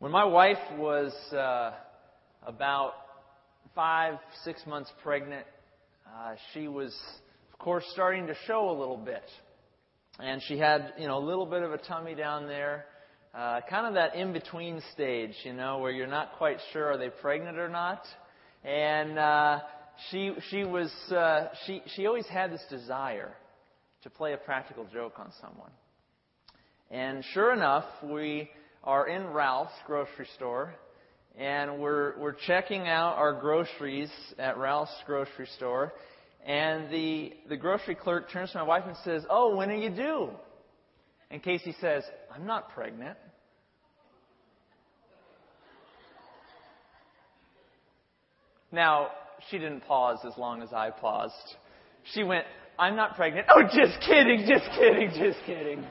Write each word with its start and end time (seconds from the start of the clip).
When 0.00 0.12
my 0.12 0.24
wife 0.24 0.56
was 0.78 1.12
uh, 1.30 1.72
about 2.46 2.94
five, 3.74 4.14
six 4.44 4.64
months 4.66 4.90
pregnant, 5.02 5.44
uh, 6.06 6.36
she 6.54 6.68
was, 6.68 6.98
of 7.52 7.58
course, 7.58 7.84
starting 7.92 8.26
to 8.28 8.34
show 8.46 8.70
a 8.70 8.72
little 8.72 8.96
bit. 8.96 9.24
And 10.18 10.40
she 10.48 10.56
had, 10.56 10.94
you 10.98 11.06
know, 11.06 11.18
a 11.18 11.26
little 11.26 11.44
bit 11.44 11.62
of 11.62 11.72
a 11.72 11.76
tummy 11.76 12.14
down 12.14 12.46
there, 12.46 12.86
uh, 13.34 13.60
kind 13.68 13.86
of 13.86 13.92
that 13.92 14.14
in 14.14 14.32
between 14.32 14.80
stage, 14.94 15.34
you 15.44 15.52
know, 15.52 15.80
where 15.80 15.90
you're 15.90 16.06
not 16.06 16.32
quite 16.38 16.56
sure 16.72 16.86
are 16.86 16.96
they 16.96 17.10
pregnant 17.10 17.58
or 17.58 17.68
not. 17.68 18.02
And 18.64 19.18
uh, 19.18 19.58
she 20.10 20.32
she 20.48 20.64
was 20.64 20.90
uh, 21.10 21.48
she 21.66 21.82
she 21.94 22.06
always 22.06 22.26
had 22.26 22.50
this 22.50 22.64
desire 22.70 23.34
to 24.04 24.08
play 24.08 24.32
a 24.32 24.38
practical 24.38 24.86
joke 24.90 25.18
on 25.18 25.30
someone. 25.42 25.72
And 26.90 27.22
sure 27.34 27.52
enough, 27.52 27.84
we 28.02 28.48
are 28.84 29.08
in 29.08 29.26
Ralph's 29.28 29.72
grocery 29.86 30.26
store, 30.36 30.74
and 31.38 31.78
we're 31.78 32.18
we're 32.18 32.36
checking 32.46 32.88
out 32.88 33.16
our 33.16 33.38
groceries 33.38 34.10
at 34.38 34.58
Ralph's 34.58 34.94
grocery 35.06 35.48
store, 35.56 35.92
and 36.44 36.90
the 36.92 37.32
the 37.48 37.56
grocery 37.56 37.94
clerk 37.94 38.30
turns 38.30 38.52
to 38.52 38.58
my 38.58 38.64
wife 38.64 38.84
and 38.86 38.96
says, 39.04 39.24
"Oh, 39.28 39.56
when 39.56 39.70
are 39.70 39.76
you 39.76 39.90
due?" 39.90 40.30
And 41.30 41.42
Casey 41.42 41.74
says, 41.80 42.04
"I'm 42.34 42.46
not 42.46 42.70
pregnant." 42.70 43.16
Now, 48.72 49.08
she 49.50 49.58
didn't 49.58 49.80
pause 49.80 50.18
as 50.24 50.36
long 50.38 50.62
as 50.62 50.72
I 50.72 50.90
paused. 50.90 51.34
She 52.14 52.22
went, 52.22 52.44
I'm 52.78 52.96
not 52.96 53.16
pregnant. 53.16 53.46
Oh, 53.54 53.62
just 53.62 54.00
kidding, 54.06 54.46
just 54.48 54.64
kidding, 54.78 55.10
just 55.10 55.38
kidding. 55.44 55.84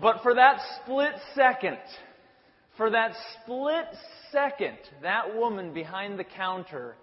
But 0.00 0.22
for 0.22 0.34
that 0.34 0.60
split 0.82 1.12
second, 1.34 1.78
for 2.76 2.90
that 2.90 3.12
split 3.42 3.86
second, 4.30 4.78
that 5.02 5.36
woman 5.36 5.74
behind 5.74 6.18
the 6.18 6.24
counter 6.24 6.96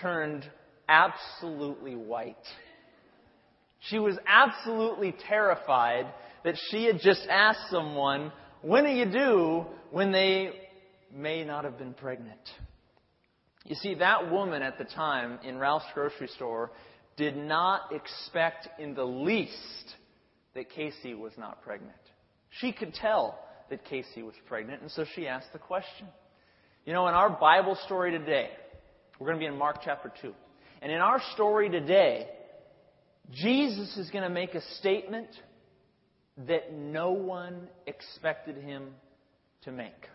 turned 0.00 0.44
absolutely 0.88 1.94
white. 1.94 2.36
She 3.80 3.98
was 3.98 4.16
absolutely 4.26 5.14
terrified 5.28 6.06
that 6.44 6.56
she 6.70 6.84
had 6.84 7.00
just 7.00 7.26
asked 7.30 7.70
someone, 7.70 8.32
when 8.62 8.86
are 8.86 8.94
you 8.94 9.06
due, 9.06 9.66
when 9.90 10.12
they 10.12 10.68
may 11.14 11.44
not 11.44 11.64
have 11.64 11.78
been 11.78 11.94
pregnant. 11.94 12.40
You 13.64 13.76
see, 13.76 13.94
that 13.96 14.30
woman 14.30 14.62
at 14.62 14.78
the 14.78 14.84
time 14.84 15.38
in 15.44 15.58
Ralph's 15.58 15.86
grocery 15.94 16.28
store 16.28 16.72
did 17.16 17.36
not 17.36 17.92
expect 17.92 18.68
in 18.80 18.94
the 18.94 19.04
least 19.04 19.96
that 20.54 20.70
Casey 20.70 21.14
was 21.14 21.32
not 21.36 21.62
pregnant. 21.62 21.92
She 22.60 22.72
could 22.72 22.94
tell 22.94 23.38
that 23.70 23.84
Casey 23.84 24.22
was 24.22 24.34
pregnant, 24.46 24.82
and 24.82 24.90
so 24.90 25.04
she 25.14 25.26
asked 25.26 25.52
the 25.52 25.58
question. 25.58 26.06
You 26.84 26.92
know, 26.92 27.08
in 27.08 27.14
our 27.14 27.30
Bible 27.30 27.78
story 27.86 28.10
today, 28.10 28.50
we're 29.18 29.26
going 29.26 29.38
to 29.38 29.40
be 29.40 29.46
in 29.46 29.56
Mark 29.56 29.78
chapter 29.84 30.12
2. 30.20 30.34
And 30.82 30.90
in 30.90 30.98
our 30.98 31.20
story 31.34 31.70
today, 31.70 32.26
Jesus 33.30 33.96
is 33.96 34.10
going 34.10 34.24
to 34.24 34.30
make 34.30 34.54
a 34.54 34.60
statement 34.78 35.28
that 36.46 36.72
no 36.72 37.12
one 37.12 37.68
expected 37.86 38.56
him 38.56 38.88
to 39.62 39.72
make. 39.72 40.08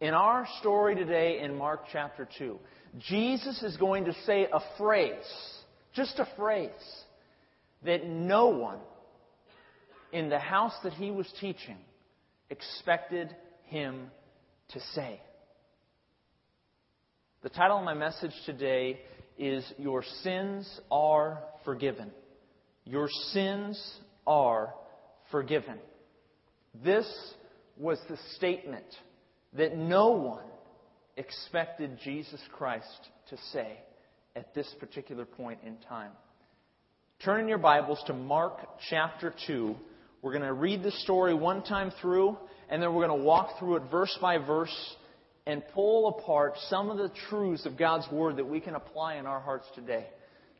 In 0.00 0.12
our 0.12 0.46
story 0.60 0.94
today 0.94 1.40
in 1.40 1.56
Mark 1.56 1.84
chapter 1.90 2.28
2, 2.38 2.58
Jesus 2.98 3.62
is 3.62 3.76
going 3.78 4.04
to 4.04 4.14
say 4.26 4.46
a 4.52 4.60
phrase, 4.76 5.14
just 5.94 6.18
a 6.18 6.28
phrase, 6.36 6.70
that 7.84 8.06
no 8.06 8.48
one 8.48 8.78
in 10.16 10.30
the 10.30 10.38
house 10.38 10.72
that 10.82 10.94
he 10.94 11.10
was 11.10 11.30
teaching 11.42 11.76
expected 12.48 13.36
him 13.64 14.10
to 14.70 14.80
say. 14.94 15.20
The 17.42 17.50
title 17.50 17.76
of 17.76 17.84
my 17.84 17.92
message 17.92 18.32
today 18.46 18.98
is 19.36 19.62
Your 19.76 20.02
Sins 20.22 20.80
Are 20.90 21.42
Forgiven. 21.66 22.10
Your 22.86 23.10
sins 23.32 23.78
are 24.26 24.72
forgiven. 25.30 25.78
This 26.82 27.06
was 27.76 27.98
the 28.08 28.16
statement 28.36 28.86
that 29.52 29.76
no 29.76 30.12
one 30.12 30.46
expected 31.18 31.98
Jesus 32.02 32.40
Christ 32.54 33.10
to 33.28 33.36
say 33.52 33.76
at 34.34 34.54
this 34.54 34.74
particular 34.80 35.26
point 35.26 35.58
in 35.62 35.76
time. 35.90 36.12
Turn 37.22 37.42
in 37.42 37.48
your 37.48 37.58
Bibles 37.58 38.02
to 38.06 38.14
Mark 38.14 38.60
chapter 38.88 39.34
2. 39.46 39.76
We're 40.22 40.32
going 40.32 40.44
to 40.44 40.52
read 40.52 40.82
the 40.82 40.92
story 40.92 41.34
one 41.34 41.62
time 41.62 41.92
through, 42.00 42.36
and 42.68 42.82
then 42.82 42.94
we're 42.94 43.06
going 43.06 43.18
to 43.18 43.24
walk 43.24 43.58
through 43.58 43.76
it 43.76 43.82
verse 43.90 44.16
by 44.20 44.38
verse 44.38 44.74
and 45.46 45.62
pull 45.74 46.08
apart 46.08 46.54
some 46.68 46.90
of 46.90 46.98
the 46.98 47.10
truths 47.28 47.66
of 47.66 47.78
God's 47.78 48.10
Word 48.10 48.36
that 48.36 48.48
we 48.48 48.60
can 48.60 48.74
apply 48.74 49.16
in 49.16 49.26
our 49.26 49.40
hearts 49.40 49.66
today. 49.74 50.06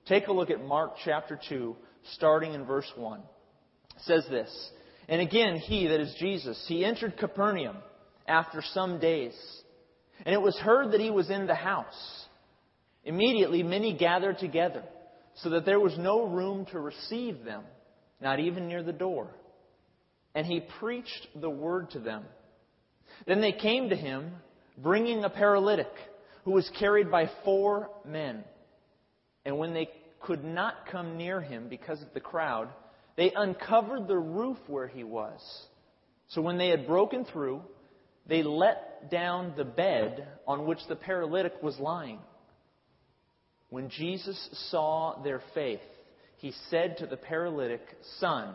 Take 0.06 0.28
a 0.28 0.32
look 0.32 0.50
at 0.50 0.64
Mark 0.64 0.92
chapter 1.04 1.38
2, 1.48 1.74
starting 2.12 2.54
in 2.54 2.64
verse 2.64 2.90
1. 2.94 3.18
It 3.18 4.02
says 4.02 4.24
this 4.30 4.70
And 5.08 5.20
again, 5.20 5.56
he, 5.56 5.88
that 5.88 6.00
is 6.00 6.14
Jesus, 6.20 6.64
he 6.68 6.84
entered 6.84 7.16
Capernaum 7.16 7.76
after 8.28 8.62
some 8.72 9.00
days. 9.00 9.34
And 10.24 10.34
it 10.34 10.40
was 10.40 10.56
heard 10.56 10.92
that 10.92 11.00
he 11.00 11.10
was 11.10 11.30
in 11.30 11.46
the 11.46 11.54
house. 11.54 12.26
Immediately, 13.04 13.62
many 13.62 13.96
gathered 13.96 14.38
together, 14.38 14.82
so 15.36 15.50
that 15.50 15.64
there 15.64 15.78
was 15.78 15.96
no 15.98 16.26
room 16.26 16.66
to 16.72 16.80
receive 16.80 17.44
them, 17.44 17.62
not 18.20 18.40
even 18.40 18.68
near 18.68 18.82
the 18.82 18.92
door. 18.92 19.28
And 20.36 20.46
he 20.46 20.60
preached 20.60 21.28
the 21.34 21.48
word 21.48 21.90
to 21.92 21.98
them. 21.98 22.22
Then 23.26 23.40
they 23.40 23.52
came 23.52 23.88
to 23.88 23.96
him, 23.96 24.32
bringing 24.76 25.24
a 25.24 25.30
paralytic, 25.30 25.90
who 26.44 26.50
was 26.50 26.70
carried 26.78 27.10
by 27.10 27.30
four 27.42 27.90
men. 28.04 28.44
And 29.46 29.56
when 29.56 29.72
they 29.72 29.88
could 30.20 30.44
not 30.44 30.88
come 30.92 31.16
near 31.16 31.40
him 31.40 31.68
because 31.70 32.02
of 32.02 32.12
the 32.12 32.20
crowd, 32.20 32.68
they 33.16 33.32
uncovered 33.34 34.06
the 34.06 34.18
roof 34.18 34.58
where 34.66 34.86
he 34.86 35.04
was. 35.04 35.40
So 36.28 36.42
when 36.42 36.58
they 36.58 36.68
had 36.68 36.86
broken 36.86 37.24
through, 37.24 37.62
they 38.26 38.42
let 38.42 39.10
down 39.10 39.54
the 39.56 39.64
bed 39.64 40.28
on 40.46 40.66
which 40.66 40.80
the 40.86 40.96
paralytic 40.96 41.62
was 41.62 41.78
lying. 41.78 42.18
When 43.70 43.88
Jesus 43.88 44.68
saw 44.70 45.22
their 45.22 45.40
faith, 45.54 45.80
he 46.36 46.52
said 46.68 46.98
to 46.98 47.06
the 47.06 47.16
paralytic, 47.16 47.80
Son, 48.18 48.54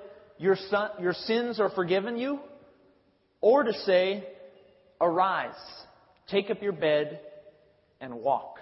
Your, 0.41 0.55
son, 0.71 0.89
your 0.99 1.13
sins 1.13 1.59
are 1.59 1.69
forgiven 1.69 2.17
you? 2.17 2.39
Or 3.41 3.61
to 3.61 3.73
say, 3.85 4.27
Arise, 4.99 5.53
take 6.31 6.49
up 6.49 6.63
your 6.63 6.71
bed, 6.71 7.19
and 8.01 8.15
walk. 8.15 8.57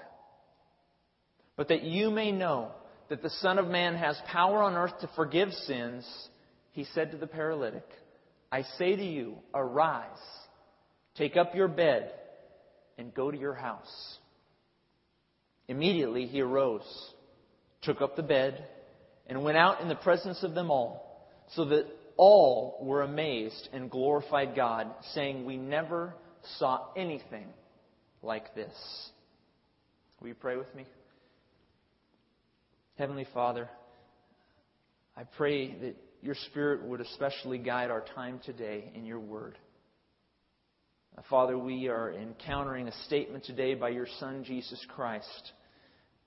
But 1.56 1.70
that 1.70 1.84
you 1.84 2.12
may 2.12 2.34
know 2.34 2.72
that 3.08 3.22
the 3.22 3.30
Son 3.30 3.58
of 3.58 3.68
Man 3.68 3.96
has 3.96 4.20
power 4.28 4.62
on 4.62 4.76
earth 4.76 5.00
to 5.00 5.10
forgive 5.16 5.54
sins, 5.54 6.06
he 6.74 6.86
said 6.94 7.12
to 7.12 7.18
the 7.18 7.28
paralytic, 7.28 7.86
I 8.52 8.64
say 8.78 8.98
to 8.98 9.04
you, 9.04 9.36
arise, 9.54 10.04
take 11.16 11.38
up 11.38 11.56
your 11.56 11.70
bed, 11.70 12.12
and 12.98 13.14
go 13.14 13.32
to 13.32 13.38
your 13.38 13.54
house. 13.54 14.18
Immediately 15.70 16.26
he 16.26 16.42
arose, 16.42 16.84
took 17.84 18.02
up 18.02 18.18
the 18.18 18.24
bed, 18.24 18.68
and 19.28 19.46
went 19.46 19.58
out 19.58 19.80
in 19.80 19.88
the 19.88 19.96
presence 19.96 20.44
of 20.44 20.54
them 20.54 20.72
all, 20.72 21.09
so 21.56 21.66
that 21.66 21.86
all 22.18 22.78
were 22.82 23.02
amazed 23.02 23.70
and 23.72 23.90
glorified 23.90 24.56
God, 24.56 24.88
saying, 25.14 25.46
We 25.46 25.58
never 25.58 26.14
saw 26.58 26.88
anything 26.96 27.48
like 28.22 28.54
this. 28.56 28.74
Will 30.20 30.30
you 30.30 30.36
pray 30.36 30.58
with 30.58 30.74
me? 30.76 30.86
Heavenly 32.98 33.26
Father, 33.34 33.70
I 35.16 35.24
pray 35.24 35.74
that 35.76 35.96
your 36.22 36.36
Spirit 36.48 36.84
would 36.84 37.00
especially 37.00 37.58
guide 37.58 37.90
our 37.90 38.04
time 38.14 38.42
today 38.46 38.92
in 38.94 39.06
your 39.06 39.20
word. 39.20 39.58
Uh, 41.18 41.22
Father, 41.30 41.58
we 41.58 41.88
are 41.88 42.12
encountering 42.12 42.88
a 42.88 43.06
statement 43.06 43.46
today 43.46 43.74
by 43.74 43.90
your 43.90 44.08
Son, 44.20 44.44
Jesus 44.44 44.86
Christ, 44.94 45.54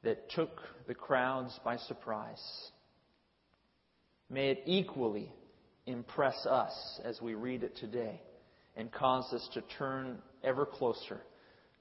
that 0.03 0.31
took 0.31 0.61
the 0.89 0.95
crowds 0.95 1.59
by 1.63 1.77
surprise. 1.77 2.43
May 4.33 4.51
it 4.51 4.63
equally 4.67 5.31
impress 5.87 6.47
us 6.47 6.73
as 7.05 7.21
we 7.21 7.35
read 7.35 7.63
it 7.63 7.77
today. 7.77 8.21
and 8.75 8.91
cause 8.91 9.31
us 9.35 9.47
to 9.53 9.63
turn 9.79 10.17
ever 10.43 10.65
closer 10.65 11.21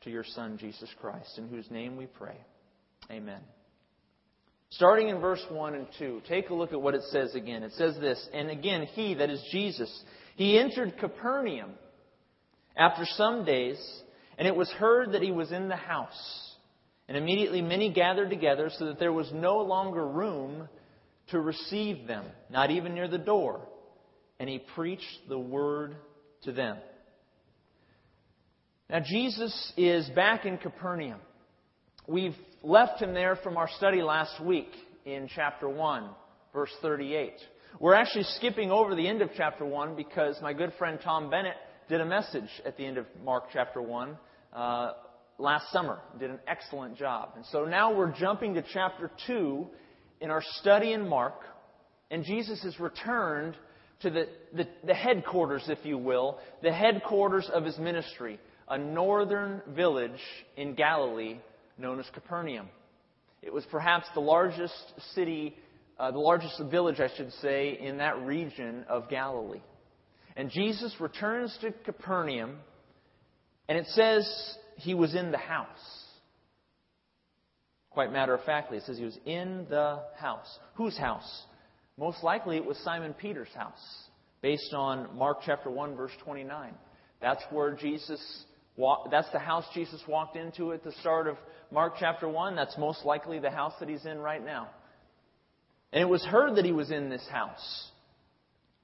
to 0.01 0.09
your 0.09 0.25
Son, 0.25 0.57
Jesus 0.57 0.89
Christ, 0.99 1.37
in 1.37 1.47
whose 1.47 1.71
name 1.71 1.95
we 1.95 2.05
pray. 2.05 2.35
Amen. 3.09 3.39
Starting 4.71 5.07
in 5.07 5.19
verse 5.19 5.41
1 5.49 5.75
and 5.75 5.87
2, 5.99 6.21
take 6.27 6.49
a 6.49 6.53
look 6.53 6.73
at 6.73 6.81
what 6.81 6.93
it 6.93 7.03
says 7.03 7.33
again. 7.35 7.63
It 7.63 7.71
says 7.73 7.95
this, 7.99 8.27
and 8.33 8.49
again, 8.49 8.87
he, 8.93 9.13
that 9.15 9.29
is 9.29 9.41
Jesus, 9.51 10.03
he 10.35 10.59
entered 10.59 10.97
Capernaum 10.97 11.71
after 12.75 13.05
some 13.05 13.45
days, 13.45 13.79
and 14.37 14.47
it 14.47 14.55
was 14.55 14.69
heard 14.71 15.13
that 15.13 15.21
he 15.21 15.31
was 15.31 15.51
in 15.51 15.69
the 15.69 15.75
house. 15.75 16.55
And 17.07 17.17
immediately 17.17 17.61
many 17.61 17.91
gathered 17.91 18.29
together, 18.29 18.69
so 18.77 18.85
that 18.87 18.99
there 18.99 19.13
was 19.13 19.31
no 19.33 19.59
longer 19.59 20.07
room 20.07 20.67
to 21.29 21.39
receive 21.39 22.07
them, 22.07 22.25
not 22.49 22.71
even 22.71 22.93
near 22.93 23.07
the 23.07 23.17
door. 23.17 23.61
And 24.39 24.49
he 24.49 24.59
preached 24.59 25.29
the 25.29 25.39
word 25.39 25.95
to 26.43 26.51
them. 26.51 26.77
Now, 28.89 28.99
Jesus 28.99 29.73
is 29.77 30.09
back 30.09 30.45
in 30.45 30.57
Capernaum. 30.57 31.19
We've 32.07 32.35
left 32.63 33.01
him 33.01 33.13
there 33.13 33.37
from 33.37 33.55
our 33.55 33.69
study 33.77 34.01
last 34.01 34.43
week 34.43 34.69
in 35.05 35.29
chapter 35.33 35.69
1, 35.69 36.09
verse 36.51 36.71
38. 36.81 37.33
We're 37.79 37.93
actually 37.93 38.25
skipping 38.35 38.69
over 38.69 38.95
the 38.95 39.07
end 39.07 39.21
of 39.21 39.29
chapter 39.37 39.63
1 39.63 39.95
because 39.95 40.37
my 40.41 40.51
good 40.51 40.73
friend 40.77 40.99
Tom 41.01 41.29
Bennett 41.29 41.55
did 41.87 42.01
a 42.01 42.05
message 42.05 42.49
at 42.65 42.75
the 42.77 42.85
end 42.85 42.97
of 42.97 43.05
Mark 43.23 43.45
chapter 43.53 43.81
1 43.81 44.17
uh, 44.53 44.91
last 45.37 45.71
summer. 45.71 45.99
Did 46.19 46.31
an 46.31 46.39
excellent 46.47 46.97
job. 46.97 47.29
And 47.35 47.45
so 47.45 47.65
now 47.65 47.93
we're 47.93 48.11
jumping 48.11 48.55
to 48.55 48.63
chapter 48.73 49.09
2 49.27 49.67
in 50.21 50.29
our 50.29 50.43
study 50.59 50.93
in 50.93 51.07
Mark, 51.07 51.41
and 52.09 52.23
Jesus 52.23 52.61
has 52.63 52.79
returned 52.79 53.55
to 54.01 54.09
the, 54.09 54.27
the, 54.53 54.67
the 54.85 54.93
headquarters, 54.93 55.63
if 55.67 55.79
you 55.83 55.97
will, 55.97 56.39
the 56.61 56.71
headquarters 56.71 57.49
of 57.53 57.65
his 57.65 57.77
ministry, 57.77 58.39
a 58.69 58.77
northern 58.77 59.61
village 59.69 60.19
in 60.55 60.75
Galilee 60.75 61.39
known 61.77 61.99
as 61.99 62.05
Capernaum. 62.13 62.67
It 63.41 63.51
was 63.51 63.65
perhaps 63.71 64.05
the 64.13 64.21
largest 64.21 64.73
city, 65.15 65.55
uh, 65.99 66.11
the 66.11 66.19
largest 66.19 66.61
village, 66.69 66.99
I 66.99 67.09
should 67.17 67.33
say, 67.41 67.77
in 67.81 67.97
that 67.97 68.21
region 68.21 68.85
of 68.87 69.09
Galilee. 69.09 69.61
And 70.35 70.49
Jesus 70.49 70.95
returns 70.99 71.57
to 71.61 71.71
Capernaum, 71.71 72.57
and 73.67 73.77
it 73.77 73.87
says 73.87 74.55
he 74.77 74.93
was 74.93 75.15
in 75.15 75.31
the 75.31 75.37
house. 75.37 76.00
Quite 77.91 78.11
matter 78.11 78.33
of 78.33 78.43
factly, 78.45 78.77
it 78.77 78.83
says 78.83 78.97
he 78.97 79.03
was 79.03 79.17
in 79.25 79.65
the 79.69 80.01
house. 80.17 80.59
Whose 80.75 80.97
house? 80.97 81.43
Most 81.97 82.23
likely 82.23 82.57
it 82.57 82.65
was 82.65 82.77
Simon 82.79 83.13
Peter's 83.13 83.53
house, 83.53 84.07
based 84.41 84.73
on 84.73 85.15
Mark 85.17 85.39
chapter 85.45 85.69
1, 85.69 85.95
verse 85.95 86.13
29. 86.23 86.73
That's 87.21 87.43
where 87.51 87.75
Jesus 87.75 88.45
that's 89.11 89.29
the 89.31 89.39
house 89.39 89.65
Jesus 89.73 90.01
walked 90.07 90.35
into 90.35 90.73
at 90.73 90.83
the 90.83 90.93
start 90.93 91.27
of 91.27 91.37
Mark 91.71 91.95
chapter 91.99 92.27
1. 92.27 92.55
That's 92.55 92.77
most 92.77 93.05
likely 93.05 93.37
the 93.37 93.51
house 93.51 93.73
that 93.79 93.89
he's 93.89 94.05
in 94.05 94.17
right 94.17 94.43
now. 94.43 94.69
And 95.93 96.01
it 96.01 96.09
was 96.09 96.23
heard 96.23 96.55
that 96.55 96.65
he 96.65 96.71
was 96.71 96.89
in 96.89 97.09
this 97.09 97.25
house. 97.29 97.89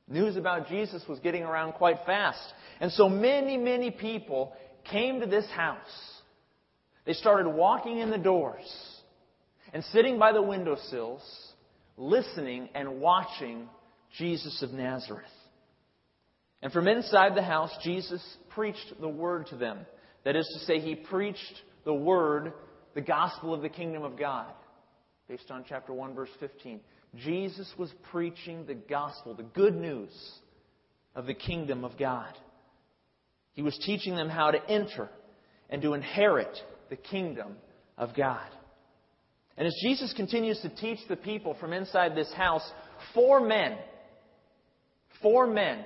News 0.07 0.35
about 0.35 0.67
Jesus 0.67 1.03
was 1.07 1.19
getting 1.19 1.43
around 1.43 1.73
quite 1.73 1.97
fast. 2.05 2.41
And 2.79 2.91
so 2.91 3.09
many, 3.09 3.57
many 3.57 3.89
people 3.89 4.53
came 4.91 5.21
to 5.21 5.25
this 5.25 5.49
house. 5.49 5.77
They 7.05 7.13
started 7.13 7.49
walking 7.49 7.99
in 7.99 8.09
the 8.09 8.17
doors 8.17 8.67
and 9.73 9.83
sitting 9.85 10.17
by 10.17 10.31
the 10.31 10.41
windowsills, 10.41 11.21
listening 11.97 12.69
and 12.75 12.99
watching 12.99 13.67
Jesus 14.17 14.61
of 14.61 14.71
Nazareth. 14.71 15.25
And 16.61 16.71
from 16.71 16.87
inside 16.87 17.35
the 17.35 17.43
house, 17.43 17.71
Jesus 17.83 18.21
preached 18.49 18.93
the 18.99 19.07
word 19.07 19.47
to 19.47 19.55
them. 19.55 19.79
That 20.23 20.35
is 20.35 20.47
to 20.53 20.65
say, 20.65 20.79
he 20.79 20.95
preached 20.95 21.61
the 21.85 21.93
word, 21.93 22.53
the 22.95 23.01
gospel 23.01 23.53
of 23.53 23.61
the 23.61 23.69
kingdom 23.69 24.03
of 24.03 24.17
God, 24.17 24.51
based 25.29 25.51
on 25.51 25.65
chapter 25.67 25.93
1, 25.93 26.15
verse 26.15 26.29
15. 26.39 26.79
Jesus 27.15 27.71
was 27.77 27.91
preaching 28.11 28.65
the 28.65 28.73
gospel, 28.75 29.33
the 29.33 29.43
good 29.43 29.75
news 29.75 30.11
of 31.15 31.25
the 31.25 31.33
kingdom 31.33 31.85
of 31.85 31.97
God. 31.97 32.33
He 33.53 33.61
was 33.61 33.77
teaching 33.85 34.15
them 34.15 34.29
how 34.29 34.51
to 34.51 34.69
enter 34.69 35.09
and 35.69 35.81
to 35.81 35.93
inherit 35.93 36.55
the 36.89 36.95
kingdom 36.95 37.55
of 37.97 38.15
God. 38.15 38.47
And 39.57 39.65
as 39.65 39.75
Jesus 39.81 40.13
continues 40.13 40.59
to 40.61 40.69
teach 40.69 40.99
the 41.09 41.15
people 41.15 41.55
from 41.59 41.73
inside 41.73 42.15
this 42.15 42.31
house, 42.33 42.63
four 43.13 43.39
men, 43.39 43.77
four 45.21 45.47
men 45.47 45.83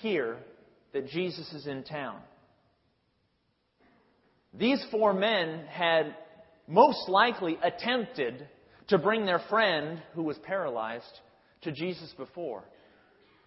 hear 0.00 0.38
that 0.94 1.08
Jesus 1.08 1.52
is 1.52 1.66
in 1.66 1.84
town. 1.84 2.20
These 4.54 4.84
four 4.90 5.12
men 5.12 5.64
had 5.68 6.14
most 6.66 7.08
likely 7.08 7.58
attempted 7.62 8.48
to 8.88 8.98
bring 8.98 9.26
their 9.26 9.40
friend 9.50 10.02
who 10.14 10.22
was 10.22 10.38
paralyzed 10.38 11.20
to 11.62 11.72
Jesus 11.72 12.12
before. 12.16 12.64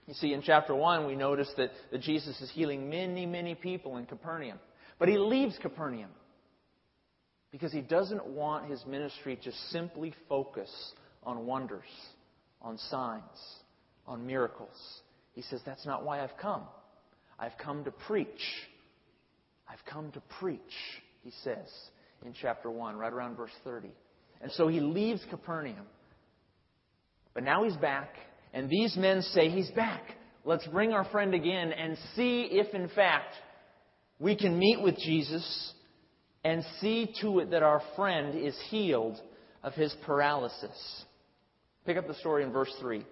You 0.08 0.14
see, 0.14 0.34
in 0.34 0.44
chapter 0.44 0.76
1, 0.76 1.08
we 1.08 1.16
notice 1.16 1.52
that, 1.58 1.72
that 1.92 2.02
Jesus 2.02 2.40
is 2.40 2.52
healing 2.52 2.90
many, 2.90 3.26
many 3.26 3.56
people 3.56 3.98
in 3.98 4.06
Capernaum. 4.06 4.60
But 5.00 5.10
he 5.10 5.18
leaves 5.18 5.58
Capernaum 5.62 6.12
because 7.56 7.72
he 7.72 7.80
doesn't 7.80 8.28
want 8.28 8.70
his 8.70 8.86
ministry 8.86 9.40
to 9.42 9.50
simply 9.70 10.14
focus 10.28 10.70
on 11.24 11.46
wonders, 11.46 11.86
on 12.62 12.78
signs, 12.78 13.24
on 14.06 14.28
miracles. 14.28 14.76
He 15.32 15.42
says, 15.42 15.62
That's 15.66 15.86
not 15.86 16.04
why 16.04 16.22
I've 16.22 16.36
come. 16.36 16.64
I've 17.40 17.58
come 17.58 17.86
to 17.86 17.92
preach. 17.92 18.28
I've 19.70 19.80
come 19.90 20.12
to 20.12 20.22
preach, 20.38 20.60
he 21.24 21.32
says 21.46 21.66
in 22.26 22.34
chapter 22.42 22.70
1, 22.70 22.98
right 22.98 23.14
around 23.14 23.38
verse 23.38 23.56
30. 23.64 23.88
And 24.42 24.52
so 24.52 24.68
he 24.68 24.82
leaves 24.82 25.22
Capernaum. 25.30 25.86
But 27.34 27.44
now 27.44 27.64
he's 27.64 27.78
back, 27.78 28.10
and 28.54 28.70
these 28.70 28.98
men 28.98 29.22
say, 29.22 29.50
He's 29.50 29.72
back. 29.72 30.04
Let's 30.44 30.68
bring 30.68 30.92
our 30.92 31.06
friend 31.06 31.34
again 31.34 31.72
and 31.72 31.98
see 32.18 32.50
if, 32.52 32.74
in 32.74 32.90
fact, 32.90 33.34
we 34.20 34.36
can 34.36 34.60
meet 34.60 34.82
with 34.82 34.98
Jesus 34.98 35.74
and 36.46 36.64
see 36.80 37.12
to 37.22 37.40
it 37.40 37.50
that 37.50 37.64
our 37.64 37.82
friend 37.96 38.36
is 38.36 38.56
healed 38.70 39.20
of 39.64 39.74
his 39.74 39.94
paralysis. 40.06 41.04
Pick 41.88 41.98
up 41.98 42.08
the 42.08 42.14
story 42.14 42.44
in 42.44 42.52
verse 42.52 42.72
3. 42.80 43.04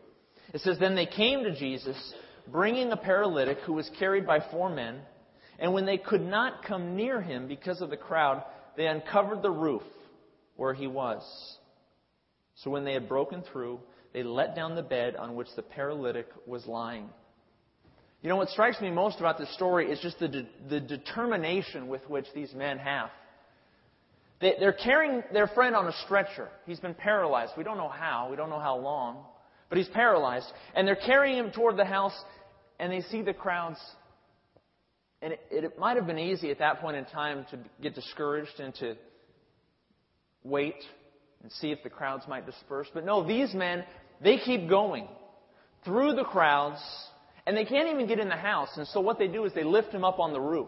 It 0.53 0.61
says, 0.61 0.77
Then 0.79 0.93
they 0.93 1.07
came 1.07 1.43
to 1.43 1.55
Jesus, 1.55 1.97
bringing 2.51 2.91
a 2.91 2.97
paralytic 2.97 3.57
who 3.65 3.73
was 3.73 3.89
carried 3.97 4.27
by 4.27 4.39
four 4.51 4.69
men. 4.69 4.99
And 5.57 5.73
when 5.73 5.87
they 5.87 5.97
could 5.97 6.21
not 6.21 6.63
come 6.63 6.95
near 6.95 7.21
him 7.21 7.47
because 7.47 7.81
of 7.81 7.89
the 7.89 7.97
crowd, 7.97 8.43
they 8.77 8.85
uncovered 8.85 9.41
the 9.41 9.49
roof 9.49 9.81
where 10.55 10.75
he 10.75 10.85
was. 10.85 11.23
So 12.57 12.69
when 12.69 12.85
they 12.85 12.93
had 12.93 13.09
broken 13.09 13.41
through, 13.51 13.79
they 14.13 14.21
let 14.21 14.55
down 14.55 14.75
the 14.75 14.83
bed 14.83 15.15
on 15.15 15.33
which 15.33 15.47
the 15.55 15.63
paralytic 15.63 16.27
was 16.45 16.67
lying. 16.67 17.09
You 18.21 18.29
know, 18.29 18.35
what 18.35 18.49
strikes 18.49 18.79
me 18.79 18.91
most 18.91 19.19
about 19.19 19.39
this 19.39 19.51
story 19.55 19.91
is 19.91 19.99
just 20.01 20.19
the, 20.19 20.27
de- 20.27 20.47
the 20.69 20.79
determination 20.79 21.87
with 21.87 22.07
which 22.07 22.27
these 22.35 22.53
men 22.53 22.77
have. 22.77 23.09
They, 24.43 24.55
they're 24.59 24.73
carrying 24.73 25.23
their 25.31 25.47
friend 25.47 25.73
on 25.73 25.87
a 25.87 25.93
stretcher. 26.03 26.49
He's 26.65 26.81
been 26.81 26.93
paralyzed. 26.93 27.53
We 27.57 27.63
don't 27.63 27.77
know 27.77 27.87
how. 27.87 28.27
We 28.29 28.35
don't 28.35 28.49
know 28.49 28.59
how 28.59 28.77
long. 28.77 29.23
But 29.69 29.77
he's 29.77 29.87
paralyzed. 29.87 30.51
And 30.75 30.85
they're 30.85 30.97
carrying 30.97 31.37
him 31.37 31.51
toward 31.51 31.77
the 31.77 31.85
house, 31.85 32.13
and 32.77 32.91
they 32.91 33.01
see 33.03 33.21
the 33.21 33.33
crowds. 33.33 33.77
And 35.21 35.31
it, 35.31 35.39
it 35.49 35.79
might 35.79 35.95
have 35.95 36.05
been 36.05 36.19
easy 36.19 36.51
at 36.51 36.59
that 36.59 36.81
point 36.81 36.97
in 36.97 37.05
time 37.05 37.45
to 37.51 37.59
get 37.81 37.95
discouraged 37.95 38.59
and 38.59 38.75
to 38.75 38.95
wait 40.43 40.75
and 41.41 41.49
see 41.49 41.71
if 41.71 41.81
the 41.81 41.89
crowds 41.89 42.25
might 42.27 42.45
disperse. 42.45 42.87
But 42.93 43.05
no, 43.05 43.25
these 43.25 43.53
men, 43.53 43.85
they 44.21 44.37
keep 44.39 44.67
going 44.67 45.07
through 45.85 46.15
the 46.15 46.25
crowds, 46.25 46.81
and 47.47 47.55
they 47.55 47.63
can't 47.63 47.87
even 47.87 48.07
get 48.07 48.19
in 48.19 48.27
the 48.27 48.35
house. 48.35 48.71
And 48.75 48.85
so 48.89 48.99
what 48.99 49.19
they 49.19 49.29
do 49.29 49.45
is 49.45 49.53
they 49.53 49.63
lift 49.63 49.93
him 49.93 50.03
up 50.03 50.19
on 50.19 50.33
the 50.33 50.41
roof. 50.41 50.67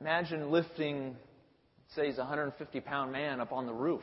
Imagine 0.00 0.50
lifting, 0.50 1.16
say, 1.94 2.06
he's 2.06 2.18
a 2.18 2.20
150 2.20 2.80
pound 2.80 3.12
man 3.12 3.40
up 3.40 3.52
on 3.52 3.66
the 3.66 3.72
roof 3.72 4.02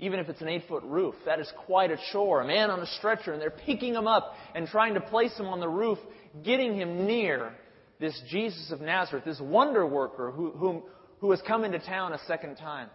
even 0.00 0.18
if 0.18 0.28
it's 0.28 0.40
an 0.40 0.48
eight 0.48 0.64
foot 0.66 0.82
roof. 0.82 1.14
That 1.26 1.40
is 1.40 1.52
quite 1.66 1.90
a 1.90 1.98
chore. 2.10 2.40
A 2.40 2.46
man 2.46 2.70
on 2.70 2.80
a 2.80 2.86
stretcher, 2.86 3.32
and 3.32 3.40
they're 3.40 3.50
picking 3.50 3.94
him 3.94 4.06
up 4.06 4.34
and 4.54 4.66
trying 4.66 4.94
to 4.94 5.00
place 5.00 5.36
him 5.38 5.46
on 5.46 5.60
the 5.60 5.68
roof, 5.68 5.98
getting 6.42 6.74
him 6.74 7.06
near 7.06 7.52
this 8.00 8.18
Jesus 8.30 8.72
of 8.72 8.80
Nazareth, 8.80 9.24
this 9.26 9.40
wonder 9.40 9.86
worker 9.86 10.30
who, 10.30 10.52
whom, 10.52 10.82
who 11.18 11.30
has 11.32 11.42
come 11.46 11.64
into 11.64 11.78
town 11.78 12.14
a 12.14 12.18
second 12.26 12.56
time. 12.56 12.88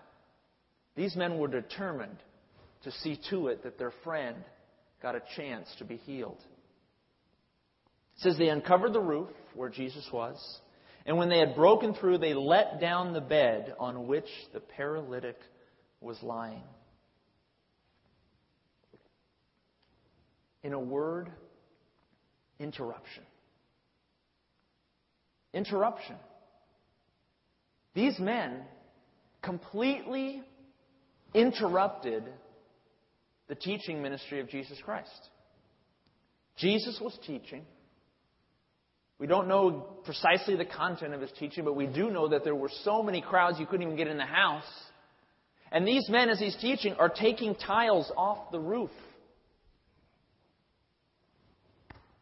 These 0.96 1.16
men 1.16 1.38
were 1.38 1.48
determined 1.48 2.18
to 2.84 2.92
see 2.92 3.20
to 3.30 3.50
it 3.50 3.64
that 3.64 3.78
their 3.78 3.94
friend 4.04 4.38
got 5.02 5.16
a 5.16 5.22
chance 5.36 5.68
to 5.78 5.86
be 5.86 5.98
healed. 5.98 6.40
It 8.16 8.22
says 8.22 8.38
they 8.38 8.50
uncovered 8.50 8.94
the 8.94 9.00
roof 9.00 9.30
where 9.54 9.70
Jesus 9.70 10.08
was, 10.12 10.38
and 11.06 11.18
when 11.18 11.30
they 11.30 11.38
had 11.38 11.56
broken 11.56 11.94
through, 11.94 12.18
they 12.18 12.34
let 12.34 12.80
down 12.80 13.14
the 13.14 13.22
bed 13.22 13.76
on 13.80 14.08
which 14.08 14.26
the 14.54 14.60
paralytic 14.60 15.38
was 16.02 16.18
lying. 16.24 16.64
In 20.64 20.74
a 20.74 20.80
word, 20.80 21.32
interruption. 22.60 23.24
Interruption. 25.54 26.16
These 27.94 28.18
men 28.18 28.64
completely 29.44 30.42
interrupted 31.36 32.24
the 33.48 33.56
teaching 33.56 34.02
ministry 34.02 34.40
of 34.40 34.50
Jesus 34.50 34.80
Christ. 34.84 35.30
Jesus 36.58 37.00
was 37.00 37.16
teaching. 37.28 37.64
We 39.18 39.28
don't 39.28 39.48
know 39.48 39.86
precisely 40.04 40.56
the 40.56 40.66
content 40.66 41.14
of 41.14 41.22
his 41.22 41.32
teaching, 41.40 41.64
but 41.64 41.76
we 41.76 41.86
do 41.86 42.10
know 42.10 42.28
that 42.30 42.44
there 42.44 42.56
were 42.56 42.70
so 42.84 43.02
many 43.02 43.22
crowds 43.22 43.60
you 43.60 43.66
couldn't 43.66 43.84
even 43.84 43.96
get 43.96 44.08
in 44.08 44.18
the 44.18 44.26
house. 44.26 44.64
And 45.72 45.88
these 45.88 46.08
men, 46.10 46.30
as 46.30 46.40
he's 46.40 46.56
teaching, 46.58 46.94
are 46.96 47.10
taking 47.10 47.56
tiles 47.56 48.12
off 48.18 48.52
the 48.52 48.60
roof. 48.60 48.92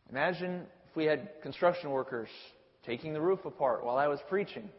Imagine 0.09 0.67
if 0.89 0.95
we 0.95 1.05
had 1.05 1.29
construction 1.41 1.89
workers 1.89 2.29
taking 2.85 3.13
the 3.13 3.21
roof 3.21 3.39
apart 3.45 3.83
while 3.83 3.97
I 3.97 4.07
was 4.07 4.19
preaching. 4.29 4.69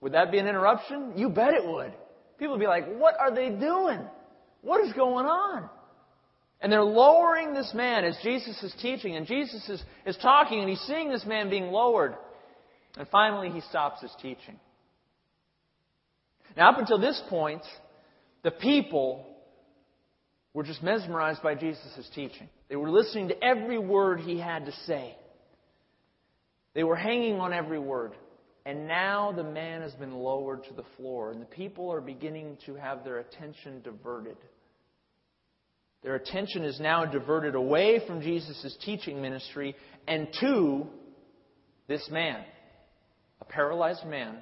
Would 0.00 0.12
that 0.12 0.32
be 0.32 0.38
an 0.38 0.46
interruption? 0.46 1.12
You 1.16 1.28
bet 1.28 1.52
it 1.52 1.66
would. 1.66 1.92
People 2.38 2.54
would 2.54 2.60
be 2.60 2.66
like, 2.66 2.86
What 2.96 3.14
are 3.20 3.34
they 3.34 3.50
doing? 3.50 4.00
What 4.62 4.82
is 4.86 4.92
going 4.94 5.26
on? 5.26 5.68
And 6.64 6.72
they're 6.72 6.82
lowering 6.82 7.52
this 7.52 7.74
man 7.74 8.06
as 8.06 8.16
Jesus 8.22 8.62
is 8.62 8.72
teaching, 8.80 9.16
and 9.16 9.26
Jesus 9.26 9.68
is, 9.68 9.82
is 10.06 10.16
talking, 10.16 10.60
and 10.60 10.68
he's 10.70 10.80
seeing 10.86 11.10
this 11.10 11.26
man 11.26 11.50
being 11.50 11.66
lowered. 11.66 12.14
And 12.96 13.06
finally, 13.08 13.50
he 13.50 13.60
stops 13.68 14.00
his 14.00 14.10
teaching. 14.22 14.58
Now, 16.56 16.70
up 16.70 16.78
until 16.78 16.98
this 16.98 17.20
point, 17.28 17.60
the 18.44 18.50
people 18.50 19.26
were 20.54 20.62
just 20.62 20.82
mesmerized 20.82 21.42
by 21.42 21.54
Jesus' 21.54 22.08
teaching. 22.14 22.48
They 22.70 22.76
were 22.76 22.90
listening 22.90 23.28
to 23.28 23.44
every 23.44 23.78
word 23.78 24.20
he 24.20 24.38
had 24.38 24.64
to 24.64 24.72
say. 24.86 25.14
They 26.72 26.82
were 26.82 26.96
hanging 26.96 27.40
on 27.40 27.52
every 27.52 27.78
word. 27.78 28.12
And 28.64 28.88
now 28.88 29.32
the 29.32 29.44
man 29.44 29.82
has 29.82 29.92
been 29.92 30.14
lowered 30.14 30.64
to 30.64 30.72
the 30.72 30.84
floor, 30.96 31.30
and 31.30 31.42
the 31.42 31.46
people 31.46 31.92
are 31.92 32.00
beginning 32.00 32.56
to 32.64 32.74
have 32.74 33.04
their 33.04 33.18
attention 33.18 33.82
diverted. 33.82 34.38
Their 36.04 36.16
attention 36.16 36.64
is 36.64 36.78
now 36.78 37.06
diverted 37.06 37.54
away 37.54 37.98
from 38.06 38.20
Jesus' 38.20 38.76
teaching 38.84 39.22
ministry 39.22 39.74
and 40.06 40.28
to 40.38 40.86
this 41.88 42.06
man, 42.10 42.44
a 43.40 43.44
paralyzed 43.46 44.04
man 44.06 44.36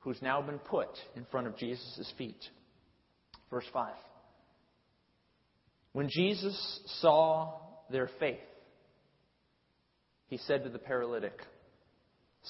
who's 0.00 0.20
now 0.20 0.42
been 0.42 0.58
put 0.58 0.90
in 1.16 1.24
front 1.30 1.46
of 1.46 1.56
Jesus' 1.56 2.12
feet. 2.18 2.36
Verse 3.50 3.64
5. 3.72 3.94
When 5.94 6.10
Jesus 6.10 6.80
saw 7.00 7.54
their 7.90 8.10
faith, 8.20 8.36
he 10.26 10.36
said 10.36 10.64
to 10.64 10.70
the 10.70 10.78
paralytic, 10.78 11.40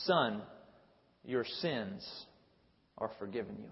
Son, 0.06 0.42
your 1.24 1.44
sins 1.60 2.04
are 2.98 3.12
forgiven 3.20 3.58
you. 3.60 3.70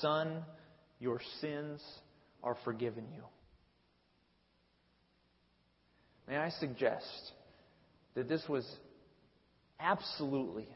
Son, 0.00 0.44
your 1.00 1.20
sins 1.40 1.82
are 2.42 2.56
forgiven 2.64 3.04
you. 3.14 3.22
May 6.28 6.36
I 6.36 6.50
suggest 6.50 7.32
that 8.14 8.28
this 8.28 8.42
was 8.48 8.66
absolutely, 9.78 10.66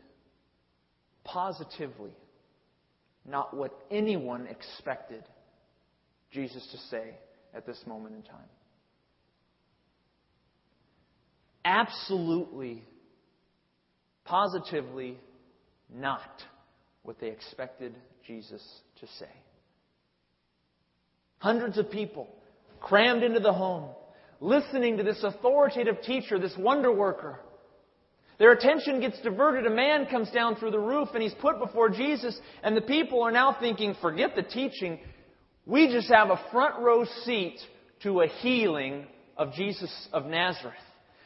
positively 1.24 2.12
not 3.26 3.54
what 3.56 3.72
anyone 3.90 4.46
expected 4.46 5.24
Jesus 6.30 6.66
to 6.72 6.78
say 6.90 7.14
at 7.54 7.66
this 7.66 7.80
moment 7.86 8.14
in 8.14 8.22
time. 8.22 8.48
Absolutely, 11.64 12.82
positively 14.24 15.18
not 15.92 16.42
what 17.02 17.20
they 17.20 17.28
expected 17.28 17.94
Jesus 18.26 18.62
to 19.00 19.06
say. 19.18 19.30
Hundreds 21.38 21.78
of 21.78 21.90
people 21.90 22.28
crammed 22.80 23.22
into 23.22 23.40
the 23.40 23.52
home, 23.52 23.90
listening 24.40 24.96
to 24.98 25.02
this 25.02 25.22
authoritative 25.22 26.02
teacher, 26.02 26.38
this 26.38 26.56
wonder 26.58 26.92
worker. 26.92 27.40
Their 28.38 28.52
attention 28.52 29.00
gets 29.00 29.20
diverted. 29.20 29.66
A 29.66 29.70
man 29.70 30.06
comes 30.06 30.30
down 30.30 30.56
through 30.56 30.70
the 30.70 30.78
roof 30.78 31.10
and 31.12 31.22
he's 31.22 31.34
put 31.34 31.58
before 31.58 31.90
Jesus, 31.90 32.38
and 32.62 32.76
the 32.76 32.80
people 32.80 33.22
are 33.22 33.30
now 33.30 33.56
thinking, 33.60 33.94
forget 34.00 34.34
the 34.34 34.42
teaching. 34.42 34.98
We 35.66 35.88
just 35.88 36.08
have 36.08 36.30
a 36.30 36.40
front 36.50 36.80
row 36.80 37.04
seat 37.24 37.58
to 38.02 38.22
a 38.22 38.26
healing 38.26 39.06
of 39.36 39.52
Jesus 39.52 40.08
of 40.12 40.26
Nazareth. 40.26 40.74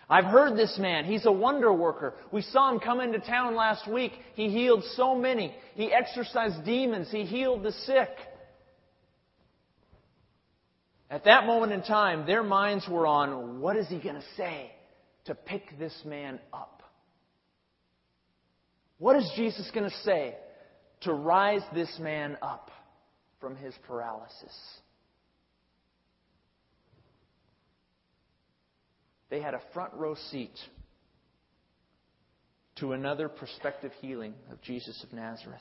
I've 0.08 0.24
heard 0.24 0.56
this 0.56 0.76
man. 0.78 1.04
He's 1.04 1.24
a 1.26 1.32
wonder 1.32 1.72
worker. 1.72 2.14
We 2.30 2.42
saw 2.42 2.70
him 2.70 2.80
come 2.80 3.00
into 3.00 3.18
town 3.20 3.54
last 3.56 3.90
week. 3.90 4.12
He 4.34 4.50
healed 4.50 4.84
so 4.96 5.14
many. 5.14 5.54
He 5.74 5.92
exorcised 5.92 6.64
demons. 6.64 7.10
He 7.10 7.24
healed 7.24 7.62
the 7.62 7.72
sick. 7.72 8.10
At 11.10 11.24
that 11.24 11.46
moment 11.46 11.72
in 11.72 11.82
time, 11.82 12.26
their 12.26 12.42
minds 12.42 12.86
were 12.88 13.06
on 13.06 13.60
what 13.60 13.76
is 13.76 13.88
he 13.88 13.98
going 13.98 14.16
to 14.16 14.24
say 14.36 14.72
to 15.26 15.34
pick 15.34 15.78
this 15.78 15.94
man 16.04 16.40
up? 16.52 16.82
What 18.98 19.16
is 19.16 19.30
Jesus 19.36 19.70
going 19.74 19.88
to 19.88 19.96
say 19.98 20.34
to 21.02 21.12
rise 21.12 21.62
this 21.74 21.98
man 21.98 22.36
up 22.42 22.70
from 23.40 23.56
his 23.56 23.74
paralysis? 23.86 24.54
They 29.30 29.40
had 29.40 29.54
a 29.54 29.60
front 29.72 29.94
row 29.94 30.14
seat 30.30 30.54
to 32.76 32.92
another 32.92 33.28
prospective 33.28 33.92
healing 34.00 34.34
of 34.50 34.60
Jesus 34.62 35.02
of 35.04 35.12
Nazareth. 35.12 35.60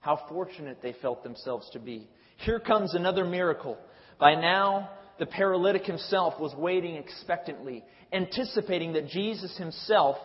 How 0.00 0.20
fortunate 0.28 0.78
they 0.82 0.94
felt 1.00 1.22
themselves 1.22 1.68
to 1.72 1.78
be. 1.78 2.08
Here 2.38 2.60
comes 2.60 2.94
another 2.94 3.24
miracle. 3.24 3.78
By 4.18 4.34
now, 4.34 4.90
the 5.18 5.26
paralytic 5.26 5.84
himself 5.84 6.40
was 6.40 6.54
waiting 6.56 6.96
expectantly, 6.96 7.84
anticipating 8.12 8.94
that 8.94 9.08
Jesus 9.08 9.56
himself 9.56 10.16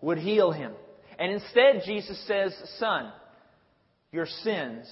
would 0.00 0.18
heal 0.18 0.52
him. 0.52 0.72
And 1.18 1.32
instead, 1.32 1.82
Jesus 1.84 2.24
says, 2.26 2.54
Son, 2.78 3.12
your 4.12 4.26
sins 4.26 4.88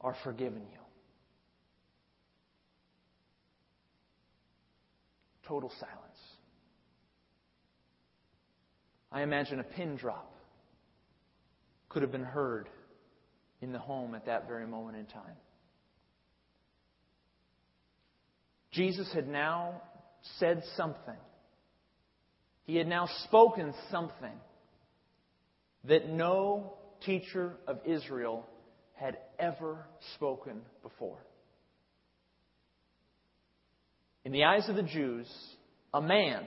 are 0.00 0.16
forgiven 0.24 0.62
you. 0.72 0.78
Total 5.48 5.72
silence. 5.80 6.18
I 9.10 9.22
imagine 9.22 9.60
a 9.60 9.64
pin 9.64 9.96
drop 9.96 10.30
could 11.88 12.02
have 12.02 12.12
been 12.12 12.22
heard 12.22 12.68
in 13.62 13.72
the 13.72 13.78
home 13.78 14.14
at 14.14 14.26
that 14.26 14.46
very 14.46 14.66
moment 14.66 14.98
in 14.98 15.06
time. 15.06 15.36
Jesus 18.72 19.10
had 19.14 19.26
now 19.26 19.80
said 20.38 20.62
something. 20.76 21.16
He 22.64 22.76
had 22.76 22.86
now 22.86 23.08
spoken 23.24 23.72
something 23.90 24.38
that 25.84 26.10
no 26.10 26.74
teacher 27.06 27.54
of 27.66 27.78
Israel 27.86 28.46
had 28.92 29.16
ever 29.38 29.86
spoken 30.14 30.60
before. 30.82 31.18
In 34.24 34.32
the 34.32 34.44
eyes 34.44 34.68
of 34.68 34.76
the 34.76 34.82
Jews, 34.82 35.26
a 35.94 36.00
man, 36.00 36.44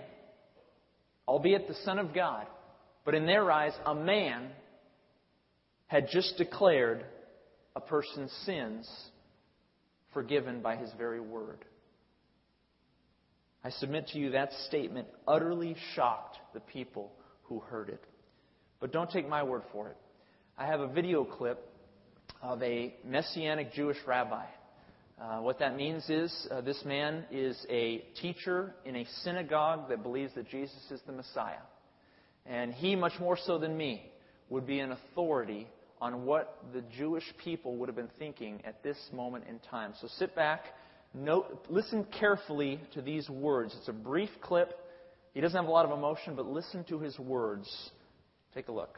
albeit 1.27 1.67
the 1.67 1.75
Son 1.85 1.99
of 1.99 2.13
God, 2.13 2.45
but 3.05 3.15
in 3.15 3.25
their 3.25 3.49
eyes, 3.51 3.73
a 3.85 3.95
man 3.95 4.49
had 5.87 6.07
just 6.11 6.37
declared 6.37 7.05
a 7.75 7.81
person's 7.81 8.31
sins 8.45 8.89
forgiven 10.13 10.61
by 10.61 10.75
his 10.75 10.89
very 10.97 11.19
word. 11.19 11.65
I 13.63 13.69
submit 13.69 14.07
to 14.09 14.19
you 14.19 14.31
that 14.31 14.51
statement 14.67 15.07
utterly 15.27 15.75
shocked 15.95 16.37
the 16.53 16.59
people 16.59 17.11
who 17.43 17.59
heard 17.59 17.89
it. 17.89 18.03
But 18.79 18.91
don't 18.91 19.09
take 19.09 19.29
my 19.29 19.43
word 19.43 19.63
for 19.71 19.89
it. 19.89 19.97
I 20.57 20.65
have 20.65 20.79
a 20.79 20.87
video 20.87 21.23
clip 21.23 21.63
of 22.41 22.61
a 22.63 22.95
Messianic 23.05 23.73
Jewish 23.73 23.97
rabbi 24.05 24.45
uh, 25.21 25.39
what 25.39 25.59
that 25.59 25.75
means 25.75 26.09
is 26.09 26.47
uh, 26.49 26.61
this 26.61 26.83
man 26.83 27.23
is 27.29 27.63
a 27.69 27.99
teacher 28.19 28.73
in 28.85 28.95
a 28.95 29.05
synagogue 29.23 29.87
that 29.89 30.01
believes 30.01 30.33
that 30.33 30.49
Jesus 30.49 30.81
is 30.89 30.99
the 31.05 31.11
Messiah. 31.11 31.61
And 32.47 32.73
he, 32.73 32.95
much 32.95 33.13
more 33.19 33.37
so 33.37 33.59
than 33.59 33.77
me, 33.77 34.11
would 34.49 34.65
be 34.65 34.79
an 34.79 34.91
authority 34.91 35.67
on 36.01 36.25
what 36.25 36.57
the 36.73 36.81
Jewish 36.97 37.23
people 37.43 37.75
would 37.75 37.87
have 37.87 37.95
been 37.95 38.09
thinking 38.17 38.61
at 38.65 38.81
this 38.81 38.97
moment 39.13 39.45
in 39.47 39.59
time. 39.59 39.93
So 40.01 40.07
sit 40.17 40.35
back, 40.35 40.63
note, 41.13 41.67
listen 41.69 42.07
carefully 42.19 42.79
to 42.95 43.01
these 43.03 43.29
words. 43.29 43.75
It's 43.77 43.89
a 43.89 43.93
brief 43.93 44.31
clip. 44.41 44.73
He 45.35 45.41
doesn't 45.41 45.55
have 45.55 45.69
a 45.69 45.71
lot 45.71 45.85
of 45.85 45.95
emotion, 45.95 46.35
but 46.35 46.47
listen 46.47 46.83
to 46.85 46.99
his 46.99 47.17
words. 47.19 47.69
Take 48.55 48.69
a 48.69 48.71
look. 48.71 48.97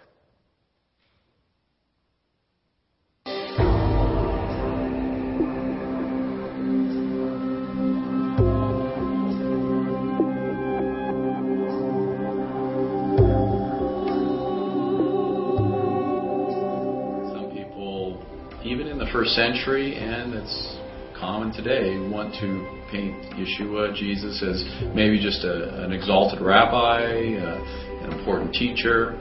21st 19.23 19.35
century, 19.35 19.95
and 19.95 20.33
it's 20.33 20.77
common 21.19 21.53
today, 21.53 21.97
want 22.09 22.33
to 22.35 22.67
paint 22.91 23.15
Yeshua, 23.35 23.95
Jesus, 23.95 24.43
as 24.43 24.63
maybe 24.93 25.21
just 25.21 25.43
a, 25.43 25.85
an 25.85 25.93
exalted 25.93 26.41
rabbi, 26.41 27.35
uh, 27.39 28.03
an 28.03 28.19
important 28.19 28.53
teacher, 28.53 29.15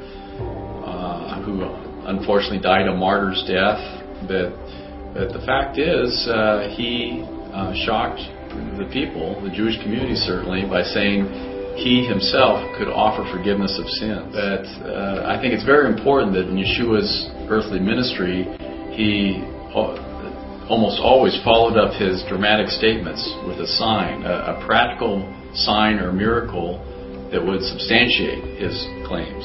uh, 0.84 1.42
who 1.44 1.62
unfortunately 2.08 2.58
died 2.58 2.88
a 2.88 2.94
martyr's 2.94 3.44
death. 3.46 3.78
But, 4.26 4.50
but 5.14 5.32
the 5.32 5.42
fact 5.46 5.78
is, 5.78 6.10
uh, 6.28 6.74
he 6.74 7.22
uh, 7.52 7.72
shocked 7.86 8.22
the 8.78 8.88
people, 8.92 9.40
the 9.42 9.54
Jewish 9.54 9.80
community 9.82 10.16
certainly, 10.16 10.66
by 10.66 10.82
saying 10.82 11.76
he 11.78 12.04
himself 12.06 12.58
could 12.76 12.88
offer 12.88 13.22
forgiveness 13.30 13.78
of 13.78 13.86
sin. 13.86 14.30
But 14.32 14.66
uh, 14.82 15.30
I 15.30 15.38
think 15.40 15.54
it's 15.54 15.64
very 15.64 15.86
important 15.86 16.34
that 16.34 16.48
in 16.48 16.58
Yeshua's 16.58 17.30
earthly 17.48 17.78
ministry, 17.78 18.50
he 18.98 19.51
almost 19.74 21.00
always 21.00 21.36
followed 21.44 21.76
up 21.76 21.92
his 21.94 22.22
dramatic 22.28 22.68
statements 22.68 23.22
with 23.46 23.58
a 23.60 23.66
sign, 23.66 24.22
a, 24.22 24.56
a 24.56 24.64
practical 24.66 25.20
sign 25.54 25.98
or 25.98 26.12
miracle 26.12 26.80
that 27.32 27.44
would 27.44 27.62
substantiate 27.62 28.60
his 28.60 28.72
claims. 29.08 29.44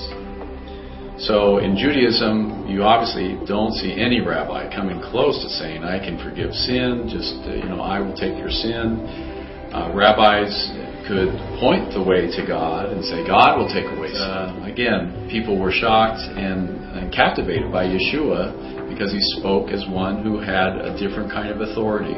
So 1.19 1.57
in 1.57 1.75
Judaism, 1.75 2.67
you 2.69 2.83
obviously 2.83 3.39
don't 3.47 3.73
see 3.73 3.91
any 3.91 4.21
rabbi 4.21 4.69
coming 4.69 5.01
close 5.01 5.41
to 5.41 5.49
saying, 5.49 5.83
"I 5.83 5.97
can 5.97 6.21
forgive 6.21 6.53
sin." 6.53 7.09
Just 7.09 7.41
uh, 7.47 7.57
you 7.57 7.65
know, 7.65 7.81
I 7.81 7.99
will 7.99 8.13
take 8.13 8.37
your 8.37 8.51
sin. 8.51 9.01
Uh, 9.73 9.91
rabbis 9.95 10.53
could 11.09 11.33
point 11.57 11.89
the 11.95 12.03
way 12.03 12.29
to 12.29 12.45
God 12.45 12.93
and 12.93 13.03
say, 13.03 13.25
"God 13.25 13.57
will 13.57 13.67
take 13.67 13.89
away 13.97 14.13
sin." 14.13 14.21
Uh, 14.21 14.69
again, 14.69 15.27
people 15.31 15.57
were 15.57 15.71
shocked 15.71 16.21
and, 16.21 16.69
and 16.93 17.11
captivated 17.11 17.71
by 17.71 17.85
Yeshua 17.89 18.76
because 18.87 19.11
he 19.11 19.19
spoke 19.39 19.69
as 19.69 19.85
one 19.89 20.23
who 20.23 20.39
had 20.39 20.77
a 20.77 20.97
different 20.99 21.31
kind 21.31 21.49
of 21.49 21.61
authority. 21.61 22.15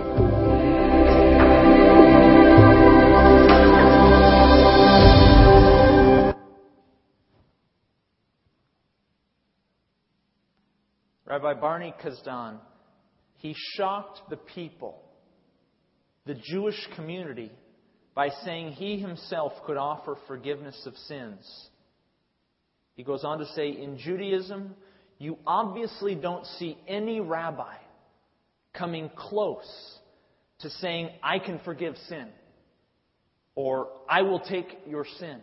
Rabbi 11.26 11.54
Barney 11.60 11.94
Kasdan, 12.04 12.58
he 13.38 13.56
shocked 13.76 14.22
the 14.30 14.38
people, 14.38 15.02
the 16.26 16.34
Jewish 16.34 16.88
community, 16.96 17.52
by 18.16 18.30
saying 18.44 18.72
he 18.74 19.00
himself 19.00 19.54
could 19.66 19.78
offer 19.78 20.18
forgiveness 20.28 20.82
of 20.86 20.96
sins. 20.98 21.70
He 22.96 23.04
goes 23.04 23.24
on 23.24 23.40
to 23.40 23.46
say, 23.56 23.70
in 23.70 23.98
Judaism, 23.98 24.76
you 25.20 25.38
obviously 25.46 26.16
don't 26.16 26.46
see 26.58 26.78
any 26.88 27.20
rabbi 27.20 27.76
coming 28.74 29.12
close 29.16 29.70
to 30.60 30.70
saying, 30.70 31.10
I 31.22 31.40
can 31.40 31.60
forgive 31.64 31.96
sin, 32.08 32.30
or 33.54 33.90
I 34.10 34.22
will 34.22 34.40
take 34.40 34.80
your 34.88 35.06
sin. 35.20 35.42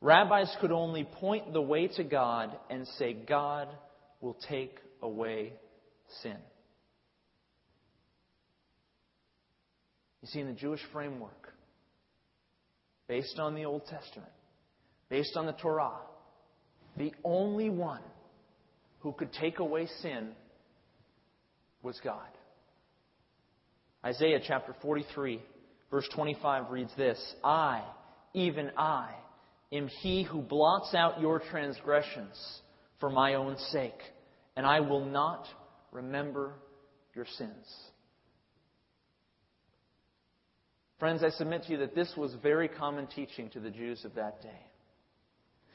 Rabbis 0.00 0.56
could 0.60 0.72
only 0.72 1.04
point 1.04 1.52
the 1.52 1.60
way 1.60 1.86
to 1.88 2.02
God 2.02 2.56
and 2.70 2.86
say, 2.98 3.12
God 3.12 3.68
will 4.20 4.36
take 4.48 4.78
away 5.02 5.52
sin. 6.22 6.36
You 10.22 10.28
see, 10.28 10.40
in 10.40 10.46
the 10.46 10.52
Jewish 10.54 10.80
framework, 10.92 11.52
based 13.06 13.38
on 13.38 13.54
the 13.54 13.64
Old 13.64 13.86
Testament, 13.86 14.32
based 15.08 15.36
on 15.36 15.46
the 15.46 15.52
Torah, 15.52 15.98
the 16.96 17.12
only 17.24 17.68
one 17.68 18.02
who 19.02 19.12
could 19.12 19.32
take 19.32 19.58
away 19.58 19.86
sin 20.00 20.30
was 21.82 22.00
God. 22.02 22.28
Isaiah 24.04 24.40
chapter 24.46 24.74
43, 24.82 25.40
verse 25.90 26.08
25 26.14 26.70
reads 26.70 26.92
this 26.96 27.18
I, 27.44 27.82
even 28.34 28.70
I, 28.76 29.14
am 29.72 29.88
he 29.88 30.22
who 30.22 30.40
blots 30.40 30.94
out 30.94 31.20
your 31.20 31.40
transgressions 31.40 32.60
for 33.00 33.10
my 33.10 33.34
own 33.34 33.56
sake, 33.70 34.00
and 34.56 34.66
I 34.66 34.80
will 34.80 35.04
not 35.04 35.46
remember 35.92 36.54
your 37.14 37.26
sins. 37.36 37.66
Friends, 40.98 41.24
I 41.24 41.30
submit 41.30 41.64
to 41.64 41.72
you 41.72 41.78
that 41.78 41.96
this 41.96 42.12
was 42.16 42.34
very 42.42 42.68
common 42.68 43.08
teaching 43.08 43.50
to 43.50 43.60
the 43.60 43.70
Jews 43.70 44.04
of 44.04 44.14
that 44.14 44.40
day. 44.40 44.71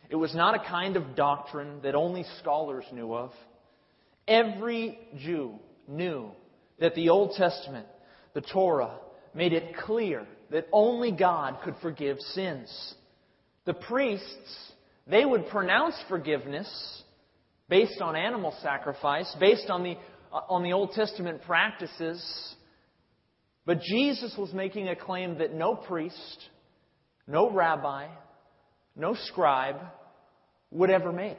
It 0.09 0.15
was 0.15 0.33
not 0.33 0.55
a 0.55 0.69
kind 0.69 0.95
of 0.95 1.15
doctrine 1.15 1.81
that 1.83 1.95
only 1.95 2.25
scholars 2.39 2.85
knew 2.93 3.13
of. 3.13 3.31
Every 4.27 4.97
Jew 5.17 5.55
knew 5.87 6.31
that 6.79 6.95
the 6.95 7.09
Old 7.09 7.33
Testament, 7.35 7.87
the 8.33 8.41
Torah, 8.41 8.99
made 9.33 9.53
it 9.53 9.75
clear 9.77 10.25
that 10.51 10.67
only 10.71 11.11
God 11.11 11.57
could 11.63 11.75
forgive 11.81 12.19
sins. 12.19 12.95
The 13.65 13.73
priests, 13.73 14.71
they 15.07 15.25
would 15.25 15.47
pronounce 15.47 15.95
forgiveness 16.07 16.67
based 17.69 17.99
on 18.01 18.15
animal 18.15 18.55
sacrifice, 18.61 19.33
based 19.39 19.69
on 19.69 19.83
the, 19.83 19.95
uh, 20.31 20.41
on 20.49 20.63
the 20.63 20.71
Old 20.71 20.91
Testament 20.91 21.41
practices. 21.43 22.55
But 23.65 23.81
Jesus 23.81 24.33
was 24.37 24.53
making 24.53 24.87
a 24.87 24.95
claim 24.95 25.39
that 25.39 25.53
no 25.53 25.75
priest, 25.75 26.39
no 27.27 27.51
rabbi, 27.51 28.07
no 28.95 29.15
scribe 29.25 29.75
would 30.71 30.89
ever 30.89 31.11
make. 31.11 31.37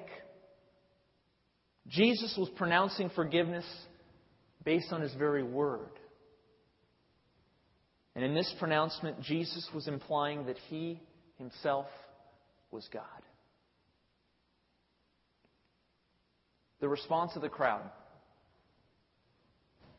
Jesus 1.87 2.35
was 2.39 2.49
pronouncing 2.57 3.11
forgiveness 3.11 3.65
based 4.65 4.93
on 4.93 5.01
his 5.01 5.15
very 5.15 5.43
word. 5.43 5.91
And 8.15 8.25
in 8.25 8.35
this 8.35 8.53
pronouncement, 8.59 9.21
Jesus 9.23 9.67
was 9.75 9.87
implying 9.87 10.47
that 10.47 10.59
he 10.69 11.01
himself 11.39 11.87
was 12.71 12.87
God. 12.93 13.05
The 16.81 16.89
response 16.89 17.33
of 17.37 17.43
the 17.43 17.49
crowd. 17.49 17.91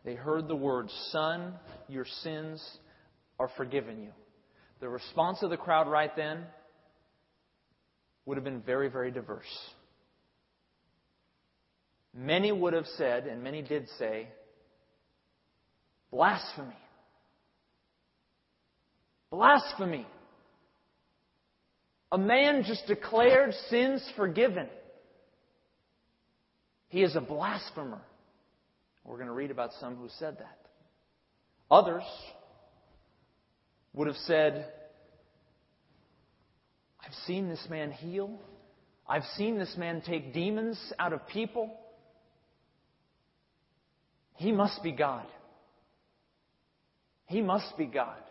They 0.05 0.15
heard 0.15 0.47
the 0.47 0.55
words, 0.55 0.93
Son, 1.11 1.53
your 1.87 2.05
sins 2.23 2.65
are 3.39 3.49
forgiven 3.57 4.01
you. 4.01 4.11
The 4.79 4.89
response 4.89 5.41
of 5.41 5.49
the 5.49 5.57
crowd 5.57 5.87
right 5.87 6.15
then 6.15 6.45
would 8.29 8.37
have 8.37 8.45
been 8.45 8.61
very, 8.61 8.89
very 8.89 9.09
diverse. 9.09 9.43
Many 12.13 12.51
would 12.51 12.73
have 12.73 12.85
said, 12.95 13.25
and 13.25 13.43
many 13.43 13.63
did 13.63 13.87
say, 13.97 14.27
blasphemy. 16.11 16.77
Blasphemy. 19.31 20.05
A 22.11 22.19
man 22.19 22.63
just 22.67 22.85
declared 22.85 23.51
sins 23.71 24.07
forgiven. 24.15 24.67
He 26.89 27.01
is 27.01 27.15
a 27.15 27.21
blasphemer. 27.21 28.01
We're 29.03 29.15
going 29.15 29.25
to 29.25 29.33
read 29.33 29.49
about 29.49 29.71
some 29.79 29.95
who 29.95 30.07
said 30.19 30.37
that. 30.37 30.59
Others 31.71 32.03
would 33.93 34.05
have 34.05 34.17
said, 34.17 34.71
I've 37.09 37.15
seen 37.25 37.49
this 37.49 37.65
man 37.71 37.91
heal. 37.91 38.29
I've 39.07 39.23
seen 39.35 39.57
this 39.57 39.75
man 39.77 40.03
take 40.05 40.31
demons 40.31 40.79
out 40.99 41.11
of 41.11 41.25
people. 41.27 41.75
He 44.35 44.51
must 44.51 44.83
be 44.83 44.91
God. 44.91 45.25
He 47.25 47.41
must 47.41 47.75
be 47.79 47.87
God. 47.87 48.21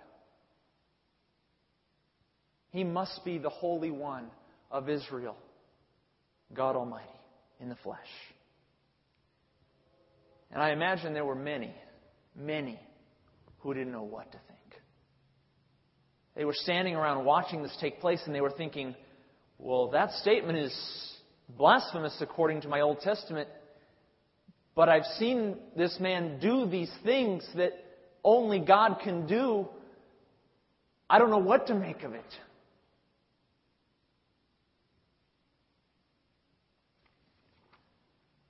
He 2.70 2.84
must 2.84 3.24
be 3.24 3.38
the 3.38 3.48
Holy 3.48 3.90
One 3.90 4.26
of 4.70 4.88
Israel, 4.88 5.36
God 6.54 6.76
Almighty, 6.76 7.06
in 7.58 7.70
the 7.70 7.76
flesh. 7.82 7.98
And 10.52 10.62
I 10.62 10.70
imagine 10.70 11.14
there 11.14 11.24
were 11.24 11.34
many, 11.34 11.74
many 12.36 12.78
who 13.58 13.74
didn't 13.74 13.92
know 13.92 14.04
what 14.04 14.30
to 14.30 14.38
think. 14.46 14.57
They 16.38 16.44
were 16.44 16.54
standing 16.54 16.94
around 16.94 17.24
watching 17.24 17.64
this 17.64 17.76
take 17.80 18.00
place 18.00 18.22
and 18.24 18.32
they 18.32 18.40
were 18.40 18.52
thinking, 18.52 18.94
well, 19.58 19.90
that 19.90 20.12
statement 20.12 20.56
is 20.56 21.12
blasphemous 21.48 22.16
according 22.20 22.60
to 22.60 22.68
my 22.68 22.80
Old 22.80 23.00
Testament, 23.00 23.48
but 24.76 24.88
I've 24.88 25.04
seen 25.18 25.56
this 25.76 25.98
man 25.98 26.38
do 26.38 26.64
these 26.64 26.92
things 27.02 27.44
that 27.56 27.72
only 28.22 28.60
God 28.60 29.00
can 29.02 29.26
do. 29.26 29.66
I 31.10 31.18
don't 31.18 31.30
know 31.30 31.38
what 31.38 31.66
to 31.66 31.74
make 31.74 32.04
of 32.04 32.14
it. 32.14 32.22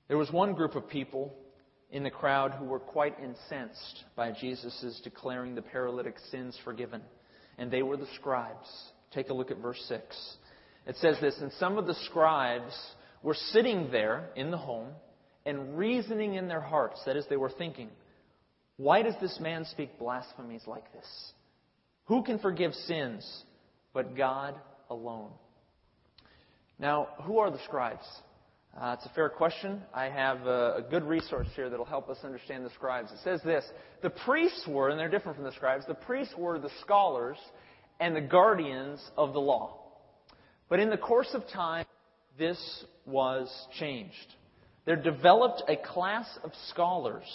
There 0.09 0.17
was 0.17 0.31
one 0.31 0.53
group 0.53 0.75
of 0.75 0.87
people 0.87 1.33
in 1.89 2.03
the 2.03 2.11
crowd 2.11 2.51
who 2.51 2.65
were 2.65 2.79
quite 2.79 3.15
incensed 3.19 4.03
by 4.15 4.31
Jesus' 4.31 5.01
declaring 5.03 5.55
the 5.55 5.63
paralytic 5.63 6.19
sins 6.29 6.55
forgiven 6.63 7.01
and 7.59 7.69
they 7.69 7.83
were 7.83 7.97
the 7.97 8.07
scribes. 8.15 8.67
Take 9.11 9.29
a 9.29 9.33
look 9.33 9.51
at 9.51 9.57
verse 9.57 9.83
6. 9.87 10.37
It 10.87 10.95
says 10.97 11.17
this 11.21 11.37
And 11.39 11.51
some 11.53 11.77
of 11.77 11.85
the 11.85 11.95
scribes 12.05 12.73
were 13.21 13.35
sitting 13.35 13.91
there 13.91 14.29
in 14.35 14.49
the 14.49 14.57
home, 14.57 14.87
and 15.45 15.77
reasoning 15.77 16.35
in 16.35 16.47
their 16.47 16.61
hearts, 16.61 17.01
that 17.05 17.15
is, 17.15 17.25
they 17.29 17.37
were 17.37 17.51
thinking, 17.51 17.89
why 18.77 19.01
does 19.01 19.15
this 19.19 19.37
man 19.41 19.65
speak 19.65 19.99
blasphemies 19.99 20.63
like 20.65 20.91
this? 20.93 21.33
Who 22.05 22.23
can 22.23 22.39
forgive 22.39 22.73
sins 22.73 23.43
but 23.93 24.15
God 24.15 24.55
alone? 24.89 25.31
Now, 26.79 27.09
who 27.23 27.39
are 27.39 27.51
the 27.51 27.59
scribes? 27.65 28.05
Uh, 28.77 28.95
it's 28.97 29.05
a 29.05 29.13
fair 29.15 29.29
question. 29.29 29.81
I 29.93 30.05
have 30.05 30.45
a, 30.45 30.75
a 30.77 30.81
good 30.89 31.03
resource 31.03 31.47
here 31.55 31.69
that 31.69 31.77
will 31.77 31.85
help 31.85 32.09
us 32.09 32.17
understand 32.23 32.65
the 32.65 32.69
scribes. 32.69 33.11
It 33.11 33.19
says 33.23 33.41
this 33.43 33.65
The 34.01 34.09
priests 34.09 34.67
were, 34.67 34.89
and 34.89 34.99
they're 34.99 35.09
different 35.09 35.37
from 35.37 35.45
the 35.45 35.51
scribes, 35.51 35.85
the 35.85 35.95
priests 35.95 36.33
were 36.37 36.59
the 36.59 36.69
scholars 36.81 37.37
and 37.99 38.15
the 38.15 38.21
guardians 38.21 39.03
of 39.17 39.33
the 39.33 39.39
law. 39.39 39.79
But 40.69 40.79
in 40.79 40.89
the 40.89 40.97
course 40.97 41.29
of 41.33 41.43
time, 41.51 41.85
this 42.37 42.85
was 43.05 43.51
changed. 43.77 44.35
There 44.85 44.95
developed 44.95 45.63
a 45.67 45.75
class 45.75 46.27
of 46.43 46.51
scholars 46.69 47.25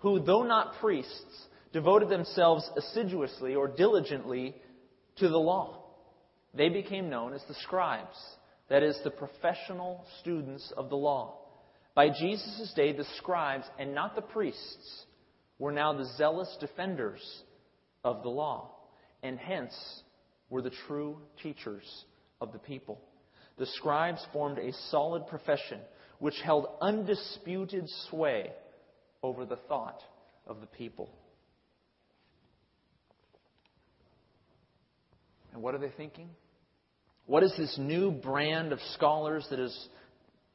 who, 0.00 0.20
though 0.20 0.44
not 0.44 0.74
priests, 0.80 1.46
devoted 1.72 2.10
themselves 2.10 2.68
assiduously 2.76 3.54
or 3.54 3.66
diligently 3.66 4.54
to 5.16 5.28
the 5.28 5.38
law. 5.38 5.84
They 6.54 6.68
became 6.68 7.08
known 7.08 7.32
as 7.32 7.42
the 7.48 7.54
scribes, 7.54 8.16
that 8.72 8.82
is, 8.82 8.98
the 9.04 9.10
professional 9.10 10.02
students 10.22 10.72
of 10.78 10.88
the 10.88 10.96
law. 10.96 11.34
By 11.94 12.08
Jesus' 12.08 12.72
day, 12.74 12.94
the 12.94 13.04
scribes, 13.18 13.66
and 13.78 13.94
not 13.94 14.16
the 14.16 14.22
priests, 14.22 15.04
were 15.58 15.72
now 15.72 15.92
the 15.92 16.10
zealous 16.16 16.56
defenders 16.58 17.20
of 18.02 18.22
the 18.22 18.30
law, 18.30 18.70
and 19.22 19.38
hence 19.38 19.74
were 20.48 20.62
the 20.62 20.72
true 20.86 21.18
teachers 21.42 21.84
of 22.40 22.54
the 22.54 22.58
people. 22.58 22.98
The 23.58 23.66
scribes 23.66 24.24
formed 24.32 24.56
a 24.56 24.72
solid 24.90 25.26
profession 25.26 25.80
which 26.18 26.40
held 26.42 26.66
undisputed 26.80 27.84
sway 28.08 28.52
over 29.22 29.44
the 29.44 29.58
thought 29.68 30.00
of 30.46 30.62
the 30.62 30.66
people. 30.66 31.10
And 35.52 35.62
what 35.62 35.74
are 35.74 35.78
they 35.78 35.92
thinking? 35.94 36.30
What 37.26 37.42
is 37.42 37.52
this 37.56 37.78
new 37.78 38.10
brand 38.10 38.72
of 38.72 38.80
scholars 38.94 39.46
that 39.50 39.58
has 39.58 39.88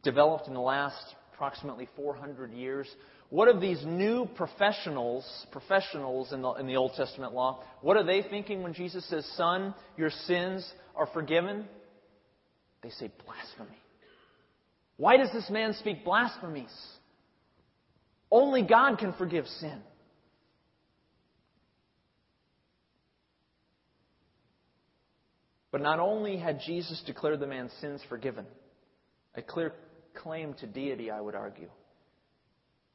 developed 0.03 0.47
in 0.47 0.53
the 0.53 0.59
last 0.59 1.15
approximately 1.33 1.87
400 1.95 2.51
years? 2.51 2.87
What 3.29 3.47
are 3.47 3.59
these 3.59 3.83
new 3.85 4.25
professionals, 4.35 5.25
professionals 5.51 6.31
in 6.31 6.41
the, 6.41 6.53
in 6.53 6.67
the 6.67 6.77
Old 6.77 6.93
Testament 6.95 7.33
law, 7.33 7.63
what 7.81 7.97
are 7.97 8.03
they 8.03 8.21
thinking 8.21 8.63
when 8.63 8.73
Jesus 8.73 9.07
says, 9.09 9.25
Son, 9.35 9.73
your 9.97 10.09
sins 10.09 10.69
are 10.95 11.07
forgiven? 11.07 11.65
They 12.81 12.89
say 12.89 13.11
blasphemy. 13.25 13.77
Why 14.97 15.17
does 15.17 15.31
this 15.33 15.49
man 15.49 15.73
speak 15.73 16.03
blasphemies? 16.03 16.73
Only 18.31 18.63
God 18.63 18.97
can 18.97 19.13
forgive 19.13 19.45
sin. 19.45 19.79
But 25.71 25.81
not 25.81 25.99
only 25.99 26.37
had 26.37 26.61
Jesus 26.65 27.01
declared 27.05 27.39
the 27.39 27.47
man's 27.47 27.73
sins 27.81 28.01
forgiven, 28.07 28.45
a 29.35 29.41
clear 29.41 29.73
claim 30.15 30.53
to 30.55 30.67
deity, 30.67 31.11
I 31.11 31.21
would 31.21 31.35
argue, 31.35 31.69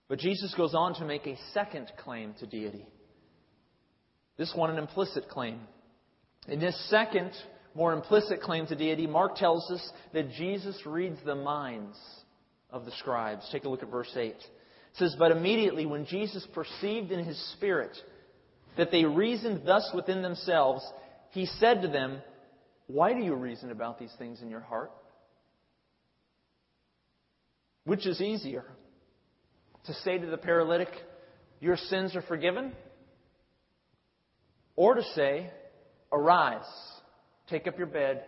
but 0.08 0.18
Jesus 0.18 0.54
goes 0.56 0.74
on 0.74 0.94
to 0.94 1.04
make 1.04 1.26
a 1.26 1.38
second 1.54 1.90
claim 1.98 2.34
to 2.40 2.46
deity. 2.46 2.86
This 4.36 4.52
one, 4.54 4.70
an 4.70 4.78
implicit 4.78 5.28
claim. 5.28 5.60
In 6.48 6.60
this 6.60 6.78
second, 6.90 7.30
more 7.74 7.92
implicit 7.92 8.40
claim 8.42 8.66
to 8.66 8.74
deity, 8.76 9.06
Mark 9.06 9.36
tells 9.36 9.70
us 9.70 9.90
that 10.12 10.32
Jesus 10.32 10.78
reads 10.84 11.18
the 11.24 11.34
minds 11.34 11.96
of 12.70 12.84
the 12.84 12.90
scribes. 12.92 13.48
Take 13.52 13.64
a 13.64 13.68
look 13.68 13.82
at 13.82 13.90
verse 13.90 14.10
8. 14.14 14.26
It 14.30 14.36
says, 14.94 15.14
But 15.18 15.32
immediately 15.32 15.86
when 15.86 16.06
Jesus 16.06 16.46
perceived 16.52 17.12
in 17.12 17.24
his 17.24 17.40
spirit 17.52 17.96
that 18.76 18.90
they 18.90 19.04
reasoned 19.04 19.62
thus 19.64 19.90
within 19.94 20.22
themselves, 20.22 20.84
he 21.30 21.46
said 21.46 21.82
to 21.82 21.88
them, 21.88 22.20
Why 22.92 23.14
do 23.14 23.20
you 23.20 23.34
reason 23.34 23.70
about 23.70 23.98
these 23.98 24.12
things 24.18 24.42
in 24.42 24.50
your 24.50 24.60
heart? 24.60 24.92
Which 27.84 28.06
is 28.06 28.20
easier? 28.20 28.64
To 29.86 29.94
say 29.94 30.18
to 30.18 30.26
the 30.26 30.36
paralytic, 30.36 30.90
Your 31.58 31.78
sins 31.78 32.14
are 32.14 32.22
forgiven? 32.22 32.72
Or 34.76 34.94
to 34.94 35.02
say, 35.14 35.50
Arise 36.12 36.60
Take 37.48 37.66
up 37.66 37.78
your 37.78 37.86
bed 37.86 38.24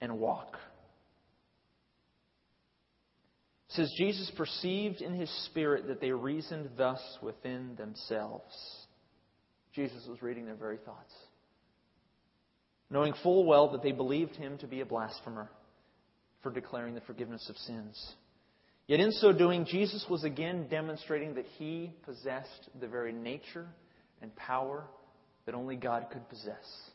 and 0.00 0.18
walk. 0.18 0.56
It 3.68 3.74
says 3.74 3.92
Jesus 3.98 4.30
perceived 4.36 5.00
in 5.02 5.14
his 5.14 5.30
spirit 5.46 5.88
that 5.88 6.00
they 6.00 6.10
reasoned 6.10 6.70
thus 6.76 7.00
within 7.22 7.74
themselves. 7.76 8.54
Jesus 9.74 10.06
was 10.08 10.22
reading 10.22 10.46
their 10.46 10.54
very 10.54 10.78
thoughts. 10.78 11.12
Knowing 12.90 13.14
full 13.22 13.44
well 13.44 13.70
that 13.70 13.82
they 13.82 13.92
believed 13.92 14.34
him 14.36 14.58
to 14.58 14.66
be 14.66 14.80
a 14.80 14.86
blasphemer 14.86 15.48
for 16.42 16.50
declaring 16.50 16.94
the 16.94 17.00
forgiveness 17.02 17.48
of 17.48 17.56
sins. 17.56 18.14
Yet 18.86 18.98
in 18.98 19.12
so 19.12 19.32
doing, 19.32 19.64
Jesus 19.64 20.04
was 20.10 20.24
again 20.24 20.66
demonstrating 20.68 21.34
that 21.34 21.46
he 21.58 21.92
possessed 22.04 22.68
the 22.80 22.88
very 22.88 23.12
nature 23.12 23.66
and 24.20 24.34
power 24.34 24.84
that 25.46 25.54
only 25.54 25.76
God 25.76 26.06
could 26.12 26.28
possess. 26.28 26.90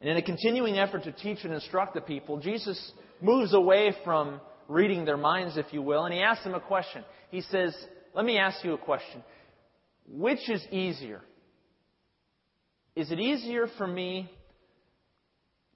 And 0.00 0.10
in 0.10 0.16
a 0.16 0.22
continuing 0.22 0.78
effort 0.78 1.04
to 1.04 1.12
teach 1.12 1.44
and 1.44 1.52
instruct 1.52 1.94
the 1.94 2.00
people, 2.00 2.38
Jesus 2.38 2.92
moves 3.20 3.54
away 3.54 3.94
from 4.04 4.40
reading 4.68 5.04
their 5.04 5.16
minds, 5.16 5.56
if 5.56 5.66
you 5.72 5.82
will, 5.82 6.04
and 6.04 6.14
he 6.14 6.20
asks 6.20 6.44
them 6.44 6.54
a 6.54 6.60
question. 6.60 7.04
He 7.30 7.42
says, 7.42 7.76
Let 8.14 8.24
me 8.24 8.38
ask 8.38 8.64
you 8.64 8.72
a 8.72 8.78
question. 8.78 9.22
Which 10.08 10.50
is 10.50 10.64
easier? 10.70 11.20
Is 12.94 13.10
it 13.10 13.18
easier 13.18 13.66
for 13.78 13.86
me 13.86 14.30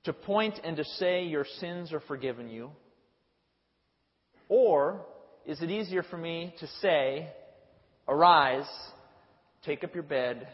to 0.04 0.12
point 0.12 0.60
and 0.62 0.76
to 0.76 0.84
say 0.84 1.24
your 1.24 1.46
sins 1.58 1.92
are 1.92 2.00
forgiven 2.00 2.50
you? 2.50 2.70
Or 4.48 5.00
is 5.46 5.62
it 5.62 5.70
easier 5.70 6.02
for 6.02 6.16
me 6.18 6.54
to 6.60 6.66
say, 6.80 7.28
Arise, 8.06 8.68
take 9.64 9.82
up 9.82 9.94
your 9.94 10.04
bed, 10.04 10.46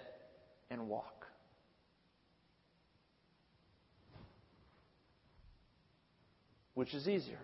and 0.71 0.89
walk? 0.89 1.27
Which 6.75 6.95
is 6.95 7.07
easier? 7.07 7.39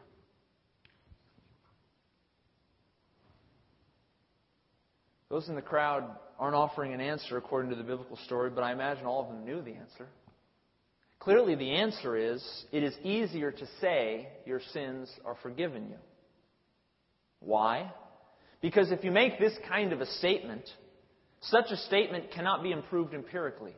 Those 5.30 5.48
in 5.48 5.54
the 5.54 5.62
crowd 5.62 6.04
aren't 6.38 6.54
offering 6.54 6.94
an 6.94 7.00
answer 7.00 7.36
according 7.36 7.70
to 7.70 7.76
the 7.76 7.82
biblical 7.82 8.16
story, 8.24 8.50
but 8.50 8.62
I 8.62 8.72
imagine 8.72 9.06
all 9.06 9.22
of 9.22 9.28
them 9.28 9.44
knew 9.44 9.60
the 9.60 9.74
answer. 9.74 10.06
Clearly, 11.18 11.54
the 11.54 11.72
answer 11.72 12.16
is 12.16 12.42
it 12.72 12.82
is 12.82 12.94
easier 13.02 13.50
to 13.50 13.66
say 13.80 14.28
your 14.46 14.60
sins 14.72 15.10
are 15.24 15.36
forgiven 15.42 15.88
you. 15.88 15.96
Why? 17.40 17.92
Because 18.60 18.90
if 18.90 19.04
you 19.04 19.10
make 19.10 19.38
this 19.38 19.52
kind 19.68 19.92
of 19.92 20.00
a 20.00 20.06
statement, 20.06 20.64
such 21.42 21.70
a 21.70 21.76
statement 21.76 22.30
cannot 22.32 22.62
be 22.62 22.72
improved 22.72 23.14
empirically. 23.14 23.74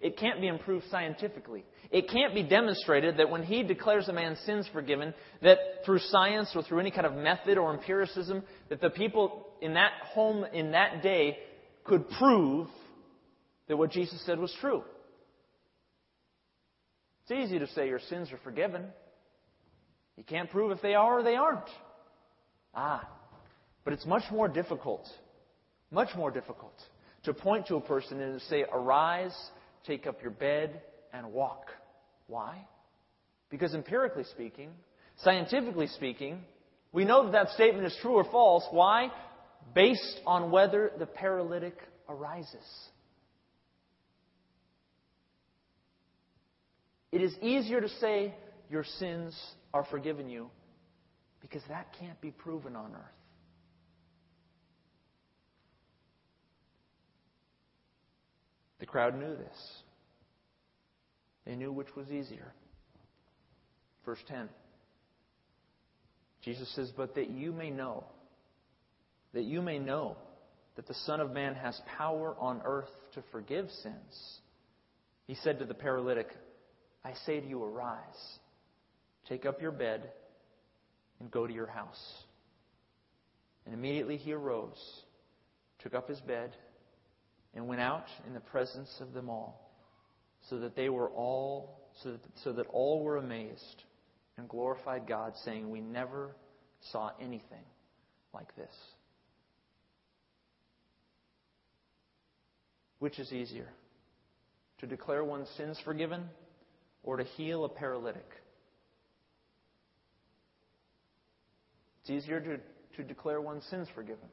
It 0.00 0.16
can't 0.18 0.40
be 0.40 0.48
improved 0.48 0.86
scientifically. 0.90 1.64
It 1.90 2.08
can't 2.10 2.34
be 2.34 2.42
demonstrated 2.42 3.18
that 3.18 3.30
when 3.30 3.42
he 3.42 3.62
declares 3.62 4.08
a 4.08 4.12
man's 4.12 4.38
sins 4.40 4.68
forgiven, 4.72 5.14
that 5.42 5.58
through 5.84 6.00
science 6.00 6.50
or 6.54 6.62
through 6.62 6.80
any 6.80 6.90
kind 6.90 7.06
of 7.06 7.14
method 7.14 7.58
or 7.58 7.72
empiricism, 7.72 8.42
that 8.68 8.80
the 8.80 8.90
people 8.90 9.46
in 9.60 9.74
that 9.74 9.92
home 10.04 10.44
in 10.52 10.72
that 10.72 11.02
day 11.02 11.38
could 11.84 12.08
prove 12.18 12.68
that 13.68 13.76
what 13.76 13.90
Jesus 13.90 14.24
said 14.26 14.38
was 14.38 14.54
true. 14.60 14.82
It's 17.22 17.32
easy 17.32 17.58
to 17.58 17.66
say 17.68 17.88
your 17.88 18.00
sins 18.08 18.30
are 18.32 18.38
forgiven. 18.44 18.84
You 20.16 20.24
can't 20.24 20.50
prove 20.50 20.70
if 20.70 20.80
they 20.80 20.94
are 20.94 21.20
or 21.20 21.22
they 21.22 21.34
aren't. 21.34 21.68
Ah, 22.74 23.08
but 23.84 23.92
it's 23.92 24.06
much 24.06 24.24
more 24.30 24.48
difficult, 24.48 25.06
much 25.90 26.10
more 26.16 26.30
difficult 26.30 26.74
to 27.24 27.34
point 27.34 27.66
to 27.66 27.76
a 27.76 27.80
person 27.80 28.20
and 28.20 28.40
say, 28.42 28.64
Arise, 28.72 29.36
take 29.86 30.06
up 30.06 30.22
your 30.22 30.30
bed, 30.30 30.82
and 31.12 31.32
walk. 31.32 31.70
Why? 32.26 32.66
Because 33.50 33.74
empirically 33.74 34.24
speaking, 34.24 34.70
scientifically 35.22 35.86
speaking, 35.88 36.40
we 36.92 37.04
know 37.04 37.24
that 37.24 37.32
that 37.32 37.50
statement 37.50 37.86
is 37.86 37.96
true 38.02 38.14
or 38.14 38.24
false. 38.24 38.64
Why? 38.70 39.10
Based 39.74 40.20
on 40.26 40.50
whether 40.50 40.92
the 40.98 41.06
paralytic 41.06 41.76
arises. 42.08 42.66
It 47.12 47.22
is 47.22 47.34
easier 47.40 47.80
to 47.80 47.88
say 47.88 48.34
your 48.70 48.84
sins 48.98 49.38
are 49.72 49.84
forgiven 49.84 50.28
you 50.28 50.50
because 51.40 51.62
that 51.68 51.86
can't 51.98 52.20
be 52.20 52.30
proven 52.30 52.76
on 52.76 52.92
earth. 52.94 53.25
The 58.86 58.92
crowd 58.92 59.18
knew 59.18 59.34
this. 59.36 59.82
They 61.44 61.56
knew 61.56 61.72
which 61.72 61.94
was 61.96 62.08
easier. 62.08 62.52
Verse 64.04 64.20
10. 64.28 64.48
Jesus 66.42 66.72
says, 66.76 66.92
But 66.96 67.16
that 67.16 67.28
you 67.28 67.52
may 67.52 67.70
know, 67.70 68.04
that 69.34 69.42
you 69.42 69.60
may 69.60 69.80
know 69.80 70.16
that 70.76 70.86
the 70.86 70.94
Son 71.04 71.18
of 71.18 71.32
Man 71.32 71.56
has 71.56 71.80
power 71.98 72.36
on 72.38 72.62
earth 72.64 72.90
to 73.14 73.24
forgive 73.32 73.68
sins. 73.82 74.38
He 75.26 75.34
said 75.34 75.58
to 75.58 75.64
the 75.64 75.74
paralytic, 75.74 76.28
I 77.04 77.14
say 77.26 77.40
to 77.40 77.46
you, 77.46 77.64
arise, 77.64 78.38
take 79.28 79.46
up 79.46 79.60
your 79.60 79.72
bed, 79.72 80.12
and 81.18 81.28
go 81.28 81.44
to 81.44 81.52
your 81.52 81.66
house. 81.66 82.22
And 83.64 83.74
immediately 83.74 84.16
he 84.16 84.32
arose, 84.32 84.78
took 85.80 85.94
up 85.94 86.08
his 86.08 86.20
bed, 86.20 86.54
and 87.56 87.66
went 87.66 87.80
out 87.80 88.06
in 88.26 88.34
the 88.34 88.40
presence 88.40 88.94
of 89.00 89.12
them 89.12 89.28
all, 89.28 89.72
so 90.48 90.58
that 90.60 90.76
they 90.76 90.88
were 90.88 91.08
all 91.08 91.80
so 92.02 92.12
that, 92.12 92.20
so 92.44 92.52
that 92.52 92.66
all 92.68 93.02
were 93.02 93.16
amazed 93.16 93.82
and 94.36 94.48
glorified 94.48 95.06
God, 95.06 95.32
saying, 95.44 95.70
We 95.70 95.80
never 95.80 96.36
saw 96.92 97.10
anything 97.20 97.64
like 98.34 98.54
this. 98.56 98.74
Which 102.98 103.18
is 103.18 103.32
easier? 103.32 103.68
To 104.80 104.86
declare 104.86 105.24
one's 105.24 105.48
sins 105.56 105.78
forgiven 105.84 106.24
or 107.02 107.16
to 107.16 107.24
heal 107.24 107.64
a 107.64 107.68
paralytic? 107.68 108.28
It's 112.00 112.10
easier 112.10 112.40
to, 112.40 112.58
to 112.96 113.02
declare 113.02 113.40
one's 113.40 113.64
sins 113.64 113.88
forgiven. 113.94 114.28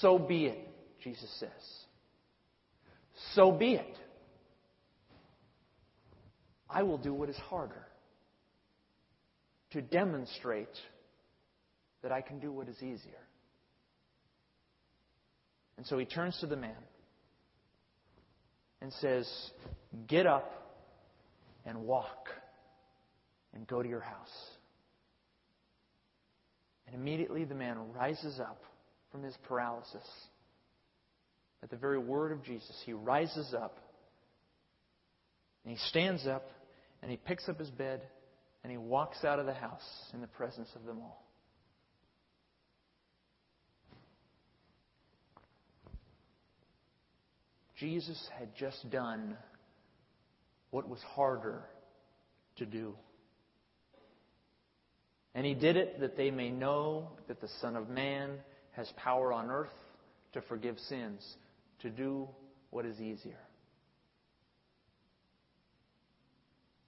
So 0.00 0.18
be 0.18 0.46
it, 0.46 0.68
Jesus 1.02 1.30
says. 1.38 1.50
So 3.34 3.52
be 3.52 3.74
it. 3.74 3.98
I 6.70 6.82
will 6.82 6.98
do 6.98 7.14
what 7.14 7.28
is 7.28 7.36
harder 7.36 7.86
to 9.72 9.82
demonstrate 9.82 10.68
that 12.02 12.12
I 12.12 12.20
can 12.20 12.38
do 12.38 12.52
what 12.52 12.68
is 12.68 12.76
easier. 12.76 13.22
And 15.76 15.86
so 15.86 15.98
he 15.98 16.04
turns 16.04 16.38
to 16.40 16.46
the 16.46 16.56
man 16.56 16.76
and 18.80 18.92
says, 18.94 19.28
Get 20.06 20.26
up 20.26 20.52
and 21.64 21.82
walk 21.82 22.28
and 23.54 23.66
go 23.66 23.82
to 23.82 23.88
your 23.88 24.00
house. 24.00 24.48
And 26.86 26.94
immediately 26.94 27.44
the 27.44 27.54
man 27.54 27.92
rises 27.92 28.40
up 28.40 28.62
from 29.12 29.22
his 29.22 29.36
paralysis. 29.46 30.06
At 31.62 31.70
the 31.70 31.76
very 31.76 31.98
word 31.98 32.32
of 32.32 32.44
Jesus, 32.44 32.74
he 32.86 32.92
rises 32.92 33.54
up 33.54 33.78
and 35.64 35.76
he 35.76 35.78
stands 35.88 36.26
up 36.26 36.48
and 37.02 37.10
he 37.10 37.16
picks 37.16 37.48
up 37.48 37.58
his 37.58 37.70
bed 37.70 38.02
and 38.62 38.70
he 38.70 38.78
walks 38.78 39.24
out 39.24 39.38
of 39.38 39.46
the 39.46 39.54
house 39.54 39.82
in 40.14 40.20
the 40.20 40.26
presence 40.26 40.68
of 40.74 40.84
them 40.84 40.98
all. 41.00 41.24
Jesus 47.76 48.28
had 48.36 48.54
just 48.56 48.90
done 48.90 49.36
what 50.70 50.88
was 50.88 51.00
harder 51.14 51.62
to 52.56 52.66
do. 52.66 52.94
And 55.34 55.46
he 55.46 55.54
did 55.54 55.76
it 55.76 56.00
that 56.00 56.16
they 56.16 56.32
may 56.32 56.50
know 56.50 57.10
that 57.28 57.40
the 57.40 57.48
Son 57.60 57.76
of 57.76 57.88
Man 57.88 58.30
has 58.72 58.92
power 58.96 59.32
on 59.32 59.50
earth 59.50 59.68
to 60.32 60.40
forgive 60.42 60.78
sins, 60.88 61.24
to 61.82 61.90
do 61.90 62.28
what 62.70 62.84
is 62.84 63.00
easier. 63.00 63.38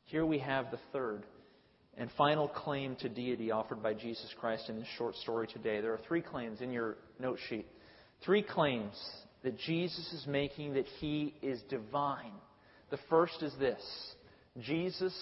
Here 0.04 0.26
we 0.26 0.38
have 0.38 0.70
the 0.70 0.78
third 0.92 1.24
and 1.96 2.10
final 2.16 2.48
claim 2.48 2.96
to 2.96 3.08
deity 3.08 3.50
offered 3.50 3.82
by 3.82 3.94
Jesus 3.94 4.32
Christ 4.40 4.68
in 4.68 4.78
this 4.78 4.88
short 4.96 5.14
story 5.16 5.46
today. 5.46 5.80
There 5.80 5.92
are 5.92 6.00
three 6.08 6.22
claims 6.22 6.60
in 6.60 6.72
your 6.72 6.96
note 7.18 7.38
sheet. 7.48 7.66
Three 8.24 8.42
claims 8.42 8.94
that 9.42 9.58
Jesus 9.58 10.12
is 10.12 10.26
making 10.26 10.74
that 10.74 10.86
he 10.98 11.34
is 11.42 11.60
divine. 11.68 12.32
The 12.90 12.98
first 13.08 13.42
is 13.42 13.52
this 13.58 13.80
Jesus 14.58 15.14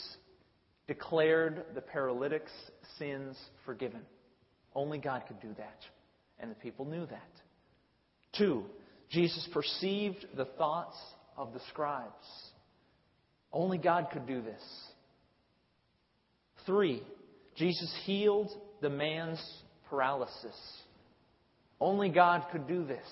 declared 0.86 1.64
the 1.74 1.80
paralytic's 1.80 2.50
sins 2.98 3.36
forgiven. 3.64 4.00
Only 4.74 4.98
God 4.98 5.24
could 5.28 5.40
do 5.40 5.54
that, 5.58 5.80
and 6.38 6.50
the 6.50 6.56
people 6.56 6.84
knew 6.84 7.06
that. 7.06 7.30
Two, 8.36 8.64
Jesus 9.10 9.48
perceived 9.52 10.26
the 10.36 10.44
thoughts 10.44 10.96
of 11.36 11.52
the 11.52 11.60
scribes. 11.70 12.12
Only 13.52 13.78
God 13.78 14.08
could 14.12 14.26
do 14.26 14.42
this. 14.42 14.62
Three, 16.66 17.02
Jesus 17.56 17.92
healed 18.04 18.50
the 18.82 18.90
man's 18.90 19.42
paralysis. 19.88 20.56
Only 21.80 22.08
God 22.10 22.46
could 22.52 22.66
do 22.66 22.84
this 22.84 23.06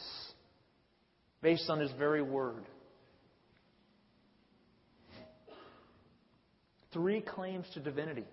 based 1.41 1.71
on 1.71 1.81
his 1.81 1.91
very 1.93 2.23
word. 2.23 2.65
Three 6.93 7.21
claims 7.21 7.67
to 7.75 7.81
divinity, 7.81 8.25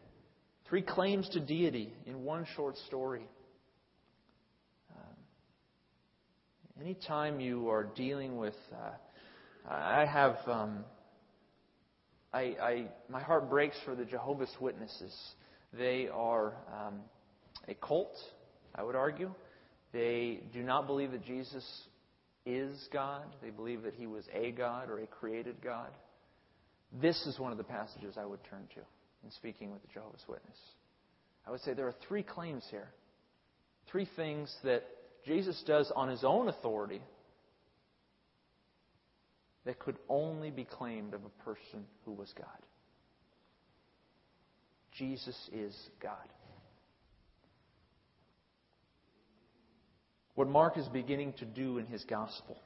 three 0.70 0.82
claims 0.82 1.28
to 1.30 1.40
deity 1.40 1.94
in 2.06 2.24
one 2.24 2.46
short 2.56 2.78
story. 2.88 3.28
Um, 4.96 5.16
anytime 6.84 7.40
you 7.40 7.70
are 7.70 7.86
dealing 7.96 8.38
with, 8.38 8.56
uh, 8.74 9.72
I 9.72 10.06
have. 10.06 10.36
Um, 10.48 10.84
I, 12.34 12.40
I, 12.62 12.86
my 13.10 13.22
heart 13.22 13.50
breaks 13.50 13.76
for 13.86 13.96
the 13.96 14.06
Jehovah's 14.06 14.54
Witnesses. 14.60 15.16
They 15.72 16.10
are 16.12 16.56
um, 16.68 16.96
a 17.68 17.76
cult, 17.76 18.16
I 18.76 18.84
would 18.84 18.96
argue. 18.96 19.32
They 19.94 20.42
do 20.52 20.64
not 20.64 20.88
believe 20.88 21.12
that 21.12 21.24
Jesus 21.24 21.64
is 22.46 22.88
God. 22.92 23.24
They 23.42 23.52
believe 23.52 23.84
that 23.84 23.94
he 23.94 24.08
was 24.08 24.26
a 24.34 24.52
God 24.52 24.90
or 24.90 25.00
a 25.00 25.08
created 25.08 25.62
God. 25.64 25.92
This 27.02 27.24
is 27.28 27.40
one 27.40 27.52
of 27.52 27.60
the 27.60 27.64
passages 27.64 28.16
I 28.20 28.26
would 28.26 28.44
turn 28.50 28.68
to 28.76 28.82
in 29.24 29.32
speaking 29.32 29.72
with 29.72 29.84
the 29.84 29.90
Jehovah's 29.94 30.26
Witness. 30.28 30.58
I 31.48 31.52
would 31.52 31.62
say 31.62 31.74
there 31.74 31.88
are 31.88 31.96
three 32.08 32.24
claims 32.24 32.64
here. 32.72 32.90
Three 33.92 34.08
things 34.16 34.54
that 34.64 34.84
Jesus 35.26 35.62
does 35.66 35.92
on 35.96 36.10
his 36.10 36.24
own 36.24 36.50
authority 36.50 37.02
that 39.66 39.80
could 39.80 39.98
only 40.10 40.52
be 40.52 40.66
claimed 40.66 41.14
of 41.14 41.22
a 41.24 41.44
person 41.44 41.86
who 42.06 42.12
was 42.12 42.32
God. 42.38 42.48
Jesus 44.98 45.38
is 45.52 45.74
God. 46.02 46.28
What 50.36 50.48
Mark 50.48 50.78
is 50.78 50.88
beginning 50.88 51.34
to 51.34 51.46
do 51.46 51.78
in 51.78 51.86
his 51.86 52.04
gospel 52.06 52.58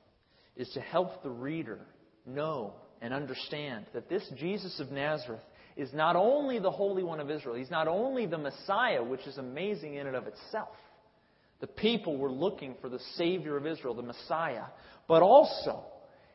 is 0.55 0.69
to 0.69 0.81
help 0.81 1.21
the 1.21 1.29
reader 1.29 1.79
know 2.25 2.73
and 3.01 3.13
understand 3.13 3.85
that 3.93 4.09
this 4.09 4.27
Jesus 4.37 4.79
of 4.79 4.91
Nazareth 4.91 5.43
is 5.75 5.93
not 5.93 6.15
only 6.15 6.59
the 6.59 6.71
Holy 6.71 7.03
One 7.03 7.19
of 7.19 7.29
Israel, 7.29 7.55
he's 7.55 7.69
not 7.69 7.87
only 7.87 8.25
the 8.25 8.37
Messiah, 8.37 9.03
which 9.03 9.25
is 9.27 9.37
amazing 9.37 9.95
in 9.95 10.07
and 10.07 10.15
of 10.15 10.25
itself. 10.25 10.75
The 11.59 11.67
people 11.67 12.17
were 12.17 12.31
looking 12.31 12.75
for 12.81 12.89
the 12.89 12.99
Savior 13.15 13.57
of 13.57 13.65
Israel, 13.65 13.93
the 13.93 14.03
Messiah, 14.03 14.65
but 15.07 15.21
also 15.21 15.83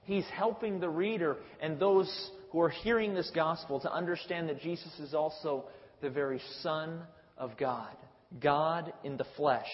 He's 0.05 0.27
helping 0.35 0.81
the 0.81 0.89
reader 0.89 1.37
and 1.61 1.79
those 1.79 2.31
who 2.51 2.61
are 2.61 2.69
hearing 2.69 3.15
this 3.15 3.31
gospel 3.35 3.81
to 3.81 3.93
understand 3.93 4.49
that 4.49 4.61
Jesus 4.61 4.93
is 4.99 5.15
also 5.15 5.65
the 6.01 6.11
very 6.11 6.41
Son 6.61 7.03
of 7.39 7.57
God, 7.57 7.97
God 8.41 8.93
in 9.05 9.17
the 9.17 9.27
flesh, 9.37 9.69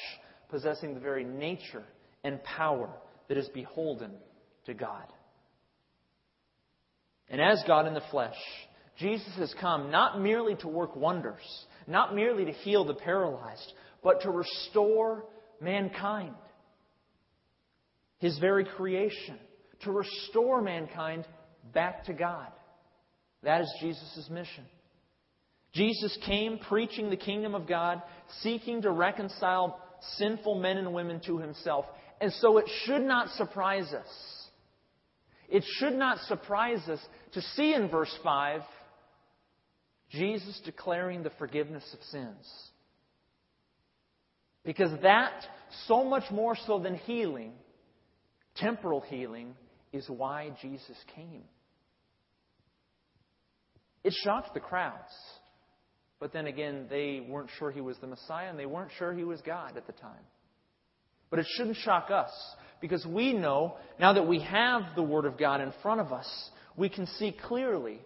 possessing 0.50 0.94
the 0.94 1.00
very 1.00 1.24
nature 1.24 1.84
and 2.24 2.42
power 2.44 2.90
that 3.28 3.38
is 3.38 3.48
beholden 3.48 4.12
to 4.66 4.74
God. 4.74 5.06
And 7.30 7.40
as 7.40 7.62
God 7.66 7.86
in 7.86 7.94
the 7.94 8.02
flesh, 8.10 8.36
Jesus 8.98 9.32
has 9.36 9.54
come 9.60 9.90
not 9.90 10.20
merely 10.20 10.56
to 10.56 10.68
work 10.68 10.94
wonders, 10.96 11.42
not 11.86 12.14
merely 12.14 12.44
to 12.46 12.52
heal 12.52 12.84
the 12.84 12.94
paralyzed, 12.94 13.72
but 14.02 14.22
to 14.22 14.30
restore 14.30 15.24
mankind, 15.60 16.34
his 18.18 18.38
very 18.38 18.64
creation 18.64 19.38
to 19.82 19.92
restore 19.92 20.60
mankind 20.60 21.26
back 21.72 22.04
to 22.04 22.12
God. 22.12 22.48
That 23.42 23.60
is 23.60 23.72
Jesus' 23.80 24.28
mission. 24.30 24.64
Jesus 25.72 26.16
came 26.26 26.58
preaching 26.58 27.10
the 27.10 27.16
kingdom 27.16 27.54
of 27.54 27.68
God, 27.68 28.02
seeking 28.40 28.82
to 28.82 28.90
reconcile 28.90 29.80
sinful 30.16 30.56
men 30.56 30.78
and 30.78 30.92
women 30.92 31.20
to 31.26 31.38
himself. 31.38 31.84
And 32.20 32.32
so 32.34 32.58
it 32.58 32.68
should 32.84 33.02
not 33.02 33.28
surprise 33.30 33.92
us. 33.92 34.48
It 35.48 35.64
should 35.78 35.94
not 35.94 36.18
surprise 36.26 36.86
us 36.88 37.00
to 37.32 37.40
see 37.40 37.74
in 37.74 37.88
verse 37.88 38.14
5 38.22 38.62
Jesus 40.10 40.60
declaring 40.64 41.22
the 41.22 41.32
forgiveness 41.38 41.84
of 41.92 42.00
sins. 42.04 42.70
Because 44.68 44.90
that, 45.00 45.46
so 45.86 46.04
much 46.04 46.30
more 46.30 46.54
so 46.54 46.78
than 46.78 46.96
healing, 46.96 47.52
temporal 48.54 49.00
healing, 49.00 49.54
is 49.94 50.04
why 50.10 50.50
Jesus 50.60 50.94
came. 51.16 51.44
It 54.04 54.12
shocked 54.22 54.52
the 54.52 54.60
crowds. 54.60 55.10
But 56.20 56.34
then 56.34 56.46
again, 56.46 56.84
they 56.90 57.24
weren't 57.26 57.48
sure 57.58 57.70
he 57.70 57.80
was 57.80 57.96
the 58.02 58.08
Messiah 58.08 58.50
and 58.50 58.58
they 58.58 58.66
weren't 58.66 58.90
sure 58.98 59.14
he 59.14 59.24
was 59.24 59.40
God 59.40 59.78
at 59.78 59.86
the 59.86 59.94
time. 59.94 60.26
But 61.30 61.38
it 61.38 61.46
shouldn't 61.56 61.78
shock 61.78 62.10
us 62.10 62.30
because 62.82 63.06
we 63.06 63.32
know, 63.32 63.78
now 63.98 64.12
that 64.12 64.28
we 64.28 64.40
have 64.40 64.82
the 64.94 65.02
Word 65.02 65.24
of 65.24 65.38
God 65.38 65.62
in 65.62 65.72
front 65.80 66.02
of 66.02 66.12
us, 66.12 66.28
we 66.76 66.90
can 66.90 67.06
see 67.06 67.34
clearly 67.46 68.00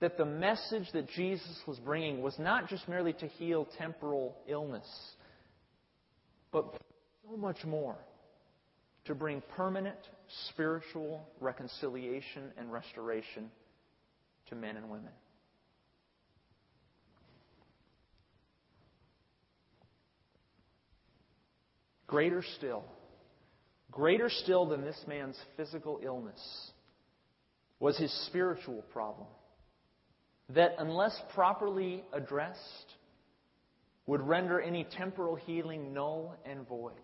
that 0.00 0.16
the 0.16 0.24
message 0.24 0.90
that 0.92 1.08
Jesus 1.10 1.60
was 1.66 1.78
bringing 1.78 2.22
was 2.22 2.38
not 2.38 2.68
just 2.68 2.88
merely 2.88 3.12
to 3.14 3.26
heal 3.26 3.68
temporal 3.78 4.36
illness, 4.48 4.88
but 6.52 6.74
so 7.28 7.36
much 7.36 7.64
more 7.64 7.96
to 9.04 9.14
bring 9.14 9.42
permanent 9.56 9.98
spiritual 10.48 11.26
reconciliation 11.40 12.50
and 12.56 12.72
restoration 12.72 13.50
to 14.48 14.54
men 14.54 14.76
and 14.76 14.90
women. 14.90 15.12
Greater 22.06 22.42
still, 22.56 22.84
greater 23.92 24.28
still 24.28 24.66
than 24.66 24.82
this 24.82 25.00
man's 25.06 25.38
physical 25.56 26.00
illness 26.02 26.70
was 27.78 27.96
his 27.96 28.12
spiritual 28.26 28.82
problem. 28.92 29.28
That, 30.54 30.74
unless 30.78 31.16
properly 31.34 32.02
addressed, 32.12 32.94
would 34.06 34.20
render 34.20 34.60
any 34.60 34.84
temporal 34.84 35.36
healing 35.36 35.92
null 35.92 36.36
and 36.44 36.66
void. 36.66 36.94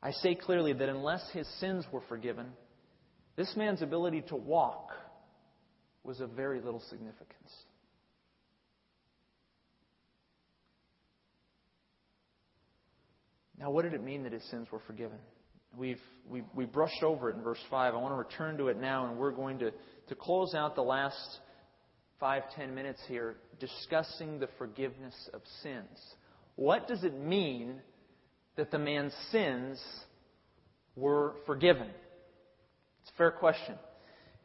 I 0.00 0.12
say 0.12 0.36
clearly 0.36 0.72
that 0.74 0.88
unless 0.88 1.28
his 1.32 1.48
sins 1.58 1.84
were 1.90 2.02
forgiven, 2.08 2.52
this 3.34 3.52
man's 3.56 3.82
ability 3.82 4.22
to 4.28 4.36
walk 4.36 4.92
was 6.04 6.20
of 6.20 6.30
very 6.30 6.60
little 6.60 6.82
significance. 6.88 7.52
Now, 13.58 13.70
what 13.70 13.82
did 13.82 13.94
it 13.94 14.04
mean 14.04 14.22
that 14.22 14.32
his 14.32 14.48
sins 14.50 14.68
were 14.70 14.80
forgiven? 14.86 15.18
We've, 15.76 16.00
we, 16.28 16.42
we 16.54 16.64
brushed 16.64 17.02
over 17.02 17.30
it 17.30 17.36
in 17.36 17.42
verse 17.42 17.62
5. 17.70 17.94
I 17.94 17.96
want 17.96 18.12
to 18.12 18.16
return 18.16 18.56
to 18.58 18.68
it 18.68 18.80
now, 18.80 19.06
and 19.06 19.18
we're 19.18 19.32
going 19.32 19.58
to, 19.60 19.70
to 20.08 20.14
close 20.14 20.54
out 20.54 20.74
the 20.74 20.82
last 20.82 21.38
five, 22.18 22.42
ten 22.56 22.74
minutes 22.74 23.00
here 23.06 23.36
discussing 23.60 24.40
the 24.40 24.48
forgiveness 24.58 25.14
of 25.32 25.40
sins. 25.62 25.98
What 26.56 26.88
does 26.88 27.04
it 27.04 27.16
mean 27.18 27.80
that 28.56 28.70
the 28.70 28.78
man's 28.78 29.14
sins 29.30 29.80
were 30.96 31.34
forgiven? 31.46 31.88
It's 33.02 33.10
a 33.14 33.16
fair 33.16 33.30
question. 33.30 33.76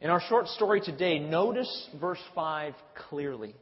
In 0.00 0.10
our 0.10 0.20
short 0.28 0.46
story 0.48 0.80
today, 0.80 1.18
notice 1.18 1.88
verse 2.00 2.22
5 2.34 2.74
clearly. 3.08 3.54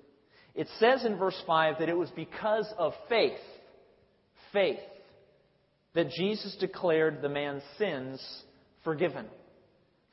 It 0.55 0.69
says 0.79 1.05
in 1.05 1.17
verse 1.17 1.41
5 1.47 1.77
that 1.79 1.89
it 1.89 1.97
was 1.97 2.11
because 2.11 2.67
of 2.77 2.93
faith, 3.09 3.39
faith, 4.53 4.81
that 5.95 6.11
Jesus 6.11 6.57
declared 6.59 7.21
the 7.21 7.29
man's 7.29 7.63
sins 7.79 8.21
forgiven. 8.85 9.27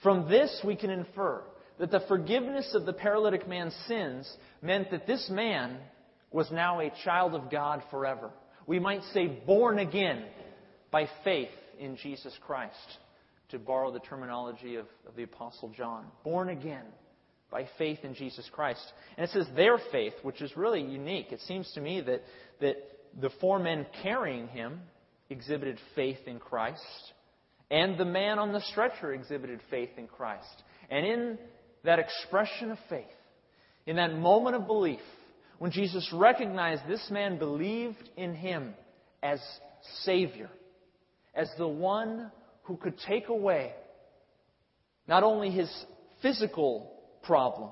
From 0.03 0.29
this, 0.29 0.61
we 0.65 0.75
can 0.75 0.89
infer 0.89 1.43
that 1.79 1.91
the 1.91 2.01
forgiveness 2.07 2.73
of 2.73 2.85
the 2.85 2.93
paralytic 2.93 3.47
man's 3.47 3.75
sins 3.87 4.31
meant 4.61 4.91
that 4.91 5.07
this 5.07 5.29
man 5.29 5.77
was 6.31 6.51
now 6.51 6.79
a 6.79 6.91
child 7.03 7.33
of 7.33 7.49
God 7.49 7.81
forever. 7.89 8.31
We 8.67 8.79
might 8.79 9.03
say 9.13 9.27
born 9.27 9.79
again 9.79 10.25
by 10.91 11.07
faith 11.23 11.49
in 11.79 11.97
Jesus 11.97 12.37
Christ, 12.45 12.75
to 13.49 13.59
borrow 13.59 13.91
the 13.91 13.99
terminology 13.99 14.75
of, 14.75 14.85
of 15.07 15.15
the 15.15 15.23
Apostle 15.23 15.69
John. 15.75 16.05
Born 16.23 16.49
again 16.49 16.85
by 17.49 17.67
faith 17.77 17.99
in 18.03 18.13
Jesus 18.13 18.47
Christ. 18.51 18.81
And 19.17 19.23
it 19.23 19.31
says 19.31 19.47
their 19.55 19.77
faith, 19.91 20.13
which 20.21 20.41
is 20.41 20.55
really 20.55 20.81
unique. 20.81 21.31
It 21.31 21.39
seems 21.41 21.71
to 21.73 21.81
me 21.81 22.01
that, 22.01 22.21
that 22.61 22.75
the 23.19 23.31
four 23.41 23.57
men 23.59 23.87
carrying 24.03 24.47
him 24.49 24.81
exhibited 25.29 25.79
faith 25.95 26.19
in 26.25 26.39
Christ, 26.39 27.13
and 27.71 27.97
the 27.97 28.05
man 28.05 28.39
on 28.39 28.51
the 28.51 28.61
stretcher 28.71 29.13
exhibited 29.13 29.59
faith 29.69 29.91
in 29.97 30.07
Christ. 30.07 30.63
And 30.89 31.05
in 31.05 31.37
that 31.83 31.99
expression 31.99 32.71
of 32.71 32.77
faith, 32.89 33.05
in 33.85 33.97
that 33.97 34.15
moment 34.15 34.55
of 34.55 34.67
belief, 34.67 34.99
when 35.59 35.71
Jesus 35.71 36.09
recognized 36.13 36.83
this 36.87 37.05
man 37.11 37.37
believed 37.37 38.09
in 38.17 38.33
him 38.33 38.73
as 39.21 39.39
Savior, 40.03 40.49
as 41.35 41.49
the 41.57 41.67
one 41.67 42.31
who 42.63 42.77
could 42.77 42.95
take 43.07 43.27
away 43.27 43.73
not 45.07 45.23
only 45.23 45.49
his 45.49 45.69
physical 46.21 46.91
problem, 47.23 47.71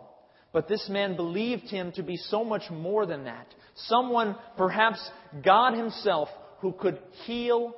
but 0.51 0.67
this 0.67 0.87
man 0.89 1.15
believed 1.15 1.69
him 1.69 1.91
to 1.93 2.03
be 2.03 2.17
so 2.17 2.43
much 2.43 2.63
more 2.71 3.05
than 3.05 3.25
that. 3.25 3.47
Someone, 3.75 4.35
perhaps 4.57 4.99
God 5.43 5.75
Himself, 5.75 6.29
who 6.59 6.71
could 6.73 6.99
heal 7.25 7.73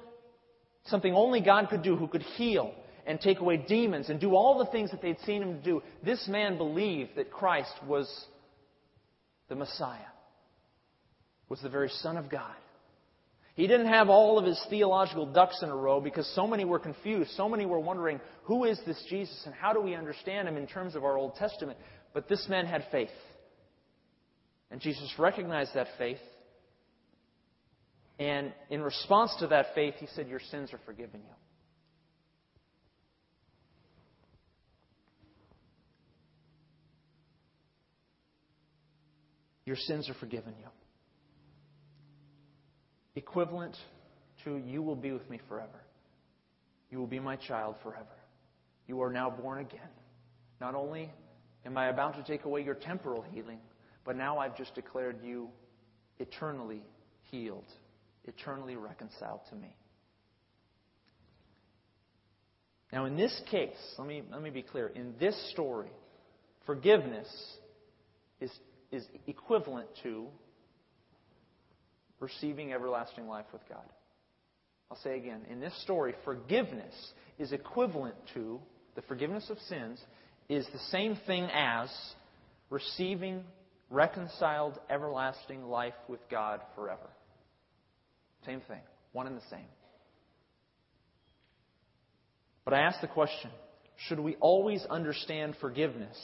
something 0.86 1.13
only 1.13 1.42
God 1.42 1.70
could 1.70 1.84
do, 1.84 1.96
who 1.96 2.08
could 2.08 2.22
heal 2.22 2.74
and 3.06 3.20
take 3.20 3.39
away 3.39 3.58
demons 3.58 4.10
and 4.10 4.20
do 4.20 4.36
all 4.36 4.60
the 4.60 4.72
things 4.72 4.92
that 4.92 5.02
they'd 5.02 5.20
seen 5.22 5.42
him 5.42 5.62
do. 5.62 5.82
This 6.04 6.28
man 6.28 6.58
believed 6.58 7.12
that 7.15 7.32
Christ 7.32 7.74
was 7.88 8.08
the 9.48 9.56
Messiah, 9.56 9.98
was 11.48 11.62
the 11.62 11.70
very 11.70 11.89
Son 11.89 12.18
of 12.18 12.30
God. 12.30 12.54
He 13.56 13.68
didn't 13.68 13.88
have 13.88 14.08
all 14.08 14.39
of 14.39 14.46
his 14.46 14.63
theological 14.70 15.26
ducks 15.26 15.62
in 15.62 15.70
a 15.70 15.76
row 15.76 16.00
because 16.00 16.26
so 16.34 16.48
many 16.48 16.63
were 16.63 16.80
confused. 16.80 17.32
So 17.32 17.50
many 17.50 17.65
were 17.65 17.80
wondering, 17.80 18.22
who 18.44 18.63
is 18.63 18.80
this 18.86 19.04
Jesus 19.10 19.42
and 19.46 19.54
how 19.54 19.74
do 19.74 19.82
we 19.82 19.96
understand 19.96 20.48
him 20.48 20.56
in 20.56 20.65
terms 20.65 20.96
of 20.96 21.04
our 21.04 21.18
Old 21.18 21.36
Testament? 21.36 21.78
But 22.13 22.30
this 22.30 22.48
man 22.48 22.65
had 22.65 22.86
faith. 22.89 23.10
And 24.72 24.80
Jesus 24.80 25.13
recognized 25.18 25.74
that 25.74 25.88
faith 25.98 26.20
and 28.19 28.51
in 28.69 28.82
response 28.82 29.34
to 29.39 29.47
that 29.47 29.67
faith, 29.73 29.95
he 29.97 30.08
said, 30.13 30.27
Your 30.27 30.41
sins 30.51 30.73
are 30.73 30.79
forgiven 30.86 31.21
you. 31.21 31.36
Your 39.63 39.77
sins 39.77 40.10
are 40.10 40.15
forgiven 40.15 40.53
you. 40.60 40.67
Equivalent 43.15 43.77
to, 44.43 44.58
You 44.58 44.82
will 44.82 44.97
be 44.97 45.13
with 45.13 45.29
me 45.29 45.39
forever. 45.47 45.82
You 46.91 46.97
will 46.97 47.08
be 47.08 47.19
my 47.19 47.38
child 47.38 47.75
forever. 47.84 48.05
You 48.88 49.01
are 49.01 49.13
now 49.13 49.29
born 49.29 49.60
again. 49.60 49.79
Not 50.60 50.75
only 50.75 51.10
am 51.65 51.77
I 51.77 51.88
about 51.88 52.15
to 52.15 52.23
take 52.23 52.43
away 52.43 52.63
your 52.63 52.75
temporal 52.75 53.23
healing, 53.32 53.60
but 54.03 54.17
now 54.17 54.39
I've 54.39 54.58
just 54.58 54.75
declared 54.75 55.23
you 55.23 55.49
eternally 56.17 56.82
healed 57.32 57.71
eternally 58.25 58.75
reconciled 58.75 59.41
to 59.49 59.55
me. 59.55 59.75
Now, 62.91 63.05
in 63.05 63.15
this 63.15 63.39
case, 63.51 63.77
let 63.97 64.08
me, 64.08 64.23
let 64.32 64.41
me 64.41 64.49
be 64.49 64.63
clear. 64.63 64.88
In 64.88 65.13
this 65.19 65.36
story, 65.51 65.91
forgiveness 66.65 67.27
is, 68.41 68.51
is 68.91 69.05
equivalent 69.27 69.88
to 70.03 70.27
receiving 72.19 72.73
everlasting 72.73 73.27
life 73.27 73.45
with 73.53 73.62
God. 73.69 73.86
I'll 74.89 74.97
say 74.97 75.17
again. 75.17 75.41
In 75.49 75.60
this 75.60 75.79
story, 75.84 76.15
forgiveness 76.25 76.93
is 77.38 77.51
equivalent 77.51 78.15
to, 78.34 78.60
the 78.95 79.03
forgiveness 79.03 79.49
of 79.49 79.60
sins 79.67 80.01
is 80.49 80.65
the 80.73 80.79
same 80.89 81.15
thing 81.27 81.43
as 81.53 81.89
receiving 82.71 83.43
reconciled 83.91 84.79
everlasting 84.89 85.63
life 85.63 85.93
with 86.08 86.19
God 86.29 86.62
forever. 86.75 87.09
Same 88.46 88.62
thing, 88.62 88.82
one 89.12 89.28
and 89.28 89.38
the 89.38 89.46
same. 89.50 89.66
But 92.66 92.74
I 92.74 92.82
ask 92.82 93.02
the 93.02 93.08
question 93.08 93.52
should 94.08 94.20
we 94.20 94.36
always 94.36 94.86
understand 94.90 95.56
forgiveness 95.60 96.18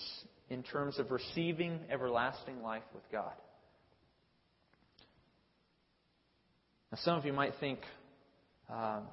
in 0.50 0.64
terms 0.64 1.00
of 1.00 1.12
receiving 1.12 1.80
everlasting 1.92 2.62
life 2.62 2.84
with 2.94 3.04
God? 3.12 3.34
Now, 6.92 7.00
some 7.02 7.18
of 7.18 7.26
you 7.26 7.34
might 7.34 7.54
think, 7.60 7.80
um, 8.70 9.04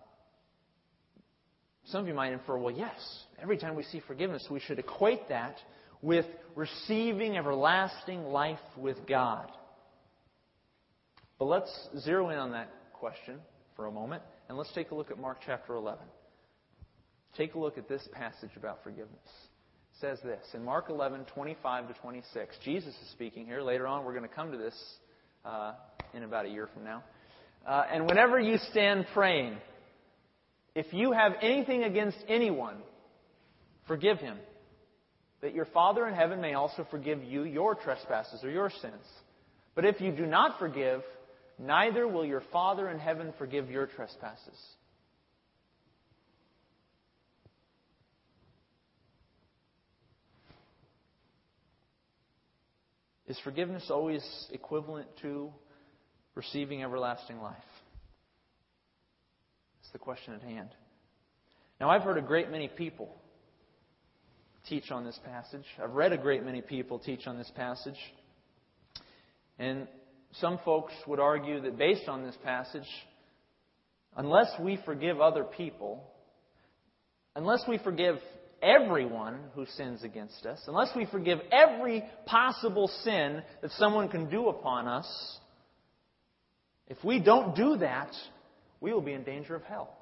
some 1.86 2.02
of 2.02 2.06
you 2.06 2.14
might 2.14 2.32
infer, 2.32 2.56
well, 2.56 2.74
yes, 2.74 3.00
every 3.42 3.56
time 3.56 3.74
we 3.74 3.82
see 3.84 4.00
forgiveness, 4.06 4.46
we 4.48 4.60
should 4.60 4.78
equate 4.78 5.28
that 5.28 5.56
with 6.02 6.26
receiving 6.54 7.36
everlasting 7.36 8.24
life 8.24 8.60
with 8.76 9.06
God. 9.08 9.50
But 11.38 11.46
let's 11.46 11.88
zero 11.98 12.28
in 12.28 12.38
on 12.38 12.52
that 12.52 12.68
question 13.02 13.40
for 13.74 13.86
a 13.86 13.90
moment, 13.90 14.22
and 14.48 14.56
let's 14.56 14.72
take 14.74 14.92
a 14.92 14.94
look 14.94 15.10
at 15.10 15.18
Mark 15.18 15.38
chapter 15.44 15.74
11. 15.74 15.98
Take 17.36 17.56
a 17.56 17.58
look 17.58 17.76
at 17.76 17.88
this 17.88 18.08
passage 18.12 18.50
about 18.56 18.84
forgiveness. 18.84 19.18
It 19.26 20.00
says 20.00 20.18
this 20.22 20.40
in 20.54 20.64
Mark 20.64 20.88
11, 20.88 21.24
25 21.34 21.88
to 21.88 21.94
26. 21.94 22.54
Jesus 22.64 22.94
is 22.94 23.10
speaking 23.10 23.44
here. 23.44 23.60
Later 23.60 23.88
on, 23.88 24.04
we're 24.04 24.12
going 24.12 24.28
to 24.28 24.32
come 24.32 24.52
to 24.52 24.56
this 24.56 24.80
uh, 25.44 25.72
in 26.14 26.22
about 26.22 26.46
a 26.46 26.48
year 26.50 26.68
from 26.72 26.84
now. 26.84 27.02
Uh, 27.66 27.86
and 27.92 28.06
whenever 28.06 28.38
you 28.38 28.56
stand 28.70 29.04
praying, 29.12 29.56
if 30.76 30.92
you 30.92 31.10
have 31.10 31.32
anything 31.42 31.82
against 31.82 32.18
anyone, 32.28 32.76
forgive 33.88 34.18
him, 34.18 34.36
that 35.40 35.56
your 35.56 35.66
Father 35.66 36.06
in 36.06 36.14
heaven 36.14 36.40
may 36.40 36.54
also 36.54 36.86
forgive 36.88 37.24
you 37.24 37.42
your 37.42 37.74
trespasses 37.74 38.44
or 38.44 38.50
your 38.50 38.70
sins. 38.70 39.04
But 39.74 39.86
if 39.86 40.00
you 40.00 40.12
do 40.12 40.24
not 40.24 40.60
forgive, 40.60 41.02
neither 41.58 42.06
will 42.06 42.24
your 42.24 42.42
Father 42.52 42.88
in 42.88 42.98
heaven 42.98 43.32
forgive 43.38 43.70
your 43.70 43.86
trespasses. 43.86 44.58
Is 53.26 53.38
forgiveness 53.44 53.86
always 53.88 54.22
equivalent 54.52 55.08
to 55.22 55.50
receiving 56.34 56.82
everlasting 56.82 57.40
life? 57.40 57.56
That's 59.80 59.92
the 59.92 59.98
question 59.98 60.34
at 60.34 60.42
hand. 60.42 60.68
Now, 61.80 61.88
I've 61.88 62.02
heard 62.02 62.18
a 62.18 62.22
great 62.22 62.50
many 62.50 62.68
people 62.68 63.16
teach 64.68 64.90
on 64.90 65.04
this 65.04 65.18
passage. 65.24 65.64
I've 65.82 65.94
read 65.94 66.12
a 66.12 66.18
great 66.18 66.44
many 66.44 66.60
people 66.60 66.98
teach 66.98 67.26
on 67.26 67.38
this 67.38 67.50
passage. 67.56 67.98
And 69.58 69.88
some 70.40 70.58
folks 70.64 70.92
would 71.06 71.20
argue 71.20 71.60
that 71.60 71.76
based 71.76 72.08
on 72.08 72.22
this 72.22 72.36
passage, 72.44 72.88
unless 74.16 74.50
we 74.60 74.78
forgive 74.84 75.20
other 75.20 75.44
people, 75.44 76.02
unless 77.36 77.62
we 77.68 77.78
forgive 77.78 78.16
everyone 78.62 79.38
who 79.54 79.66
sins 79.76 80.02
against 80.04 80.46
us, 80.46 80.60
unless 80.66 80.90
we 80.96 81.06
forgive 81.06 81.38
every 81.50 82.04
possible 82.26 82.88
sin 83.02 83.42
that 83.60 83.70
someone 83.72 84.08
can 84.08 84.30
do 84.30 84.48
upon 84.48 84.86
us, 84.86 85.38
if 86.88 87.02
we 87.04 87.20
don't 87.20 87.54
do 87.56 87.76
that, 87.78 88.12
we 88.80 88.92
will 88.92 89.00
be 89.00 89.12
in 89.12 89.24
danger 89.24 89.54
of 89.54 89.62
hell. 89.64 89.96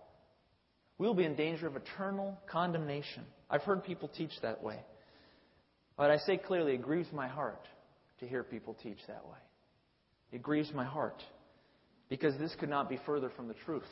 We 0.99 1.07
will 1.07 1.15
be 1.15 1.25
in 1.25 1.35
danger 1.35 1.67
of 1.67 1.77
eternal 1.77 2.39
condemnation. 2.51 3.25
I've 3.49 3.63
heard 3.63 3.85
people 3.85 4.09
teach 4.09 4.33
that 4.43 4.63
way. 4.63 4.79
But 5.97 6.11
I 6.11 6.19
say 6.19 6.37
clearly, 6.37 6.75
it 6.75 6.83
grieves 6.83 7.09
my 7.13 7.29
heart 7.29 7.67
to 8.21 8.29
hear 8.29 8.43
people 8.43 8.77
teach 8.83 8.99
that 9.07 9.25
way. 9.25 9.39
It 10.33 10.43
grieves 10.43 10.73
my 10.75 10.85
heart 10.85 11.23
because 12.09 12.37
this 12.39 12.55
could 12.59 12.69
not 12.69 12.89
be 12.89 12.99
further 13.07 13.31
from 13.37 13.49
the 13.49 13.55
truth. 13.65 13.83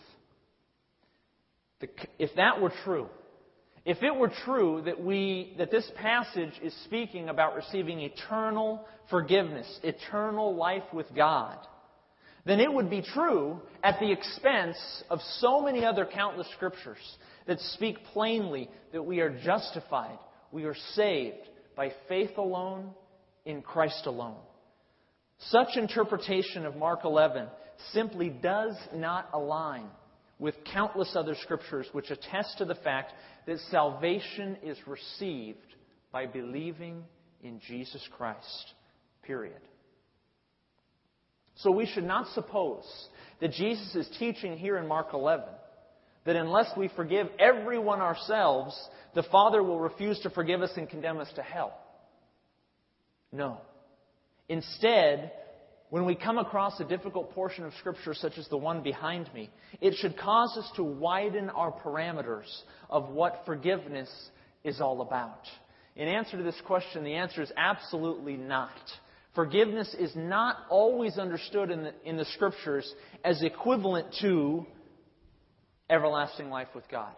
The, 1.81 1.89
if 2.19 2.31
that 2.37 2.61
were 2.61 2.73
true, 2.85 3.09
if 3.85 4.03
it 4.03 4.15
were 4.15 4.31
true 4.45 4.83
that 4.85 5.03
we 5.03 5.55
that 5.59 5.71
this 5.71 5.91
passage 5.97 6.53
is 6.63 6.75
speaking 6.85 7.29
about 7.29 7.55
receiving 7.55 8.01
eternal 8.01 8.85
forgiveness, 9.09 9.67
eternal 9.83 10.55
life 10.55 10.83
with 10.93 11.07
God, 11.15 11.59
then 12.45 12.61
it 12.61 12.73
would 12.73 12.91
be 12.91 13.03
true 13.03 13.61
at 13.83 13.99
the 14.01 14.11
expense 14.11 14.77
of 15.11 15.21
so 15.39 15.61
many 15.61 15.85
other 15.85 16.05
countless 16.05 16.49
scriptures 16.55 16.99
that 17.47 17.61
speak 17.61 17.99
plainly 18.13 18.69
that 18.93 19.03
we 19.03 19.21
are 19.21 19.39
justified, 19.43 20.19
we 20.53 20.65
are 20.65 20.77
saved 20.95 21.49
by 21.77 21.93
faith 22.09 22.37
alone 22.37 22.91
in 23.45 23.63
Christ 23.63 24.07
alone. 24.07 24.37
Such 25.39 25.77
interpretation 25.77 26.67
of 26.67 26.77
Mark 26.77 27.05
11 27.05 27.47
simply 27.93 28.29
does 28.29 28.75
not 28.95 29.31
align 29.33 29.87
with 30.39 30.55
countless 30.73 31.15
other 31.15 31.35
scriptures 31.43 31.87
which 31.93 32.11
attest 32.11 32.59
to 32.59 32.65
the 32.65 32.75
fact 32.75 33.13
that 33.47 33.59
salvation 33.71 34.57
is 34.63 34.77
received 34.87 35.59
by 36.13 36.27
believing 36.27 37.05
in 37.43 37.61
Jesus 37.67 38.07
Christ. 38.17 38.75
Period. 39.23 39.61
So 41.57 41.71
we 41.71 41.87
should 41.87 42.05
not 42.05 42.29
suppose 42.35 42.85
that 43.41 43.53
Jesus 43.53 43.95
is 43.95 44.09
teaching 44.19 44.57
here 44.57 44.77
in 44.77 44.87
Mark 44.87 45.09
11 45.13 45.47
that 46.25 46.37
unless 46.37 46.71
we 46.77 46.89
forgive 46.95 47.29
everyone 47.39 48.01
ourselves, 48.01 48.79
the 49.15 49.23
Father 49.25 49.63
will 49.63 49.81
refuse 49.81 50.21
to 50.21 50.31
forgive 50.31 50.63
us 50.63 50.71
and 50.77 50.89
condemn 50.89 51.19
us 51.19 51.31
to 51.37 51.43
hell. 51.43 51.73
No. 53.33 53.59
Instead, 54.49 55.33
when 55.91 56.05
we 56.05 56.15
come 56.15 56.39
across 56.39 56.79
a 56.81 56.85
difficult 56.85 57.33
portion 57.33 57.65
of 57.65 57.73
Scripture 57.75 58.15
such 58.15 58.37
as 58.37 58.47
the 58.49 58.57
one 58.57 58.83
behind 58.83 59.33
me, 59.33 59.51
it 59.81 59.95
should 59.95 60.19
cause 60.19 60.57
us 60.59 60.71
to 60.77 60.85
widen 60.85 61.49
our 61.51 61.73
parameters 61.73 62.47
of 62.91 63.09
what 63.09 63.43
forgiveness 63.47 64.11
is 64.65 64.81
all 64.81 65.01
about. 65.01 65.41
In 65.97 66.07
answer 66.09 66.37
to 66.37 66.43
this 66.43 66.61
question, 66.67 67.05
the 67.05 67.15
answer 67.15 67.43
is 67.43 67.51
absolutely 67.57 68.37
not. 68.37 68.71
Forgiveness 69.35 69.95
is 69.99 70.13
not 70.15 70.57
always 70.69 71.19
understood 71.19 71.71
in 71.71 71.85
the, 71.85 71.93
in 72.05 72.17
the 72.17 72.25
Scriptures 72.27 72.93
as 73.25 73.43
equivalent 73.43 74.15
to 74.21 74.67
everlasting 75.89 76.51
life 76.51 76.69
with 76.75 76.85
God. 76.91 77.13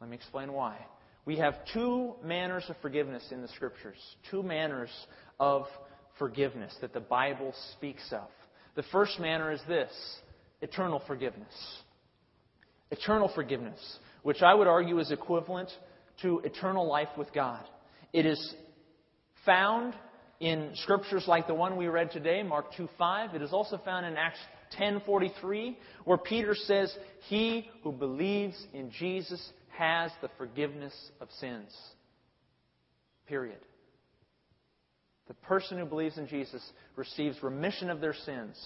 Let 0.00 0.10
me 0.10 0.16
explain 0.16 0.52
why. 0.52 0.76
We 1.24 1.36
have 1.36 1.54
two 1.74 2.14
manners 2.24 2.64
of 2.68 2.76
forgiveness 2.80 3.24
in 3.30 3.42
the 3.42 3.48
Scriptures, 3.48 3.98
two 4.30 4.42
manners 4.42 4.90
of 5.38 5.66
forgiveness 6.18 6.74
that 6.80 6.92
the 6.92 7.00
Bible 7.00 7.54
speaks 7.76 8.12
of. 8.12 8.28
The 8.74 8.82
first 8.84 9.18
manner 9.18 9.52
is 9.52 9.60
this 9.68 9.92
eternal 10.60 11.02
forgiveness. 11.06 11.82
Eternal 12.90 13.30
forgiveness, 13.34 13.98
which 14.22 14.42
I 14.42 14.54
would 14.54 14.66
argue 14.66 14.98
is 14.98 15.10
equivalent 15.10 15.70
to 16.22 16.40
eternal 16.40 16.86
life 16.86 17.08
with 17.16 17.32
God. 17.32 17.64
It 18.12 18.26
is 18.26 18.54
found 19.44 19.94
in 20.40 20.70
scriptures 20.74 21.24
like 21.26 21.46
the 21.46 21.54
one 21.54 21.76
we 21.76 21.88
read 21.88 22.10
today, 22.10 22.42
Mark 22.42 22.72
2:5. 22.74 23.34
It 23.34 23.42
is 23.42 23.52
also 23.52 23.78
found 23.78 24.06
in 24.06 24.16
Acts 24.16 24.40
10:43, 24.70 25.78
where 26.04 26.18
Peter 26.18 26.54
says, 26.54 26.96
"He 27.22 27.70
who 27.82 27.92
believes 27.92 28.66
in 28.72 28.90
Jesus 28.90 29.52
has 29.70 30.12
the 30.20 30.28
forgiveness 30.30 31.12
of 31.20 31.30
sins." 31.32 31.94
Period. 33.26 33.60
The 35.28 35.34
person 35.34 35.78
who 35.78 35.84
believes 35.84 36.16
in 36.16 36.26
Jesus 36.26 36.62
receives 36.96 37.42
remission 37.42 37.90
of 37.90 38.00
their 38.00 38.14
sins, 38.14 38.58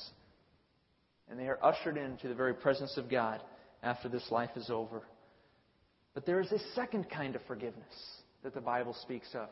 and 1.28 1.38
they 1.38 1.48
are 1.48 1.58
ushered 1.62 1.96
into 1.96 2.28
the 2.28 2.34
very 2.34 2.54
presence 2.54 2.96
of 2.96 3.10
God 3.10 3.40
after 3.82 4.08
this 4.08 4.24
life 4.30 4.50
is 4.56 4.70
over. 4.70 5.02
But 6.14 6.24
there 6.24 6.40
is 6.40 6.52
a 6.52 6.58
second 6.74 7.10
kind 7.10 7.34
of 7.34 7.42
forgiveness 7.48 7.84
that 8.44 8.54
the 8.54 8.60
Bible 8.60 8.94
speaks 9.02 9.28
of, 9.34 9.48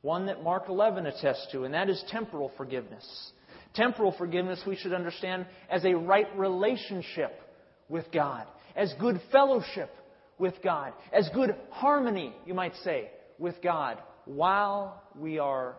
one 0.00 0.26
that 0.26 0.42
Mark 0.42 0.64
11 0.68 1.06
attests 1.06 1.48
to, 1.52 1.64
and 1.64 1.74
that 1.74 1.90
is 1.90 2.02
temporal 2.08 2.50
forgiveness. 2.56 3.32
Temporal 3.74 4.12
forgiveness 4.16 4.62
we 4.66 4.76
should 4.76 4.92
understand 4.92 5.46
as 5.68 5.84
a 5.84 5.94
right 5.94 6.28
relationship 6.36 7.40
with 7.88 8.10
God, 8.10 8.46
as 8.74 8.94
good 8.98 9.20
fellowship 9.30 9.90
with 10.38 10.54
God, 10.62 10.94
as 11.12 11.28
good 11.34 11.54
harmony, 11.70 12.34
you 12.46 12.54
might 12.54 12.74
say, 12.84 13.10
with 13.38 13.60
God 13.62 13.98
while 14.24 15.02
we 15.14 15.38
are 15.38 15.76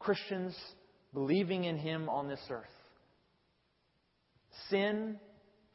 Christians 0.00 0.56
believing 1.14 1.64
in 1.64 1.78
Him 1.78 2.08
on 2.08 2.28
this 2.28 2.40
earth. 2.50 2.66
Sin, 4.68 5.16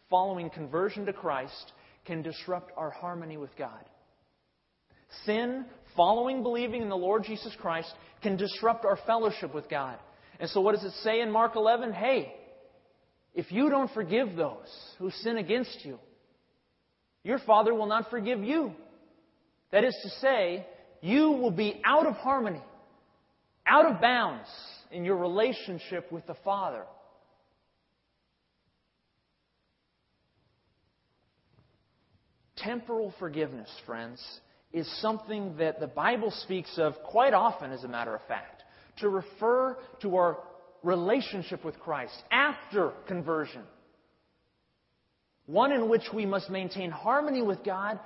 following 0.09 0.49
conversion 0.49 1.05
to 1.05 1.13
Christ, 1.13 1.71
can 2.05 2.21
disrupt 2.21 2.71
our 2.75 2.89
harmony 2.89 3.37
with 3.37 3.55
God. 3.57 3.83
Sin, 5.25 5.65
following 5.95 6.43
believing 6.43 6.81
in 6.81 6.89
the 6.89 6.97
Lord 6.97 7.23
Jesus 7.23 7.55
Christ, 7.61 7.91
can 8.21 8.35
disrupt 8.35 8.83
our 8.83 8.97
fellowship 9.05 9.53
with 9.53 9.69
God. 9.69 9.97
And 10.39 10.49
so, 10.49 10.59
what 10.59 10.75
does 10.75 10.83
it 10.83 10.93
say 11.03 11.21
in 11.21 11.31
Mark 11.31 11.55
11? 11.55 11.93
Hey, 11.93 12.33
if 13.33 13.51
you 13.51 13.69
don't 13.69 13.91
forgive 13.93 14.35
those 14.35 14.67
who 14.97 15.11
sin 15.11 15.37
against 15.37 15.85
you, 15.85 15.99
your 17.23 17.39
Father 17.39 17.73
will 17.73 17.85
not 17.85 18.09
forgive 18.09 18.43
you. 18.43 18.73
That 19.71 19.83
is 19.83 19.95
to 20.03 20.09
say, 20.21 20.65
you 21.01 21.31
will 21.31 21.51
be 21.51 21.81
out 21.85 22.07
of 22.07 22.15
harmony 22.15 22.61
out 23.65 23.91
of 23.91 24.01
bounds 24.01 24.47
in 24.91 25.05
your 25.05 25.17
relationship 25.17 26.11
with 26.11 26.25
the 26.27 26.35
Father. 26.43 26.83
Temporal 32.57 33.13
forgiveness, 33.19 33.69
friends, 33.85 34.23
is 34.71 34.89
something 35.01 35.57
that 35.57 35.79
the 35.79 35.87
Bible 35.87 36.31
speaks 36.31 36.77
of 36.77 36.95
quite 37.03 37.33
often, 37.33 37.71
as 37.71 37.83
a 37.83 37.87
matter 37.87 38.15
of 38.15 38.21
fact, 38.27 38.63
to 38.99 39.09
refer 39.09 39.77
to 40.01 40.15
our 40.15 40.37
relationship 40.83 41.65
with 41.65 41.79
Christ 41.79 42.15
after 42.31 42.91
conversion. 43.07 43.63
One 45.45 45.71
in 45.71 45.89
which 45.89 46.03
we 46.13 46.25
must 46.25 46.49
maintain 46.49 46.91
harmony 46.91 47.41
with 47.41 47.63
God. 47.63 47.99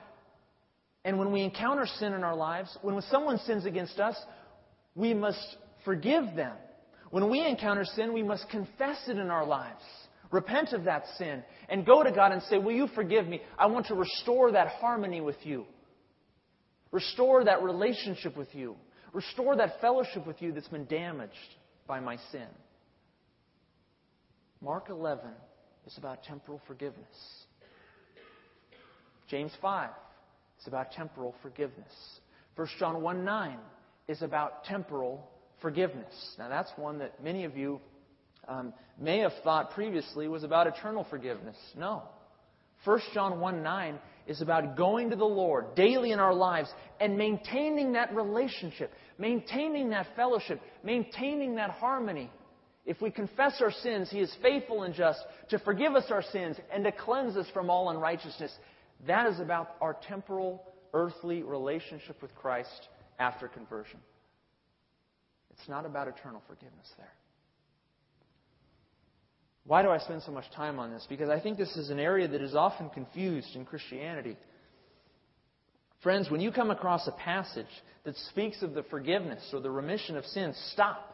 And 1.05 1.17
when 1.17 1.31
we 1.31 1.41
encounter 1.41 1.85
sin 1.85 2.13
in 2.13 2.23
our 2.23 2.35
lives, 2.35 2.77
when 2.81 3.01
someone 3.03 3.37
sins 3.39 3.65
against 3.65 3.99
us, 3.99 4.17
we 4.95 5.13
must 5.13 5.57
forgive 5.85 6.35
them. 6.35 6.55
When 7.11 7.29
we 7.29 7.45
encounter 7.45 7.85
sin, 7.85 8.13
we 8.13 8.23
must 8.23 8.49
confess 8.49 8.97
it 9.07 9.17
in 9.17 9.29
our 9.29 9.45
lives. 9.45 9.81
Repent 10.31 10.73
of 10.73 10.83
that 10.83 11.05
sin 11.17 11.43
and 11.69 11.85
go 11.85 12.03
to 12.03 12.11
God 12.11 12.31
and 12.31 12.41
say, 12.43 12.57
Will 12.57 12.73
you 12.75 12.87
forgive 12.93 13.27
me? 13.27 13.41
I 13.57 13.65
want 13.65 13.87
to 13.87 13.95
restore 13.95 14.51
that 14.51 14.67
harmony 14.79 15.21
with 15.21 15.37
you. 15.43 15.65
Restore 16.91 17.45
that 17.45 17.63
relationship 17.63 18.37
with 18.37 18.53
you. 18.53 18.75
Restore 19.11 19.55
that 19.57 19.81
fellowship 19.81 20.27
with 20.27 20.41
you 20.41 20.51
that's 20.51 20.67
been 20.67 20.85
damaged 20.85 21.33
by 21.87 21.99
my 21.99 22.17
sin. 22.31 22.47
Mark 24.61 24.89
11 24.89 25.25
is 25.87 25.97
about 25.97 26.23
temporal 26.23 26.61
forgiveness. 26.67 27.05
James 29.29 29.51
5 29.61 29.89
is 30.59 30.67
about 30.67 30.91
temporal 30.91 31.33
forgiveness. 31.41 31.93
1 32.55 32.67
John 32.77 33.01
1 33.01 33.25
9 33.25 33.57
is 34.09 34.23
about 34.23 34.65
temporal 34.65 35.29
forgiveness. 35.61 36.35
Now, 36.39 36.49
that's 36.49 36.71
one 36.75 36.97
that 36.97 37.23
many 37.23 37.45
of 37.45 37.55
you 37.55 37.79
um, 38.47 38.73
may 38.99 39.19
have 39.19 39.33
thought 39.43 39.71
previously 39.71 40.27
was 40.27 40.43
about 40.43 40.65
eternal 40.65 41.05
forgiveness. 41.11 41.55
No. 41.77 42.01
1 42.85 42.99
John 43.13 43.39
1 43.39 43.61
9 43.61 43.99
is 44.25 44.41
about 44.41 44.75
going 44.75 45.11
to 45.11 45.15
the 45.15 45.25
Lord 45.25 45.75
daily 45.75 46.11
in 46.11 46.19
our 46.19 46.33
lives 46.33 46.69
and 46.99 47.19
maintaining 47.19 47.93
that 47.93 48.15
relationship, 48.15 48.91
maintaining 49.19 49.91
that 49.91 50.07
fellowship, 50.15 50.59
maintaining 50.83 51.55
that 51.55 51.69
harmony. 51.69 52.31
If 52.87 53.01
we 53.01 53.11
confess 53.11 53.61
our 53.61 53.71
sins, 53.71 54.09
He 54.09 54.21
is 54.21 54.35
faithful 54.41 54.83
and 54.83 54.95
just 54.95 55.19
to 55.49 55.59
forgive 55.59 55.93
us 55.93 56.05
our 56.09 56.23
sins 56.23 56.57
and 56.73 56.83
to 56.83 56.91
cleanse 56.91 57.37
us 57.37 57.47
from 57.53 57.69
all 57.69 57.91
unrighteousness. 57.91 58.51
That 59.05 59.27
is 59.27 59.39
about 59.39 59.75
our 59.81 59.95
temporal, 60.07 60.63
earthly 60.95 61.43
relationship 61.43 62.19
with 62.23 62.33
Christ 62.33 62.87
after 63.19 63.47
conversion. 63.47 63.99
It's 65.51 65.67
not 65.67 65.85
about 65.85 66.07
eternal 66.07 66.41
forgiveness 66.47 66.89
there. 66.97 67.13
Why 69.65 69.83
do 69.83 69.89
I 69.89 69.99
spend 69.99 70.23
so 70.23 70.31
much 70.31 70.49
time 70.55 70.79
on 70.79 70.89
this? 70.89 71.05
Because 71.07 71.29
I 71.29 71.39
think 71.39 71.57
this 71.57 71.75
is 71.75 71.89
an 71.89 71.99
area 71.99 72.27
that 72.27 72.41
is 72.41 72.55
often 72.55 72.89
confused 72.89 73.55
in 73.55 73.65
Christianity. 73.65 74.35
Friends, 76.01 76.31
when 76.31 76.41
you 76.41 76.51
come 76.51 76.71
across 76.71 77.07
a 77.07 77.11
passage 77.11 77.67
that 78.05 78.15
speaks 78.31 78.63
of 78.63 78.73
the 78.73 78.83
forgiveness 78.83 79.47
or 79.53 79.59
the 79.59 79.69
remission 79.69 80.17
of 80.17 80.25
sins, 80.25 80.57
stop. 80.73 81.05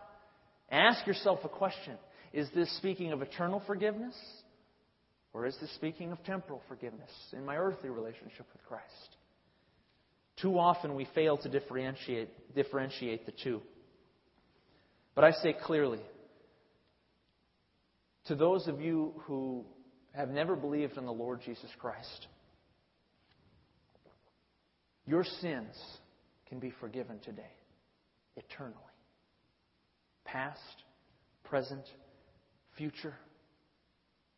Ask 0.72 1.06
yourself 1.08 1.40
a 1.44 1.50
question. 1.50 1.98
Is 2.34 2.50
this 2.54 2.76
speaking 2.78 3.12
of 3.12 3.22
eternal 3.22 3.62
forgiveness? 3.66 4.16
Or 5.34 5.46
is 5.46 5.58
this 5.60 5.74
speaking 5.76 6.12
of 6.14 6.24
temporal 6.24 6.62
forgiveness 6.70 7.10
in 7.34 7.46
my 7.46 7.58
earthly 7.58 7.90
relationship 7.90 8.46
with 8.54 8.64
Christ? 8.68 9.15
Too 10.42 10.60
often 10.60 10.96
we 10.96 11.08
fail 11.16 11.38
to 11.38 11.50
differentiate, 11.50 12.56
differentiate 12.56 13.26
the 13.26 13.32
two. 13.44 13.62
But 15.16 15.24
I 15.24 15.32
say 15.32 15.54
clearly 15.54 16.02
to 18.26 18.36
those 18.36 18.68
of 18.68 18.82
you 18.82 19.14
who 19.26 19.64
have 20.14 20.30
never 20.30 20.56
believed 20.56 20.98
in 20.98 21.06
the 21.06 21.14
Lord 21.14 21.42
Jesus 21.46 21.70
Christ, 21.80 22.28
your 25.06 25.24
sins 25.24 25.76
can 26.50 26.60
be 26.60 26.74
forgiven 26.80 27.20
today, 27.20 27.52
eternally. 28.36 28.76
Past, 30.26 30.60
present, 31.44 31.84
future. 32.78 33.14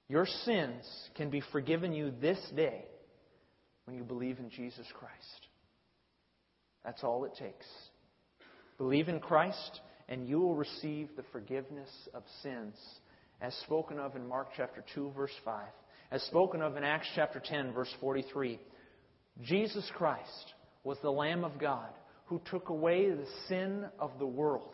Your 0.09 0.25
sins 0.25 0.85
can 1.15 1.29
be 1.29 1.41
forgiven 1.51 1.93
you 1.93 2.11
this 2.21 2.39
day 2.55 2.85
when 3.85 3.95
you 3.95 4.03
believe 4.03 4.39
in 4.39 4.49
Jesus 4.49 4.85
Christ. 4.93 5.46
That's 6.83 7.03
all 7.03 7.25
it 7.25 7.35
takes. 7.37 7.65
Believe 8.77 9.09
in 9.09 9.19
Christ, 9.19 9.81
and 10.07 10.27
you 10.27 10.39
will 10.39 10.55
receive 10.55 11.09
the 11.15 11.25
forgiveness 11.31 11.89
of 12.13 12.23
sins 12.41 12.75
as 13.41 13.53
spoken 13.63 13.99
of 13.99 14.15
in 14.15 14.27
Mark 14.27 14.49
chapter 14.55 14.83
2, 14.95 15.11
verse 15.15 15.31
5, 15.43 15.63
as 16.11 16.23
spoken 16.23 16.61
of 16.61 16.75
in 16.77 16.83
Acts 16.83 17.07
chapter 17.15 17.41
10, 17.43 17.73
verse 17.73 17.93
43. 17.99 18.59
Jesus 19.43 19.89
Christ 19.95 20.53
was 20.83 20.97
the 21.01 21.11
Lamb 21.11 21.43
of 21.43 21.59
God 21.59 21.89
who 22.25 22.41
took 22.49 22.69
away 22.69 23.09
the 23.09 23.27
sin 23.47 23.85
of 23.99 24.11
the 24.19 24.25
world. 24.25 24.73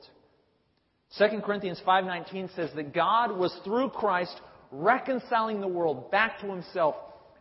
2 1.18 1.42
Corinthians 1.44 1.80
5:19 1.86 2.50
says 2.56 2.72
that 2.74 2.94
God 2.94 3.38
was 3.38 3.54
through 3.64 3.90
Christ 3.90 4.40
reconciling 4.72 5.62
the 5.62 5.68
world 5.68 6.10
back 6.10 6.40
to 6.40 6.48
himself, 6.48 6.96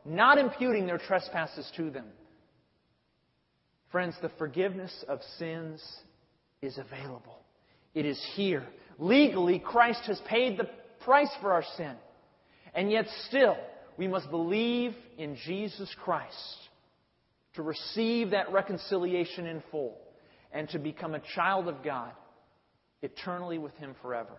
not 0.04 0.38
imputing 0.38 0.86
their 0.86 0.98
trespasses 0.98 1.70
to 1.76 1.90
them. 1.90 2.06
Friends, 3.92 4.16
the 4.22 4.30
forgiveness 4.38 5.04
of 5.06 5.20
sins 5.38 5.82
is 6.62 6.78
available. 6.78 7.38
It 7.94 8.06
is 8.06 8.20
here. 8.34 8.64
Legally, 8.98 9.58
Christ 9.58 10.00
has 10.06 10.18
paid 10.26 10.58
the 10.58 10.68
price 11.04 11.30
for 11.42 11.52
our 11.52 11.64
sin. 11.76 11.94
And 12.74 12.90
yet, 12.90 13.06
still, 13.28 13.56
we 13.98 14.08
must 14.08 14.30
believe 14.30 14.94
in 15.18 15.36
Jesus 15.44 15.94
Christ 16.02 16.56
to 17.54 17.62
receive 17.62 18.30
that 18.30 18.50
reconciliation 18.50 19.46
in 19.46 19.62
full 19.70 19.98
and 20.52 20.68
to 20.70 20.78
become 20.78 21.14
a 21.14 21.22
child 21.34 21.68
of 21.68 21.84
God 21.84 22.12
eternally 23.02 23.58
with 23.58 23.74
Him 23.74 23.94
forever. 24.00 24.38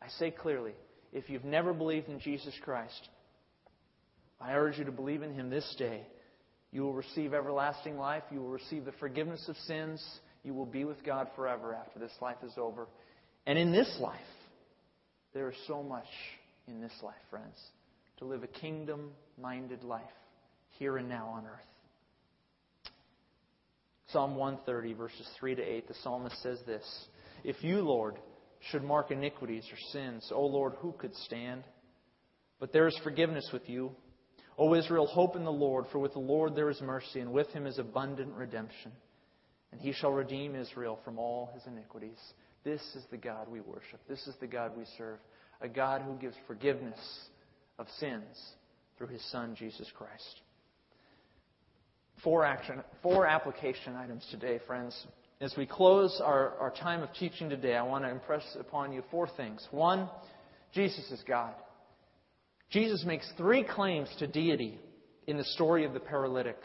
I 0.00 0.06
say 0.20 0.30
clearly, 0.30 0.74
if 1.12 1.28
you've 1.28 1.44
never 1.44 1.72
believed 1.72 2.08
in 2.08 2.20
Jesus 2.20 2.54
Christ, 2.62 3.08
I 4.40 4.52
urge 4.52 4.78
you 4.78 4.84
to 4.84 4.92
believe 4.92 5.22
in 5.22 5.34
Him 5.34 5.50
this 5.50 5.74
day. 5.78 6.06
You 6.72 6.82
will 6.82 6.94
receive 6.94 7.34
everlasting 7.34 7.98
life. 7.98 8.22
You 8.30 8.40
will 8.40 8.48
receive 8.48 8.84
the 8.84 8.92
forgiveness 8.92 9.46
of 9.48 9.56
sins. 9.58 10.02
You 10.42 10.54
will 10.54 10.66
be 10.66 10.84
with 10.84 11.04
God 11.04 11.28
forever 11.36 11.74
after 11.74 11.98
this 11.98 12.12
life 12.20 12.38
is 12.42 12.52
over. 12.56 12.88
And 13.46 13.58
in 13.58 13.72
this 13.72 13.98
life, 14.00 14.18
there 15.34 15.50
is 15.50 15.56
so 15.66 15.82
much 15.82 16.08
in 16.66 16.80
this 16.80 16.92
life, 17.02 17.14
friends, 17.30 17.58
to 18.18 18.24
live 18.24 18.42
a 18.42 18.46
kingdom 18.46 19.10
minded 19.40 19.84
life 19.84 20.02
here 20.78 20.96
and 20.96 21.08
now 21.08 21.28
on 21.28 21.46
earth. 21.46 21.60
Psalm 24.08 24.36
130, 24.36 24.94
verses 24.94 25.26
3 25.38 25.54
to 25.54 25.62
8, 25.62 25.88
the 25.88 25.94
psalmist 26.02 26.40
says 26.42 26.58
this 26.66 26.84
If 27.44 27.62
you, 27.62 27.80
Lord, 27.80 28.16
should 28.70 28.82
mark 28.82 29.10
iniquities 29.10 29.64
or 29.70 29.78
sins, 29.92 30.30
O 30.32 30.44
Lord, 30.46 30.74
who 30.78 30.92
could 30.92 31.14
stand? 31.14 31.64
But 32.60 32.72
there 32.72 32.86
is 32.86 32.98
forgiveness 33.02 33.48
with 33.52 33.68
you. 33.68 33.92
O 34.58 34.74
Israel, 34.74 35.06
hope 35.06 35.36
in 35.36 35.44
the 35.44 35.52
Lord, 35.52 35.86
for 35.90 35.98
with 35.98 36.12
the 36.12 36.18
Lord 36.18 36.54
there 36.54 36.70
is 36.70 36.80
mercy, 36.80 37.20
and 37.20 37.32
with 37.32 37.48
him 37.48 37.66
is 37.66 37.78
abundant 37.78 38.34
redemption. 38.34 38.92
And 39.72 39.80
he 39.80 39.92
shall 39.92 40.12
redeem 40.12 40.54
Israel 40.54 40.98
from 41.04 41.18
all 41.18 41.50
his 41.54 41.62
iniquities. 41.66 42.18
This 42.64 42.82
is 42.94 43.04
the 43.10 43.16
God 43.16 43.48
we 43.48 43.60
worship. 43.60 44.00
This 44.08 44.26
is 44.26 44.34
the 44.40 44.46
God 44.46 44.72
we 44.76 44.84
serve. 44.98 45.18
A 45.62 45.68
God 45.68 46.02
who 46.02 46.14
gives 46.16 46.36
forgiveness 46.46 46.98
of 47.78 47.86
sins 47.98 48.36
through 48.98 49.06
his 49.08 49.24
Son, 49.30 49.56
Jesus 49.58 49.90
Christ. 49.96 50.40
Four, 52.22 52.44
action, 52.44 52.82
four 53.02 53.26
application 53.26 53.96
items 53.96 54.26
today, 54.30 54.60
friends. 54.66 55.06
As 55.40 55.54
we 55.56 55.66
close 55.66 56.20
our, 56.22 56.56
our 56.58 56.70
time 56.70 57.02
of 57.02 57.12
teaching 57.14 57.48
today, 57.48 57.74
I 57.74 57.82
want 57.82 58.04
to 58.04 58.10
impress 58.10 58.44
upon 58.60 58.92
you 58.92 59.02
four 59.10 59.28
things. 59.36 59.66
One, 59.70 60.08
Jesus 60.72 61.10
is 61.10 61.22
God. 61.26 61.54
Jesus 62.72 63.04
makes 63.04 63.30
three 63.36 63.64
claims 63.64 64.08
to 64.18 64.26
deity 64.26 64.80
in 65.26 65.36
the 65.36 65.44
story 65.44 65.84
of 65.84 65.92
the 65.92 66.00
paralytic. 66.00 66.56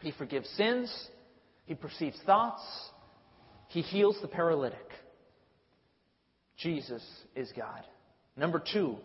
He 0.00 0.10
forgives 0.10 0.48
sins, 0.56 0.90
he 1.66 1.74
perceives 1.74 2.18
thoughts, 2.24 2.62
he 3.68 3.82
heals 3.82 4.18
the 4.22 4.28
paralytic. 4.28 4.88
Jesus 6.56 7.04
is 7.36 7.52
God. 7.54 7.82
Number 8.36 8.62
two, 8.72 8.96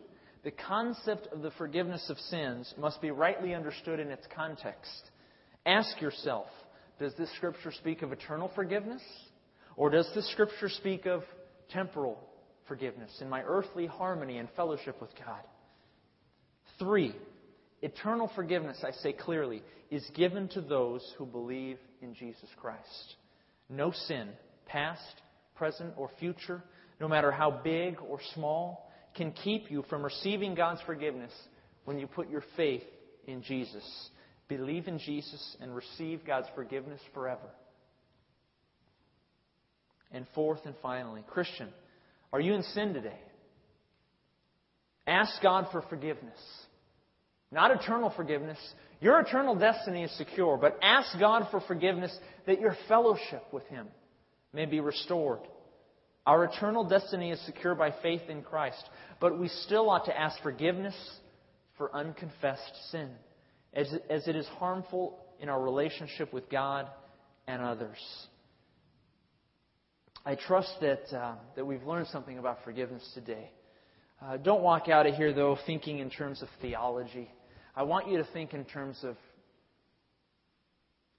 the 0.43 0.51
concept 0.51 1.27
of 1.33 1.41
the 1.41 1.51
forgiveness 1.51 2.09
of 2.09 2.17
sins 2.17 2.73
must 2.77 3.01
be 3.01 3.11
rightly 3.11 3.53
understood 3.53 3.99
in 3.99 4.09
its 4.09 4.25
context. 4.33 5.11
Ask 5.65 5.99
yourself, 6.01 6.47
does 6.99 7.13
this 7.17 7.33
scripture 7.35 7.71
speak 7.71 8.01
of 8.01 8.13
eternal 8.13 8.49
forgiveness? 8.55 9.01
Or 9.75 9.89
does 9.89 10.09
this 10.15 10.29
scripture 10.31 10.69
speak 10.69 11.05
of 11.05 11.23
temporal 11.69 12.17
forgiveness 12.67 13.11
in 13.19 13.29
my 13.29 13.41
earthly 13.43 13.87
harmony 13.87 14.37
and 14.37 14.47
fellowship 14.55 15.01
with 15.01 15.11
God? 15.17 15.41
Three, 16.83 17.15
eternal 17.81 18.29
forgiveness, 18.35 18.83
I 18.83 18.91
say 18.91 19.13
clearly, 19.13 19.63
is 19.89 20.05
given 20.13 20.49
to 20.49 20.59
those 20.59 21.01
who 21.17 21.25
believe 21.25 21.77
in 22.01 22.13
Jesus 22.13 22.49
Christ. 22.57 23.15
No 23.69 23.91
sin, 23.91 24.27
past, 24.65 25.21
present, 25.55 25.93
or 25.95 26.09
future, 26.19 26.61
no 26.99 27.07
matter 27.07 27.31
how 27.31 27.51
big 27.51 28.01
or 28.01 28.19
small, 28.33 28.91
can 29.15 29.31
keep 29.31 29.71
you 29.71 29.85
from 29.89 30.03
receiving 30.03 30.55
God's 30.55 30.81
forgiveness 30.85 31.31
when 31.85 31.97
you 31.99 32.05
put 32.05 32.29
your 32.29 32.43
faith 32.57 32.83
in 33.27 33.43
Jesus. 33.43 34.09
Believe 34.49 34.89
in 34.89 34.99
Jesus 34.99 35.55
and 35.61 35.73
receive 35.73 36.25
God's 36.27 36.47
forgiveness 36.53 36.99
forever. 37.13 37.49
And 40.11 40.25
fourth 40.35 40.65
and 40.65 40.75
finally, 40.81 41.23
Christian, 41.29 41.69
are 42.33 42.41
you 42.41 42.53
in 42.53 42.63
sin 42.63 42.93
today? 42.93 43.19
Ask 45.07 45.41
God 45.41 45.67
for 45.71 45.81
forgiveness. 45.83 46.39
Not 47.53 47.69
eternal 47.69 48.09
forgiveness. 48.09 48.57
Your 48.99 49.19
eternal 49.19 49.55
destiny 49.55 50.03
is 50.03 50.17
secure, 50.17 50.57
but 50.57 50.79
ask 50.81 51.17
God 51.19 51.47
for 51.51 51.61
forgiveness 51.61 52.17
that 52.47 52.59
your 52.59 52.75
fellowship 52.87 53.43
with 53.51 53.63
Him 53.67 53.87
may 54.53 54.65
be 54.65 54.79
restored. 54.79 55.41
Our 56.25 56.45
eternal 56.45 56.83
destiny 56.83 57.29
is 57.31 57.45
secure 57.45 57.75
by 57.75 57.93
faith 58.01 58.23
in 58.27 58.41
Christ, 58.41 58.83
but 59.19 59.37
we 59.37 59.49
still 59.49 59.89
ought 59.91 60.05
to 60.05 60.19
ask 60.19 60.41
forgiveness 60.41 60.95
for 61.77 61.93
unconfessed 61.95 62.91
sin, 62.91 63.09
as, 63.73 63.93
as 64.09 64.27
it 64.27 64.35
is 64.35 64.47
harmful 64.57 65.19
in 65.39 65.47
our 65.49 65.61
relationship 65.61 66.33
with 66.33 66.49
God 66.49 66.87
and 67.45 67.61
others. 67.61 67.97
I 70.25 70.35
trust 70.35 70.73
that, 70.81 71.15
uh, 71.15 71.35
that 71.55 71.65
we've 71.65 71.83
learned 71.83 72.07
something 72.07 72.39
about 72.39 72.63
forgiveness 72.63 73.07
today. 73.13 73.51
Uh, 74.21 74.37
don't 74.37 74.63
walk 74.63 74.87
out 74.87 75.05
of 75.05 75.15
here, 75.15 75.33
though, 75.33 75.57
thinking 75.67 75.99
in 75.99 76.09
terms 76.09 76.41
of 76.41 76.47
theology. 76.61 77.29
I 77.75 77.83
want 77.83 78.07
you 78.07 78.17
to 78.17 78.23
think 78.33 78.53
in 78.53 78.65
terms 78.65 78.99
of 79.03 79.15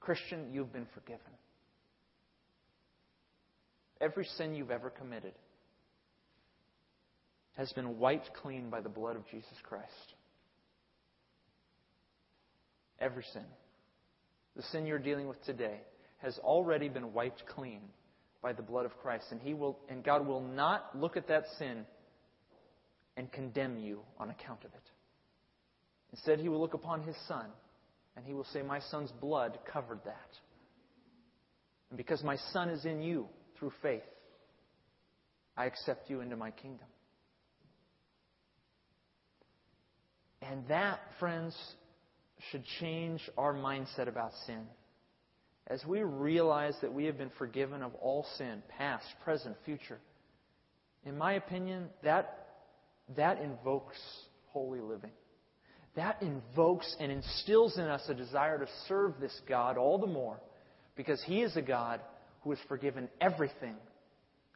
Christian, 0.00 0.52
you've 0.52 0.72
been 0.72 0.86
forgiven. 0.94 1.20
Every 4.00 4.26
sin 4.36 4.54
you've 4.54 4.70
ever 4.70 4.90
committed 4.90 5.32
has 7.56 7.72
been 7.72 7.98
wiped 7.98 8.30
clean 8.34 8.68
by 8.68 8.80
the 8.80 8.88
blood 8.88 9.16
of 9.16 9.26
Jesus 9.30 9.54
Christ. 9.62 10.14
Every 13.00 13.24
sin. 13.32 13.44
The 14.56 14.62
sin 14.70 14.86
you're 14.86 14.98
dealing 14.98 15.26
with 15.26 15.42
today 15.44 15.80
has 16.18 16.38
already 16.38 16.88
been 16.88 17.12
wiped 17.12 17.44
clean 17.46 17.80
by 18.42 18.52
the 18.52 18.62
blood 18.62 18.84
of 18.84 18.96
Christ. 18.98 19.26
And, 19.30 19.40
he 19.40 19.54
will, 19.54 19.78
and 19.88 20.04
God 20.04 20.26
will 20.26 20.40
not 20.40 20.90
look 20.94 21.16
at 21.16 21.28
that 21.28 21.44
sin 21.58 21.86
and 23.16 23.30
condemn 23.32 23.78
you 23.78 24.00
on 24.18 24.30
account 24.30 24.64
of 24.64 24.72
it. 24.74 24.90
Instead, 26.14 26.38
He 26.38 26.48
will 26.48 26.60
look 26.60 26.74
upon 26.74 27.02
His 27.02 27.16
Son 27.26 27.46
and 28.16 28.24
He 28.24 28.34
will 28.34 28.46
say, 28.52 28.62
My 28.62 28.78
Son's 28.78 29.10
blood 29.20 29.58
covered 29.70 29.98
that. 30.04 30.30
And 31.90 31.96
because 31.96 32.22
my 32.22 32.36
Son 32.52 32.68
is 32.68 32.84
in 32.84 33.02
you 33.02 33.26
through 33.58 33.72
faith, 33.82 34.04
I 35.56 35.66
accept 35.66 36.08
you 36.08 36.20
into 36.20 36.36
my 36.36 36.52
kingdom. 36.52 36.86
And 40.40 40.68
that, 40.68 41.00
friends, 41.18 41.56
should 42.52 42.62
change 42.78 43.20
our 43.36 43.52
mindset 43.52 44.06
about 44.06 44.30
sin. 44.46 44.62
As 45.66 45.84
we 45.84 46.02
realize 46.04 46.76
that 46.80 46.92
we 46.92 47.06
have 47.06 47.18
been 47.18 47.32
forgiven 47.38 47.82
of 47.82 47.92
all 47.96 48.24
sin, 48.38 48.62
past, 48.68 49.06
present, 49.24 49.56
future, 49.64 49.98
in 51.04 51.18
my 51.18 51.32
opinion, 51.32 51.88
that, 52.04 52.46
that 53.16 53.40
invokes 53.40 53.98
holy 54.52 54.80
living. 54.80 55.10
That 55.96 56.22
invokes 56.22 56.94
and 56.98 57.12
instills 57.12 57.78
in 57.78 57.84
us 57.84 58.02
a 58.08 58.14
desire 58.14 58.58
to 58.58 58.66
serve 58.88 59.14
this 59.20 59.38
God 59.48 59.78
all 59.78 59.98
the 59.98 60.06
more 60.06 60.40
because 60.96 61.22
He 61.22 61.42
is 61.42 61.56
a 61.56 61.62
God 61.62 62.00
who 62.42 62.50
has 62.50 62.58
forgiven 62.68 63.08
everything. 63.20 63.76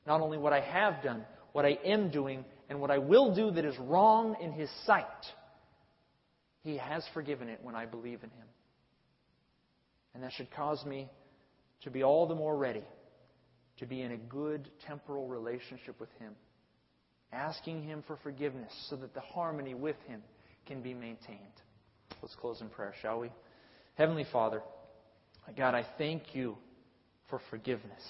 Not 0.07 0.21
only 0.21 0.39
what 0.39 0.53
I 0.53 0.61
have 0.61 1.03
done, 1.03 1.25
what 1.53 1.65
I 1.65 1.79
am 1.85 2.11
doing, 2.11 2.45
and 2.69 2.81
what 2.81 2.91
I 2.91 2.99
will 2.99 3.35
do 3.35 3.51
that 3.53 3.65
is 3.65 3.79
wrong 3.79 4.37
in 4.41 4.53
His 4.53 4.69
sight. 4.85 5.05
He 6.63 6.77
has 6.77 7.05
forgiven 7.15 7.49
it 7.49 7.61
when 7.63 7.75
I 7.75 7.87
believe 7.87 8.23
in 8.23 8.31
Him. 8.31 8.47
And 10.15 10.23
that 10.23 10.33
should 10.33 10.51
cause 10.51 10.85
me 10.85 11.09
to 11.83 11.91
be 11.91 12.03
all 12.03 12.27
the 12.27 12.35
more 12.35 12.57
ready 12.57 12.83
to 13.79 13.87
be 13.87 14.03
in 14.03 14.11
a 14.11 14.17
good 14.17 14.69
temporal 14.87 15.29
relationship 15.29 16.01
with 16.01 16.11
Him, 16.19 16.33
asking 17.33 17.85
Him 17.85 18.03
for 18.07 18.17
forgiveness 18.25 18.73
so 18.91 18.97
that 18.97 19.15
the 19.15 19.21
harmony 19.21 19.75
with 19.75 19.97
Him 20.09 20.21
can 20.69 20.83
be 20.83 20.95
maintained. 20.95 21.39
Let's 22.23 22.35
close 22.37 22.61
in 22.61 22.69
prayer, 22.69 22.95
shall 23.01 23.21
we? 23.21 23.31
Heavenly 23.95 24.27
Father, 24.31 24.63
God, 25.57 25.75
I 25.75 25.85
thank 25.97 26.35
you 26.35 26.57
for 27.31 27.41
forgiveness. 27.51 28.03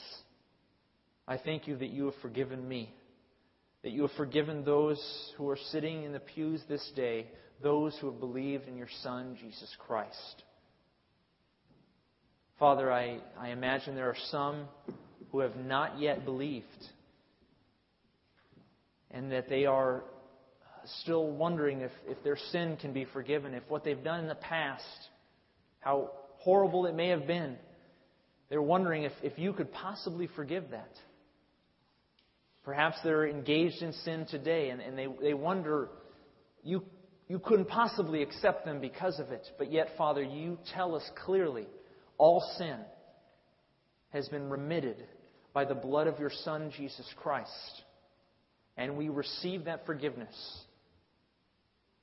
I 1.27 1.39
thank 1.39 1.69
you 1.69 1.77
that 1.77 1.91
you 1.91 2.07
have 2.07 2.15
forgiven 2.21 2.67
me, 2.67 2.93
that 3.83 3.93
you 3.93 4.03
have 4.03 4.11
forgiven 4.17 4.65
those 4.65 5.01
who 5.37 5.49
are 5.49 5.59
sitting 5.71 6.03
in 6.03 6.13
the 6.13 6.21
pews 6.21 6.61
this 6.69 6.91
day, 6.97 7.27
those 7.63 7.97
who 8.01 8.11
have 8.11 8.19
believed 8.19 8.67
in 8.67 8.77
your 8.77 8.89
Son, 9.03 9.37
Jesus 9.41 9.75
Christ. 9.87 10.43
Father, 12.59 12.93
I, 12.93 13.19
I 13.39 13.51
imagine 13.51 13.95
there 13.95 14.09
are 14.09 14.17
some 14.31 14.65
who 15.31 15.41
have 15.41 15.57
not 15.57 16.01
yet 16.01 16.25
believed 16.25 16.67
and 19.11 19.31
that 19.31 19.49
they 19.49 19.65
are 19.65 20.03
still 21.03 21.31
wondering 21.31 21.81
if, 21.81 21.91
if 22.07 22.23
their 22.23 22.37
sin 22.51 22.77
can 22.81 22.93
be 22.93 23.05
forgiven, 23.05 23.55
if 23.55 23.63
what 23.69 23.85
they've 23.85 24.03
done 24.03 24.21
in 24.21 24.29
the 24.29 24.35
past, 24.35 24.85
how 25.81 26.11
horrible 26.39 26.87
it 26.87 26.95
may 26.95 27.09
have 27.09 27.27
been, 27.27 27.57
they're 28.49 28.63
wondering 28.63 29.03
if, 29.03 29.13
if 29.23 29.39
you 29.39 29.53
could 29.53 29.73
possibly 29.73 30.29
forgive 30.35 30.71
that. 30.71 30.93
Perhaps 32.65 32.99
they're 33.03 33.27
engaged 33.27 33.83
in 33.83 33.93
sin 33.93 34.27
today 34.31 34.71
and, 34.71 34.81
and 34.81 34.99
they, 34.99 35.07
they 35.23 35.35
wonder, 35.35 35.89
you, 36.63 36.83
you 37.29 37.39
couldn't 37.39 37.69
possibly 37.69 38.23
accept 38.23 38.65
them 38.65 38.81
because 38.81 39.19
of 39.19 39.31
it. 39.31 39.47
But 39.59 39.73
yet, 39.73 39.89
Father, 39.97 40.23
you 40.23 40.59
tell 40.75 40.95
us 40.95 41.09
clearly 41.25 41.67
all 42.17 42.43
sin 42.59 42.77
has 44.11 44.29
been 44.29 44.49
remitted 44.49 44.97
by 45.53 45.65
the 45.65 45.75
blood 45.75 46.07
of 46.07 46.19
your 46.19 46.31
Son, 46.45 46.73
Jesus 46.77 47.07
Christ. 47.17 47.83
And 48.77 48.97
we 48.97 49.09
receive 49.09 49.65
that 49.65 49.87
forgiveness, 49.87 50.35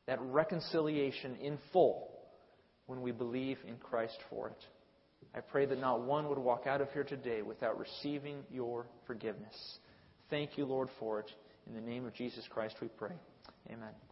that 0.07 0.19
reconciliation 0.21 1.35
in 1.41 1.57
full 1.73 2.09
when 2.85 3.01
we 3.01 3.11
believe 3.11 3.57
in 3.67 3.77
Christ 3.77 4.17
for 4.29 4.49
it. 4.49 4.63
I 5.35 5.41
pray 5.41 5.65
that 5.65 5.79
not 5.79 6.01
one 6.01 6.29
would 6.29 6.37
walk 6.37 6.67
out 6.67 6.81
of 6.81 6.91
here 6.91 7.03
today 7.03 7.41
without 7.41 7.77
receiving 7.77 8.43
your 8.51 8.85
forgiveness. 9.05 9.79
Thank 10.29 10.57
you, 10.57 10.65
Lord, 10.65 10.89
for 10.99 11.19
it. 11.19 11.31
In 11.67 11.73
the 11.73 11.81
name 11.81 12.05
of 12.05 12.13
Jesus 12.13 12.47
Christ 12.49 12.75
we 12.81 12.87
pray. 12.87 13.15
Amen. 13.69 14.04